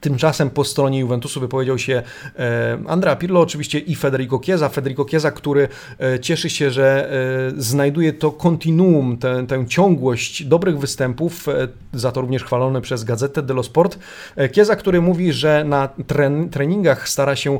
Tymczasem 0.00 0.50
po 0.50 0.64
stronie 0.64 0.98
Juventusu 0.98 1.40
wypowiedział 1.40 1.78
się 1.78 2.02
e, 2.38 2.78
Andrea 2.86 3.16
Pirlo 3.16 3.40
oczywiście 3.40 3.78
i 3.78 3.94
Federico 3.94 4.38
Chiesa. 4.38 4.68
Federico 4.68 5.04
Chiesa, 5.04 5.30
który 5.30 5.68
e, 6.00 6.20
cieszy 6.20 6.50
się, 6.50 6.70
że 6.70 7.10
e, 7.56 7.62
znajduje 7.62 8.12
to 8.12 8.30
kontinuum, 8.32 9.18
tę, 9.18 9.46
tę 9.46 9.66
ciągłość 9.66 10.44
dobrych 10.44 10.78
występów, 10.78 11.46
za 11.92 12.12
to 12.12 12.20
również 12.20 12.44
chwalony 12.44 12.80
przez 12.80 13.04
Gazetę 13.04 13.42
dello 13.42 13.62
Sport. 13.62 13.98
Chiesa, 14.52 14.76
który 14.76 15.00
mówi, 15.00 15.32
że 15.32 15.64
na 15.64 15.88
treningach 16.50 17.08
stara 17.08 17.36
się 17.36 17.58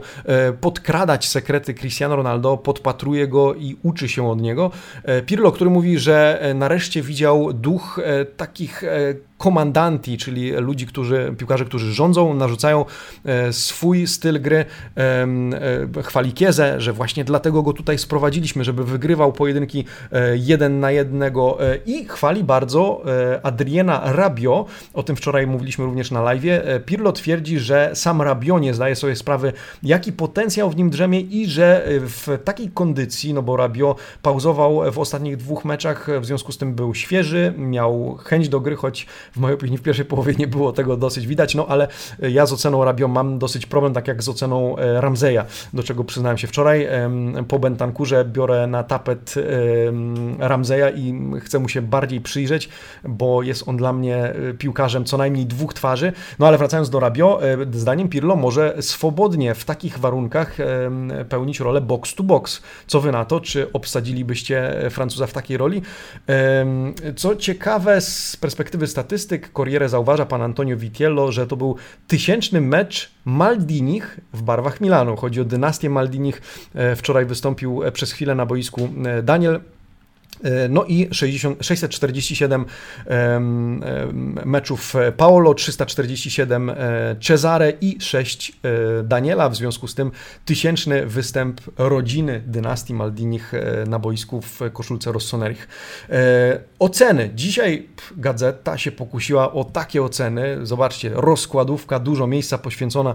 podkradać 0.61 1.29
sekrety 1.29 1.75
Cristiano 1.75 2.17
Ronaldo, 2.17 2.57
podpatruje 2.57 3.29
go 3.29 3.55
i 3.55 3.77
uczy 3.83 4.09
się 4.09 4.31
od 4.31 4.41
niego. 4.41 4.71
Pirlo, 5.27 5.53
który 5.53 5.71
mówi, 5.71 5.99
że 5.99 6.41
nareszcie 6.55 7.03
widział 7.03 7.53
duch 7.53 8.01
takich 8.37 8.83
komandanti, 9.41 10.19
czyli 10.19 10.51
ludzi, 10.53 10.87
którzy, 10.87 11.35
piłkarze, 11.39 11.65
którzy 11.65 11.95
rządzą, 11.95 12.35
narzucają 12.35 12.85
e, 13.25 13.53
swój 13.53 14.07
styl 14.07 14.41
gry. 14.43 14.65
E, 14.97 16.03
chwali 16.03 16.33
Kiezę, 16.33 16.81
że 16.81 16.93
właśnie 16.93 17.25
dlatego 17.25 17.63
go 17.63 17.73
tutaj 17.73 17.99
sprowadziliśmy, 17.99 18.65
żeby 18.65 18.85
wygrywał 18.85 19.33
pojedynki 19.33 19.85
e, 20.13 20.37
jeden 20.37 20.81
na 20.81 20.91
jednego 20.91 21.59
i 21.87 22.05
chwali 22.05 22.45
bardzo 22.45 23.03
Adriana 23.43 24.03
Rabio, 24.05 24.67
o 24.95 25.03
tym 25.03 25.17
wczoraj 25.17 25.47
mówiliśmy 25.47 25.85
również 25.85 26.11
na 26.11 26.23
live. 26.23 26.43
Pirlo 26.87 27.13
twierdzi, 27.13 27.59
że 27.59 27.91
sam 27.95 28.23
Rabio 28.23 28.59
nie 28.59 28.75
zdaje 28.75 28.97
sobie 28.97 29.17
sprawy, 29.17 29.53
jaki 29.83 30.13
potencjał 30.13 30.71
w 30.71 30.77
nim 30.77 30.91
drzemie 30.91 31.21
i 31.21 31.47
że 31.47 31.85
w 31.89 32.39
takiej 32.45 32.69
kondycji, 32.69 33.35
no 33.35 33.43
bo 33.43 33.57
Rabio 33.57 33.97
pauzował 34.23 34.93
w 34.93 34.99
ostatnich 34.99 35.37
dwóch 35.37 35.65
meczach, 35.65 36.09
w 36.21 36.27
związku 36.27 36.53
z 36.53 36.59
tym 36.59 36.75
był 36.75 36.95
świeży, 36.95 37.55
miał 37.59 38.19
chęć 38.25 38.49
do 38.49 38.61
gry, 38.61 38.77
choć 38.77 39.07
w 39.33 39.37
mojej 39.37 39.55
opinii 39.55 39.79
w 39.79 39.83
pierwszej 39.83 40.05
połowie 40.05 40.35
nie 40.39 40.47
było 40.47 40.73
tego 40.73 40.97
dosyć 40.97 41.27
widać, 41.27 41.55
no 41.55 41.67
ale 41.67 41.89
ja 42.19 42.47
z 42.47 42.53
oceną 42.53 42.85
Rabią 42.85 43.09
mam 43.09 43.39
dosyć 43.39 43.67
problem, 43.67 43.95
tak 43.95 44.09
jak 44.09 44.23
z 44.23 44.29
oceną 44.29 44.77
e, 44.77 45.01
Ramzeja, 45.01 45.45
do 45.73 45.83
czego 45.83 46.05
przyznałem 46.05 46.39
się 46.39 46.47
wczoraj. 46.47 46.89
Po 47.49 47.59
Bentankurze 47.59 48.25
biorę 48.25 48.67
na 48.67 48.83
tapet 48.83 49.35
Ramzeja 50.39 50.91
i 50.91 51.15
chcę 51.41 51.59
mu 51.59 51.69
się 51.69 51.83
bardziej 51.83 52.21
przyjrzeć, 52.21 52.69
bo 53.05 53.43
jest 53.43 53.69
on 53.69 53.77
dla 53.77 53.93
mnie 53.93 54.17
e, 54.17 54.55
piłkarzem 54.55 55.05
co 55.05 55.19
najmniej 55.19 55.47
dwóch 55.47 55.75
twarzy. 55.75 56.13
No 56.39 56.47
ale 56.47 56.59
wracając 56.59 56.91
do 56.91 57.01
Rabio, 57.01 57.41
e, 57.43 57.57
zdaniem 57.73 58.09
Pirlo 58.09 58.37
może 58.37 58.77
swobodnie 58.81 59.55
w 59.55 59.65
takich 59.65 59.99
warunkach 59.99 60.57
pełnić 61.29 61.61
rolę 61.61 61.81
box 61.81 62.15
to 62.15 62.23
box. 62.23 62.63
Co 62.87 63.01
wy 63.01 63.13
na 63.13 63.25
to? 63.25 63.41
Czy 63.41 63.73
obsadzilibyście 63.73 64.73
Francuza 64.91 65.27
w 65.27 65.33
takiej 65.33 65.57
roli? 65.57 65.83
Co 67.17 67.37
ciekawe 67.37 68.01
z 68.01 68.37
perspektywy 68.37 68.87
statystyki, 68.87 69.20
statystyk 69.21 69.53
Corriere 69.53 69.89
zauważa 69.89 70.27
pan 70.27 70.43
Antonio 70.43 70.77
Vitiello, 70.77 71.33
że 71.33 71.47
to 71.47 71.57
był 71.57 71.77
tysięczny 72.07 72.61
mecz 72.61 73.11
Maldinich 73.25 74.21
w 74.33 74.43
barwach 74.43 74.81
Milanu. 74.81 75.17
Chodzi 75.17 75.41
o 75.41 75.45
dynastię 75.45 75.91
Maldinich. 75.91 76.43
E, 76.75 76.97
wczoraj 76.97 77.27
wystąpił 77.27 77.85
e, 77.85 77.93
przez 77.93 78.13
chwilę 78.13 78.35
na 78.35 78.47
boisku 78.47 78.89
e, 79.05 79.23
Daniel 79.23 79.61
no 80.69 80.85
i 80.85 81.09
60, 81.13 81.65
647 81.65 82.65
meczów 84.45 84.95
Paolo, 85.17 85.55
347 85.55 86.71
e, 86.71 86.75
Cesare 87.21 87.73
i 87.81 88.01
6 88.01 88.53
e, 88.53 89.03
Daniela. 89.03 89.49
W 89.49 89.57
związku 89.57 89.89
z 89.89 89.95
tym 89.95 90.11
tysięczny 90.45 91.07
występ 91.07 91.61
rodziny 91.79 92.43
dynastii 92.47 92.95
Maldinich 92.95 93.53
na 93.87 93.99
boisku 93.99 94.41
w 94.41 94.61
koszulce 94.73 95.13
Rossonerich. 95.13 95.69
Oceny. 96.79 97.31
Dzisiaj 97.35 97.89
gazeta 98.17 98.79
się 98.79 98.93
pokusiła 98.93 99.53
o 99.53 99.65
takie 99.65 100.03
oceny. 100.03 100.59
Zobaczcie, 100.63 101.11
rozkładówka, 101.15 101.99
dużo 101.99 102.27
miejsca 102.27 102.59
poświęcona 102.59 103.15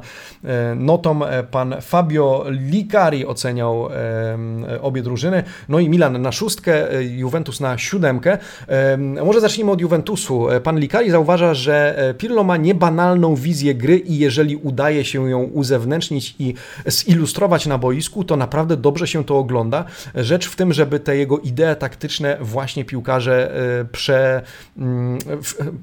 notom. 0.76 1.24
Pan 1.52 1.76
Fabio 1.82 2.46
Licari 2.50 3.26
oceniał 3.26 3.90
obie 4.82 5.02
drużyny. 5.02 5.44
No 5.70 5.80
i 5.80 5.90
Milan 5.90 6.22
na 6.22 6.32
szóstkę, 6.32 6.88
Juventus 7.18 7.60
na 7.60 7.78
siódemkę. 7.78 8.38
Może 9.26 9.42
zacznijmy 9.42 9.72
od 9.72 9.82
Juventusu. 9.82 10.50
E, 10.50 10.62
pan 10.62 10.80
Likari 10.80 11.12
zauważa, 11.12 11.54
że 11.54 11.98
e, 11.98 12.14
Pirlo 12.14 12.44
ma 12.44 12.58
niebanalną 12.58 13.36
wizję 13.36 13.76
gry 13.76 13.98
i 13.98 14.18
jeżeli 14.18 14.56
udaje 14.56 15.06
się 15.06 15.30
ją 15.30 15.44
uzewnętrznić 15.44 16.36
i 16.40 16.54
zilustrować 16.86 17.66
na 17.66 17.78
boisku, 17.78 18.24
to 18.24 18.36
naprawdę 18.38 18.78
dobrze 18.78 19.08
się 19.08 19.24
to 19.24 19.38
ogląda. 19.38 19.86
Rzecz 20.16 20.48
w 20.48 20.56
tym, 20.56 20.74
żeby 20.74 21.00
te 21.00 21.18
jego 21.18 21.40
idee 21.40 21.76
taktyczne 21.80 22.38
właśnie 22.42 22.86
piłkarze 22.86 23.56
e, 23.82 23.86
prze, 23.86 24.42
mm, 24.78 25.18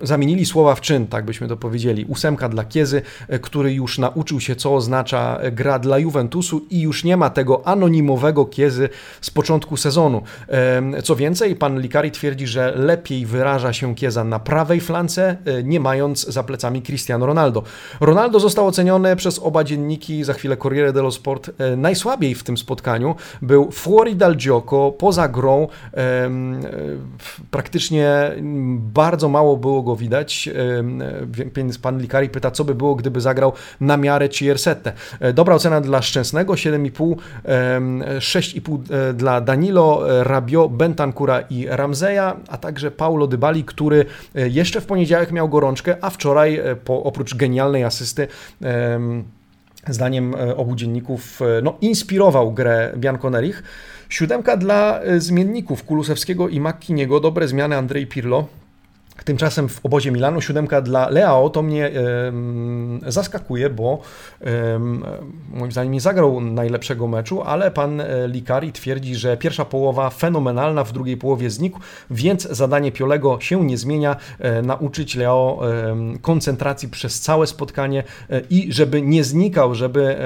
zamienili 0.03 0.47
słowa 0.47 0.75
w 0.75 0.81
czyn, 0.81 1.07
tak 1.07 1.25
byśmy 1.25 1.49
to 1.49 1.57
powiedzieli. 1.57 2.05
Ósemka 2.05 2.49
dla 2.49 2.65
Kiezy, 2.65 3.03
który 3.43 3.75
już 3.75 3.99
nauczył 3.99 4.41
się, 4.41 4.57
co 4.57 4.75
oznacza 4.75 5.41
gra 5.53 5.79
dla 5.79 5.99
Juventusu 5.99 6.67
i 6.71 6.81
już 6.81 7.05
nie 7.05 7.17
ma 7.17 7.31
tego 7.31 7.67
anonimowego 7.67 8.45
Kiezy 8.47 8.89
z 9.21 9.31
początku 9.31 9.77
sezonu. 9.77 10.23
Co 11.05 11.17
więcej, 11.17 11.22
pan 11.59 11.81
Likari 11.81 12.11
twierdzi, 12.11 12.47
że 12.47 12.73
lepiej 12.77 13.27
wyraża 13.27 13.73
się 13.73 13.95
Kieza 13.95 14.25
na 14.25 14.39
prawej 14.39 14.81
flance, 14.81 15.37
e, 15.45 15.63
nie 15.63 15.81
mając 15.81 16.27
za 16.27 16.43
plecami 16.43 16.83
Cristiano 16.83 17.27
Ronaldo. 17.27 17.63
Ronaldo 18.01 18.41
został 18.41 18.67
oceniony 18.67 19.17
przez 19.17 19.39
oba 19.39 19.65
dzienniki, 19.65 20.25
za 20.25 20.33
chwilę 20.33 20.57
Corriere 20.57 20.93
dello 20.93 21.11
Sport, 21.11 21.51
e, 21.59 21.77
najsłabiej 21.77 22.35
w 22.35 22.43
tym 22.43 22.59
spotkaniu. 22.59 23.15
Był 23.43 23.71
fuori 23.71 24.17
dal 24.17 24.37
gioco, 24.37 24.93
poza 24.99 25.29
grą, 25.29 25.69
e, 25.95 26.31
praktycznie 27.51 28.33
bardzo 28.77 29.29
mało 29.29 29.57
było 29.57 29.83
go 29.83 29.97
widać, 29.97 30.49
więc 31.55 31.79
pan 31.79 31.99
Likari 31.99 32.29
pyta, 32.29 32.51
co 32.51 32.65
by 32.65 32.75
było, 32.75 32.95
gdyby 32.95 33.21
zagrał 33.21 33.53
na 33.81 33.97
miarę 33.97 34.29
Ciersetę. 34.29 34.93
Dobra 35.35 35.55
ocena 35.55 35.81
dla 35.81 36.03
Szczęsnego, 36.03 36.55
7,5, 36.55 37.17
6,5 38.19 38.79
dla 39.15 39.41
Danilo, 39.41 40.03
Rabio, 40.23 40.69
Bentan 40.69 41.12
Bentancura 41.13 41.41
i 41.51 41.67
Ramzeja, 41.69 42.37
a 42.49 42.57
także 42.57 42.91
Paulo 42.91 43.27
Dybali, 43.27 43.65
który 43.65 44.05
e, 44.35 44.49
jeszcze 44.49 44.81
w 44.81 44.87
poniedziałek 44.87 45.33
miał 45.33 45.49
gorączkę, 45.49 45.97
a 46.01 46.11
wczoraj 46.11 46.57
e, 46.57 46.77
po, 46.77 47.03
oprócz 47.03 47.35
genialnej 47.35 47.85
asysty 47.85 48.29
zdaniem 49.89 50.35
e, 50.35 50.57
obu 50.57 50.77
dzienników 50.77 51.41
no, 51.63 51.77
inspirował 51.81 52.53
grę 52.53 52.93
Bianconerich. 52.97 53.63
Siódemka 54.09 54.57
dla 54.57 55.01
zmienników 55.19 55.85
Kulusewskiego 55.85 56.49
i 56.49 56.61
Makkiniego, 56.61 57.21
dobre 57.21 57.49
zmiany 57.49 57.77
Andrzej 57.77 58.07
Pirlo, 58.07 58.47
Tymczasem 59.25 59.69
w 59.69 59.87
obozie 59.87 60.11
Milanu 60.11 60.41
siódemka 60.41 60.81
dla 60.81 61.09
Leao 61.09 61.51
to 61.51 61.63
mnie 61.63 61.87
e, 61.87 61.93
zaskakuje, 63.07 63.71
bo 63.71 64.01
e, 64.41 64.79
moim 65.51 65.73
zdaniem 65.73 65.93
nie 65.93 66.01
zagrał 66.01 66.41
najlepszego 66.41 67.09
meczu, 67.09 67.43
ale 67.43 67.71
pan 67.71 68.01
e, 68.01 68.29
Likari 68.29 68.73
twierdzi, 68.73 69.15
że 69.15 69.37
pierwsza 69.37 69.65
połowa 69.65 70.11
fenomenalna, 70.11 70.85
w 70.85 70.93
drugiej 70.93 71.17
połowie 71.17 71.51
znikł, 71.51 71.81
więc 72.11 72.43
zadanie 72.43 72.93
Piolego 72.93 73.41
się 73.41 73.65
nie 73.65 73.79
zmienia, 73.79 74.17
e, 74.39 74.63
nauczyć 74.63 75.15
Leo 75.15 75.61
koncentracji 76.23 76.89
przez 76.89 77.21
całe 77.21 77.47
spotkanie 77.47 78.05
e, 78.31 78.41
i 78.51 78.73
żeby 78.73 79.03
nie 79.03 79.25
znikał, 79.25 79.75
żeby 79.75 80.17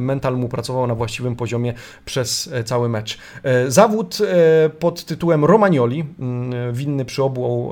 mental 0.00 0.36
mu 0.36 0.48
pracował 0.48 0.86
na 0.86 0.94
właściwym 0.94 1.36
poziomie 1.36 1.74
przez 2.04 2.50
e, 2.52 2.64
cały 2.64 2.88
mecz. 2.88 3.18
Zawód 3.68 4.18
pod 4.78 5.04
tytułem 5.04 5.44
Romagnoli, 5.44 6.04
winny 6.72 7.04
przy 7.04 7.22
obu 7.22 7.70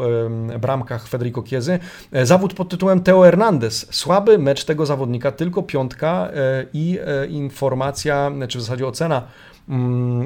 bramkach 0.63 1.09
Federico 1.09 1.43
Chiesy. 1.43 1.79
E, 2.13 2.27
zawód 2.27 2.55
pod 2.55 2.69
tytułem 2.69 3.01
Teo 3.01 3.23
Hernandez. 3.23 3.87
Słaby 3.91 4.39
mecz 4.39 4.65
tego 4.65 4.87
zawodnika, 4.87 5.33
tylko 5.33 5.63
piątka 5.63 6.29
e, 6.35 6.67
i 6.73 6.99
e, 7.07 7.27
informacja, 7.27 8.31
czy 8.49 8.59
w 8.59 8.63
zasadzie 8.63 8.87
ocena 8.87 9.23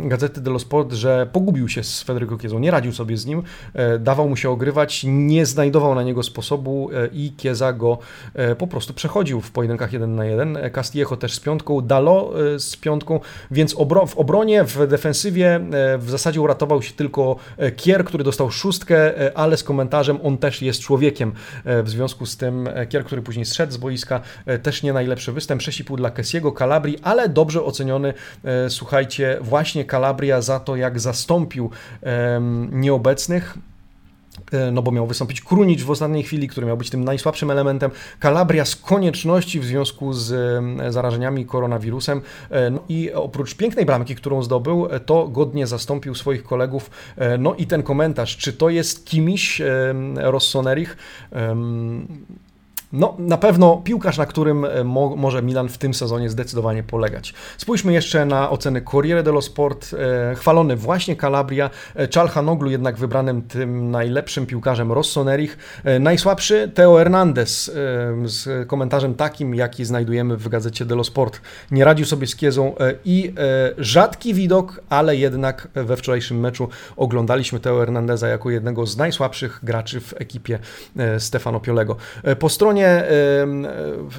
Gazety 0.04 0.40
dello 0.40 0.58
Sport, 0.58 0.92
że 0.92 1.26
pogubił 1.32 1.68
się 1.68 1.82
z 1.82 2.02
Federico 2.02 2.38
Chiezą, 2.38 2.58
nie 2.58 2.70
radził 2.70 2.92
sobie 2.92 3.16
z 3.16 3.26
nim, 3.26 3.42
dawał 4.00 4.28
mu 4.28 4.36
się 4.36 4.50
ogrywać, 4.50 5.04
nie 5.08 5.46
znajdował 5.46 5.94
na 5.94 6.02
niego 6.02 6.22
sposobu 6.22 6.90
i 7.12 7.32
Chieza 7.38 7.72
go 7.72 7.98
po 8.58 8.66
prostu 8.66 8.94
przechodził 8.94 9.40
w 9.40 9.50
pojedynkach 9.50 9.92
1 9.92 10.14
na 10.14 10.24
1. 10.24 10.58
Castillejo 10.72 11.16
też 11.16 11.34
z 11.34 11.40
piątką, 11.40 11.80
Dalo 11.80 12.32
z 12.58 12.76
piątką, 12.76 13.20
więc 13.50 13.74
w 14.06 14.16
obronie, 14.16 14.64
w 14.64 14.86
defensywie 14.86 15.60
w 15.98 16.10
zasadzie 16.10 16.40
uratował 16.40 16.82
się 16.82 16.92
tylko 16.92 17.36
Kier, 17.76 18.04
który 18.04 18.24
dostał 18.24 18.50
szóstkę, 18.50 19.12
ale 19.34 19.56
z 19.56 19.62
komentarzem 19.62 20.18
on 20.22 20.38
też 20.38 20.62
jest 20.62 20.80
człowiekiem. 20.80 21.32
W 21.64 21.88
związku 21.88 22.26
z 22.26 22.36
tym 22.36 22.68
Kier, 22.88 23.04
który 23.04 23.22
później 23.22 23.44
zszedł 23.44 23.72
z 23.72 23.76
boiska, 23.76 24.20
też 24.62 24.82
nie 24.82 24.92
najlepszy 24.92 25.32
występ, 25.32 25.62
6,5 25.62 25.96
dla 25.96 26.10
Kessiego, 26.10 26.52
Calabri, 26.52 26.98
ale 27.02 27.28
dobrze 27.28 27.64
oceniony, 27.64 28.14
słuchajcie, 28.68 29.25
właśnie 29.40 29.84
Calabria 29.84 30.42
za 30.42 30.60
to, 30.60 30.76
jak 30.76 31.00
zastąpił 31.00 31.70
nieobecnych 32.72 33.58
E, 34.52 34.70
no 34.70 34.82
bo 34.82 34.90
miał 34.90 35.06
wystąpić 35.06 35.40
Krunic 35.40 35.82
w 35.82 35.90
ostatniej 35.90 36.22
chwili, 36.22 36.48
który 36.48 36.66
miał 36.66 36.76
być 36.76 36.90
tym 36.90 37.04
najsłabszym 37.04 37.50
elementem. 37.50 37.90
Calabria 38.22 38.64
z 38.64 38.76
konieczności 38.76 39.60
w 39.60 39.64
związku 39.64 40.12
z 40.12 40.32
e, 40.80 40.92
zarażeniami 40.92 41.46
koronawirusem. 41.46 42.22
E, 42.50 42.70
no 42.70 42.80
i 42.88 43.12
oprócz 43.12 43.54
pięknej 43.54 43.86
bramki, 43.86 44.14
którą 44.14 44.42
zdobył, 44.42 44.88
to 45.06 45.28
godnie 45.28 45.66
zastąpił 45.66 46.14
swoich 46.14 46.42
kolegów. 46.42 46.90
No 47.38 47.54
i 47.54 47.66
ten 47.66 47.82
komentarz, 47.82 48.36
czy 48.36 48.52
to 48.52 48.68
jest 48.68 49.06
kimś 49.06 49.62
Rossonerich? 50.16 50.96
No, 52.92 53.14
na 53.18 53.36
pewno 53.38 53.76
piłkarz, 53.84 54.18
na 54.18 54.26
którym 54.26 54.64
e, 54.64 54.84
mo 54.84 55.16
może 55.16 55.42
Milan 55.42 55.68
w 55.68 55.78
tym 55.78 55.94
sezonie 55.94 56.30
zdecydowanie 56.30 56.82
polegać. 56.82 57.34
Spójrzmy 57.58 57.92
jeszcze 57.92 58.24
na 58.24 58.50
oceny 58.50 58.82
Corriere 58.82 59.22
dello 59.22 59.42
Sport. 59.42 59.94
E, 60.30 60.34
chwalony 60.34 60.76
właśnie 60.76 61.16
Calabria, 61.16 61.70
e, 61.94 62.08
Czalhanoglu 62.08 62.70
jednak 62.70 62.96
wybranym 62.96 63.42
tym 63.42 63.90
najlepszym 63.90 64.46
piłkarzem 64.46 64.92
Rossonerich. 64.92 65.58
E, 65.84 65.98
najsłabszy 65.98 66.70
Teo 66.74 66.96
Hernandez 66.96 67.68
e, 67.68 67.72
z 68.28 68.68
komentarzem 68.68 69.14
takim, 69.14 69.54
jaki 69.54 69.84
znajdujemy 69.84 70.36
w 70.36 70.48
gazecie 70.48 70.84
dello 70.84 71.04
Sport. 71.04 71.40
Nie 71.70 71.84
radził 71.84 72.06
sobie 72.06 72.26
z 72.26 72.36
Kiezą 72.36 72.78
e, 72.78 72.94
i 73.04 73.34
rzadki 73.78 74.34
widok, 74.34 74.80
ale 74.88 75.16
jednak 75.16 75.68
we 75.74 75.96
wczorajszym 75.96 76.40
meczu 76.40 76.68
oglądaliśmy 76.96 77.60
Teo 77.60 77.78
Hernandeza 77.78 78.28
jako 78.28 78.50
jednego 78.50 78.86
z 78.86 78.96
najsłabszych 78.96 79.60
graczy 79.62 80.00
w 80.00 80.14
ekipie 80.18 80.58
Stefano 81.18 81.60
Piolego. 81.60 81.96
Po 82.38 82.48
stronie 82.48 82.75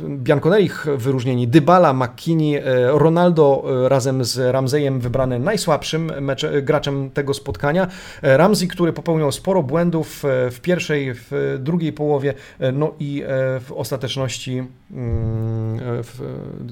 Bianconeri 0.09 0.69
wyróżnieni 0.97 1.47
Dybala, 1.47 1.93
McKinney, 1.93 2.55
e, 2.55 2.63
Ronaldo 2.91 3.63
e, 3.85 3.89
razem 3.89 4.23
z 4.23 4.37
Ramseyem 4.37 4.99
wybrany 4.99 5.39
najsłabszym 5.39 6.11
mecze, 6.21 6.61
graczem 6.61 7.09
tego 7.09 7.33
spotkania. 7.33 7.87
E, 8.21 8.37
Ramsey, 8.37 8.67
który 8.67 8.93
popełniał 8.93 9.31
sporo 9.31 9.63
błędów 9.63 10.23
w 10.51 10.59
pierwszej, 10.61 11.13
w 11.13 11.57
drugiej 11.59 11.93
połowie, 11.93 12.33
no 12.73 12.93
i 12.99 13.23
w 13.59 13.71
ostateczności 13.75 14.63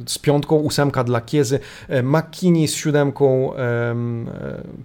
z 0.07 0.18
piątką, 0.18 0.55
ósemka 0.55 1.03
dla 1.03 1.22
Kiezy, 1.22 1.59
McKinney 2.03 2.68
z 2.68 2.76
siódemką, 2.76 3.53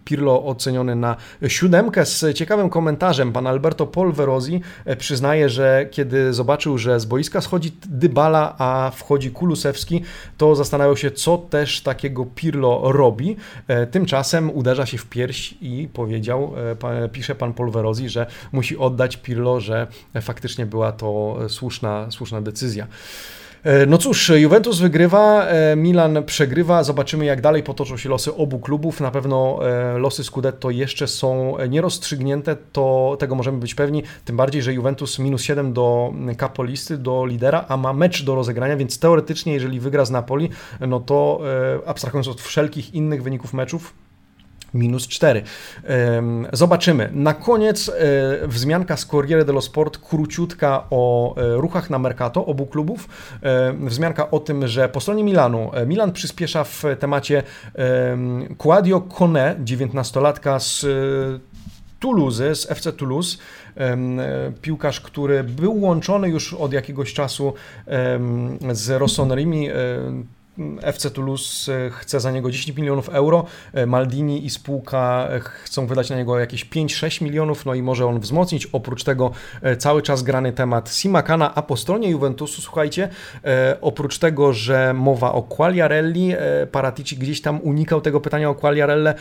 Pirlo 0.05 0.45
oceniony 0.45 0.97
na 0.97 1.17
siódemkę 1.49 2.07
z 2.07 2.37
ciekawym 2.37 2.71
komentarzem. 2.71 3.33
Pan 3.33 3.47
Alberto 3.47 3.87
Polverosi 3.87 4.61
przyznaje, 4.99 5.49
że 5.49 5.87
kiedy 5.91 6.33
zobaczył, 6.33 6.79
że 6.79 7.01
z 7.01 7.05
boiska 7.05 7.41
schodzi 7.41 7.73
Dybala, 7.87 8.55
a 8.59 8.91
wchodzi 8.95 9.31
Kulusewski, 9.31 10.03
to 10.39 10.55
zastanawiał 10.55 10.97
się, 10.97 11.11
co 11.11 11.39
też 11.39 11.81
takiego 11.81 12.27
Pirlo 12.35 12.93
robi. 12.93 13.37
E, 13.69 13.87
tymczasem 13.87 14.51
uderza 14.51 14.87
się 14.87 14.99
w 14.99 15.07
pierś 15.07 15.55
i 15.61 15.89
powiedział, 15.93 16.53
e, 16.83 17.09
pisze 17.09 17.35
pan 17.35 17.53
Polverosi, 17.53 18.09
że 18.09 18.27
musi 18.53 18.79
oddać 18.79 19.17
Pirlo, 19.17 19.61
że 19.61 19.87
faktycznie 20.21 20.67
była 20.67 20.93
to 20.93 21.39
słuszna, 21.49 22.11
słuszna 22.11 22.43
decyzja. 22.43 22.87
E, 23.65 23.87
no 23.87 23.99
cóż, 23.99 24.29
Juventus 24.29 24.79
wygrywa, 24.79 25.47
e, 25.47 25.77
Milan 25.77 26.25
przegrywa. 26.27 26.85
Zobaczymy, 26.85 27.25
jak 27.25 27.41
dalej 27.41 27.63
potoczą 27.63 27.97
się 27.97 28.09
losy 28.09 28.35
obu 28.35 28.59
klubów. 28.59 29.01
Na 29.01 29.11
pewno 29.11 29.59
e, 29.69 29.99
losy 29.99 30.25
Scudetto 30.25 30.71
jeszcze 30.71 31.09
są 31.09 31.57
nierozstrzygnięte, 31.69 32.57
to 32.73 33.17
tego 33.19 33.35
możemy 33.35 33.59
być 33.59 33.75
pewni. 33.75 34.03
Tym 34.25 34.37
bardziej, 34.37 34.63
że 34.63 34.73
Juventus 34.73 35.19
minus 35.19 35.43
7 35.43 35.73
do 35.73 36.13
kapolisty, 36.37 36.99
do 36.99 37.27
lidera, 37.27 37.65
a 37.69 37.77
ma 37.77 37.93
mecz 37.93 38.25
do 38.25 38.35
rozegrania, 38.35 38.77
więc 38.77 38.99
teoretycznie, 38.99 39.53
jeżeli 39.53 39.81
wygra 39.81 40.05
z 40.05 40.11
Napoli, 40.11 40.51
no 40.81 41.01
to 41.01 41.41
abstrahując 41.87 42.29
od 42.29 42.41
wszelkich 42.41 42.95
innych 42.95 43.23
wyników 43.23 43.53
meczów, 43.53 43.95
minus 44.75 45.09
4. 45.09 45.43
Zobaczymy. 46.53 47.11
Na 47.13 47.35
koniec 47.35 47.89
e, 47.89 48.49
wzmianka 48.49 48.97
z 48.97 49.07
Corriere 49.07 49.45
dello 49.45 49.61
Sport, 49.61 49.99
króciutka 49.99 50.87
o 50.91 51.35
e, 51.37 51.57
ruchach 51.57 51.91
na 51.91 51.99
Mercato 51.99 52.47
obu 52.47 52.67
klubów. 52.67 53.09
Wzmianka 53.81 54.31
o 54.31 54.41
tym, 54.41 54.67
że 54.67 54.89
po 54.89 55.01
stronie 55.01 55.25
Milanu, 55.25 55.71
e, 55.75 55.87
Milan 55.87 56.13
przyspiesza 56.13 56.65
w 56.65 56.85
temacie 56.99 57.43
Quadio 58.59 59.01
Kone, 59.01 59.57
19-latka 59.65 60.61
z 60.61 60.87
Toulouse, 62.01 62.55
z 62.55 62.71
FC 62.71 62.93
Toulouse, 62.93 63.39
piłkarz, 64.63 65.01
który 65.01 65.45
był 65.45 65.81
łączony 65.81 66.29
już 66.29 66.55
od 66.55 66.73
jakiegoś 66.73 67.15
czasu 67.15 67.55
z 68.73 68.91
Rossoneri 68.91 69.47
FC 70.83 71.11
Toulouse 71.11 71.73
e, 71.73 71.91
chce 71.91 72.21
za 72.21 72.31
niego 72.31 72.51
10 72.51 72.77
milionów 72.77 73.09
euro, 73.09 73.45
e, 73.73 73.87
Maldini 73.87 74.47
i 74.47 74.51
spółka 74.51 75.29
e, 75.31 75.41
chcą 75.41 75.87
wydać 75.87 76.11
na 76.11 76.17
niego 76.17 76.39
jakieś 76.39 76.67
5-6 76.67 77.23
milionów, 77.23 77.67
no 77.67 77.75
i 77.75 77.83
może 77.83 78.07
on 78.07 78.21
wzmocnić. 78.21 78.67
Oprócz 78.67 79.05
tego 79.05 79.31
cały 79.79 80.03
czas 80.03 80.23
grany 80.23 80.53
temat 80.53 80.91
Simakana, 80.91 81.55
a 81.55 81.63
po 81.63 81.77
stronie 81.77 82.11
Juventusu, 82.11 82.63
słuchajcie, 82.63 83.09
oprócz 83.81 84.19
tego, 84.19 84.53
że 84.53 84.95
mowa 84.95 85.33
o 85.33 85.43
Quagliarelli, 85.43 86.33
Paratici 86.73 87.17
gdzieś 87.17 87.41
tam 87.41 87.61
unikał 87.63 88.01
tego 88.01 88.21
pytania 88.21 88.51
o 88.51 88.55
Quagliarelle, 88.55 89.15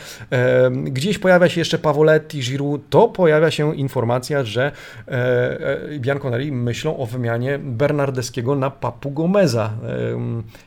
gdzieś 0.84 1.18
pojawia 1.18 1.48
się 1.48 1.60
jeszcze 1.60 1.78
Pavoletti, 1.78 2.40
Giroud, 2.40 2.82
to 2.90 3.08
pojawia 3.08 3.50
się 3.50 3.76
informacja, 3.76 4.44
że 4.44 4.72
Bianconeri 5.98 6.52
myślą 6.52 6.96
o 6.96 7.06
wymianie 7.06 7.58
Bernardeskiego 7.58 8.54
na 8.54 8.70
Papu 8.70 9.10
Gomeza. 9.10 9.70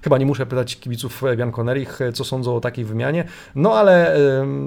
Chyba 0.03 0.17
nie 0.17 0.25
muszę 0.25 0.45
pytać 0.45 0.62
zapytać 0.63 0.79
kibiców 0.79 1.23
Bianconerich, 1.37 1.99
co 2.13 2.23
sądzą 2.23 2.55
o 2.55 2.59
takiej 2.59 2.85
wymianie. 2.85 3.23
No 3.55 3.73
ale 3.73 4.15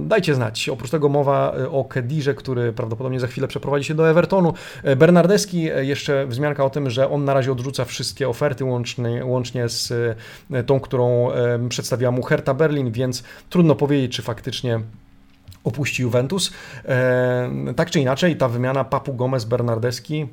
dajcie 0.03 0.34
znać. 0.34 0.68
Oprócz 0.68 0.90
tego 0.90 1.09
mowa 1.09 1.53
e, 1.53 1.70
o 1.70 1.84
Kedirze, 1.84 2.34
który 2.34 2.72
prawdopodobnie 2.72 3.20
za 3.20 3.26
chwilę 3.26 3.49
przeprowadzi 3.49 3.84
się 3.84 3.94
do 3.94 4.11
Evertonu. 4.11 4.55
E, 4.82 4.97
Bernardeski, 4.97 5.70
e, 5.70 5.84
jeszcze 5.84 6.26
wzmianka 6.26 6.64
o 6.64 6.70
tym, 6.70 6.90
że 6.90 7.11
on 7.11 7.24
na 7.24 7.34
razie 7.34 7.53
odrzuca 7.53 7.84
wszystkie 7.84 8.28
oferty 8.28 8.64
łącznie, 8.64 9.24
łącznie 9.24 9.68
z 9.68 9.92
tą, 10.66 10.80
którą 10.80 11.28
przedstawiła 11.68 12.11
mu 12.11 12.22
Hertha 12.22 12.55
Berlin, 12.55 12.90
więc 12.92 13.22
trudno 13.51 13.74
powiedzieć, 13.74 14.16
czy 14.16 14.22
faktycznie 14.22 14.80
opuści 15.64 16.03
Juventus. 16.03 16.53
tak 17.76 17.90
czy 17.90 18.01
inaczej, 18.01 18.36
ta 18.36 18.49
wymiana 18.49 18.84
Papu 18.84 19.14
Gomez-Bernardeski 19.14 20.26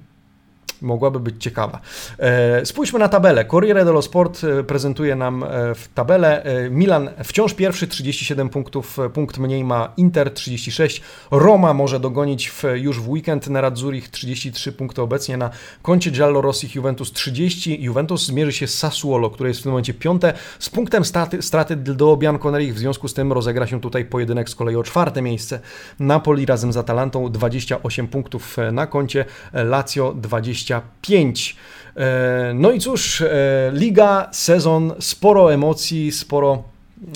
mogłaby 0.83 1.19
być 1.19 1.43
ciekawa. 1.43 1.79
E, 2.19 2.65
spójrzmy 2.65 2.99
na 2.99 3.09
tabelę. 3.09 3.45
Corriere 3.45 3.85
dello 3.85 4.01
Sport 4.01 4.41
e, 4.43 4.63
prezentuje 4.63 5.15
nam 5.15 5.43
e, 5.43 5.47
w 5.75 5.87
tabelę 5.93 6.43
Milan 6.71 7.09
wciąż 7.23 7.53
pierwszy, 7.53 7.87
37 7.87 8.49
punktów, 8.49 8.97
punkt 9.13 9.37
mniej 9.37 9.63
ma 9.63 9.93
Inter 9.97 10.33
36, 10.33 11.01
Roma 11.31 11.73
może 11.73 11.99
dogonić 11.99 12.49
w, 12.49 12.63
już 12.75 13.01
w 13.01 13.09
weekend 13.09 13.47
Nerazzurich 13.47 14.09
33 14.09 14.71
punkty 14.71 15.01
obecnie 15.01 15.37
na 15.37 15.49
koncie 15.81 16.11
Giallorossich 16.11 16.75
Juventus 16.75 17.11
30. 17.11 17.83
Juventus 17.83 18.25
zmierzy 18.25 18.53
się 18.53 18.67
z 18.67 18.77
Sassuolo, 18.77 19.29
które 19.29 19.49
jest 19.49 19.59
w 19.59 19.63
tym 19.63 19.71
momencie 19.71 19.93
piąte, 19.93 20.33
z 20.59 20.69
punktem 20.69 21.05
straty, 21.05 21.41
straty 21.41 21.75
do 21.75 22.17
Bianconerich, 22.17 22.75
w 22.75 22.77
związku 22.77 23.07
z 23.07 23.13
tym 23.13 23.33
rozegra 23.33 23.67
się 23.67 23.81
tutaj 23.81 24.05
pojedynek 24.05 24.49
z 24.49 24.55
kolei 24.55 24.75
o 24.75 24.83
czwarte 24.83 25.21
miejsce. 25.21 25.59
Napoli 25.99 26.45
razem 26.45 26.73
z 26.73 26.77
Atalantą 26.77 27.31
28 27.31 28.07
punktów 28.07 28.57
na 28.71 28.87
koncie, 28.87 29.25
Lazio 29.53 30.13
20 30.13 30.72
25. 30.81 31.55
E, 31.95 32.51
no 32.55 32.71
i 32.71 32.79
cóż, 32.79 33.21
e, 33.21 33.71
liga, 33.73 34.29
sezon, 34.31 34.93
sporo 34.99 35.53
emocji, 35.53 36.11
sporo 36.11 36.63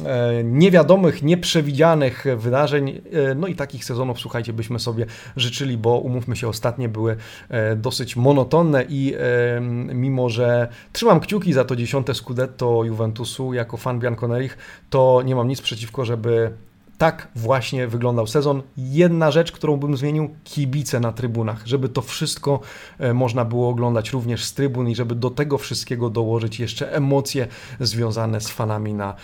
e, 0.05 0.43
niewiadomych, 0.43 1.23
nieprzewidzianych 1.23 2.25
wydarzeń. 2.37 3.01
No 3.35 3.47
i 3.47 3.55
takich 3.55 3.85
sezonów, 3.85 4.19
słuchajcie, 4.19 4.53
byśmy 4.53 4.79
sobie 4.79 5.05
życzyli, 5.35 5.77
bo 5.77 5.97
umówmy 5.97 6.35
się, 6.35 6.47
ostatnie 6.47 6.89
były 6.89 7.17
dosyć 7.75 8.15
monotonne 8.15 8.85
i 8.89 9.13
mimo, 9.93 10.29
że 10.29 10.67
trzymam 10.93 11.19
kciuki 11.19 11.53
za 11.53 11.65
to 11.65 11.75
dziesiąte 11.75 12.13
Scudetto 12.13 12.83
Juventusu 12.83 13.53
jako 13.53 13.77
fan 13.77 13.99
Bianconerich, 13.99 14.57
to 14.89 15.21
nie 15.25 15.35
mam 15.35 15.47
nic 15.47 15.61
przeciwko, 15.61 16.05
żeby 16.05 16.51
tak 16.97 17.27
właśnie 17.35 17.87
wyglądał 17.87 18.27
sezon. 18.27 18.61
Jedna 18.77 19.31
rzecz, 19.31 19.51
którą 19.51 19.77
bym 19.77 19.97
zmienił, 19.97 20.29
kibice 20.43 20.99
na 20.99 21.11
trybunach, 21.11 21.61
żeby 21.67 21.89
to 21.89 22.01
wszystko 22.01 22.59
e, 22.99 23.13
można 23.13 23.45
było 23.45 23.69
oglądać 23.69 24.11
również 24.11 24.45
z 24.45 24.53
trybun 24.53 24.89
i 24.89 24.95
żeby 24.95 25.15
do 25.15 25.29
tego 25.29 25.57
wszystkiego 25.57 26.09
dołożyć 26.09 26.59
jeszcze 26.59 26.93
emocje 26.93 27.47
związane 27.79 28.41
z 28.41 28.49
fanami 28.49 28.93
na, 28.93 29.15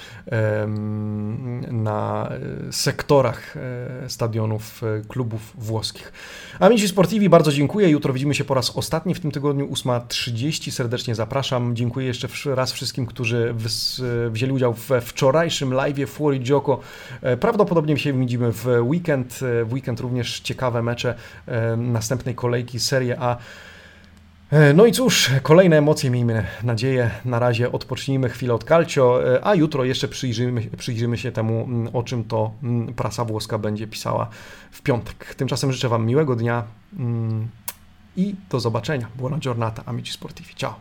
na 1.71 2.30
e, 2.67 2.71
sektorach 2.71 3.57
e, 3.57 4.09
stadionów 4.09 4.82
klubów 5.07 5.53
włoskich. 5.57 6.13
Amici 6.59 6.88
Sportivi, 6.88 7.30
bardzo 7.30 7.51
dziękuję. 7.51 7.89
Jutro 7.89 8.13
widzimy 8.13 8.36
się 8.36 8.43
po 8.43 8.53
raz 8.53 8.78
ostatni 8.78 9.15
w 9.15 9.19
tym 9.19 9.32
tygodniu, 9.32 9.67
8.30. 9.67 10.71
Serdecznie 10.71 11.15
zapraszam. 11.15 11.76
Dziękuję 11.76 12.07
jeszcze 12.07 12.28
raz 12.55 12.71
wszystkim, 12.71 13.05
którzy 13.05 13.55
wzięli 14.30 14.51
udział 14.51 14.74
we 14.74 15.01
wczorajszym 15.01 15.74
live 15.74 16.09
Fuori 16.09 16.39
Gioco. 16.39 16.80
Prawdopodobnie 17.39 17.62
Prawdopodobnie 17.64 17.97
się 17.97 18.14
widzimy 18.14 18.51
w 18.51 18.68
weekend. 18.82 19.39
W 19.66 19.74
weekend 19.74 19.99
również 19.99 20.39
ciekawe 20.39 20.82
mecze 20.82 21.16
e, 21.47 21.78
następnej 21.78 22.36
kolejki 22.36 22.80
Serie 22.80 23.20
A. 23.20 23.38
E, 24.51 24.74
no 24.74 24.86
i 24.86 24.91
cóż, 24.91 25.32
kolejne 25.43 25.78
emocje, 25.78 26.09
miejmy 26.09 26.45
nadzieję. 26.64 27.11
Na 27.26 27.39
razie 27.39 27.72
odpocznijmy 27.72 28.30
chwilę 28.30 28.53
od 28.53 28.64
Calcio, 28.64 29.34
e, 29.36 29.45
a 29.47 29.55
jutro 29.55 29.86
jeszcze 29.86 30.07
przyjrzymy, 30.07 30.61
przyjrzymy 30.78 31.18
się 31.18 31.32
temu, 31.32 31.70
o 31.93 32.03
czym 32.03 32.24
to 32.24 32.51
prasa 32.95 33.26
włoska 33.26 33.57
będzie 33.57 33.88
pisała 33.88 34.30
w 34.72 34.82
piątek. 34.82 35.36
Tymczasem 35.36 35.72
życzę 35.72 35.89
Wam 35.89 36.05
miłego 36.05 36.36
dnia 36.36 36.64
i 38.16 38.36
do 38.49 38.59
zobaczenia. 38.59 39.07
Buona 39.16 39.38
giornata, 39.38 39.84
amici 39.86 40.14
sportivi. 40.14 40.55
Ciao! 40.55 40.76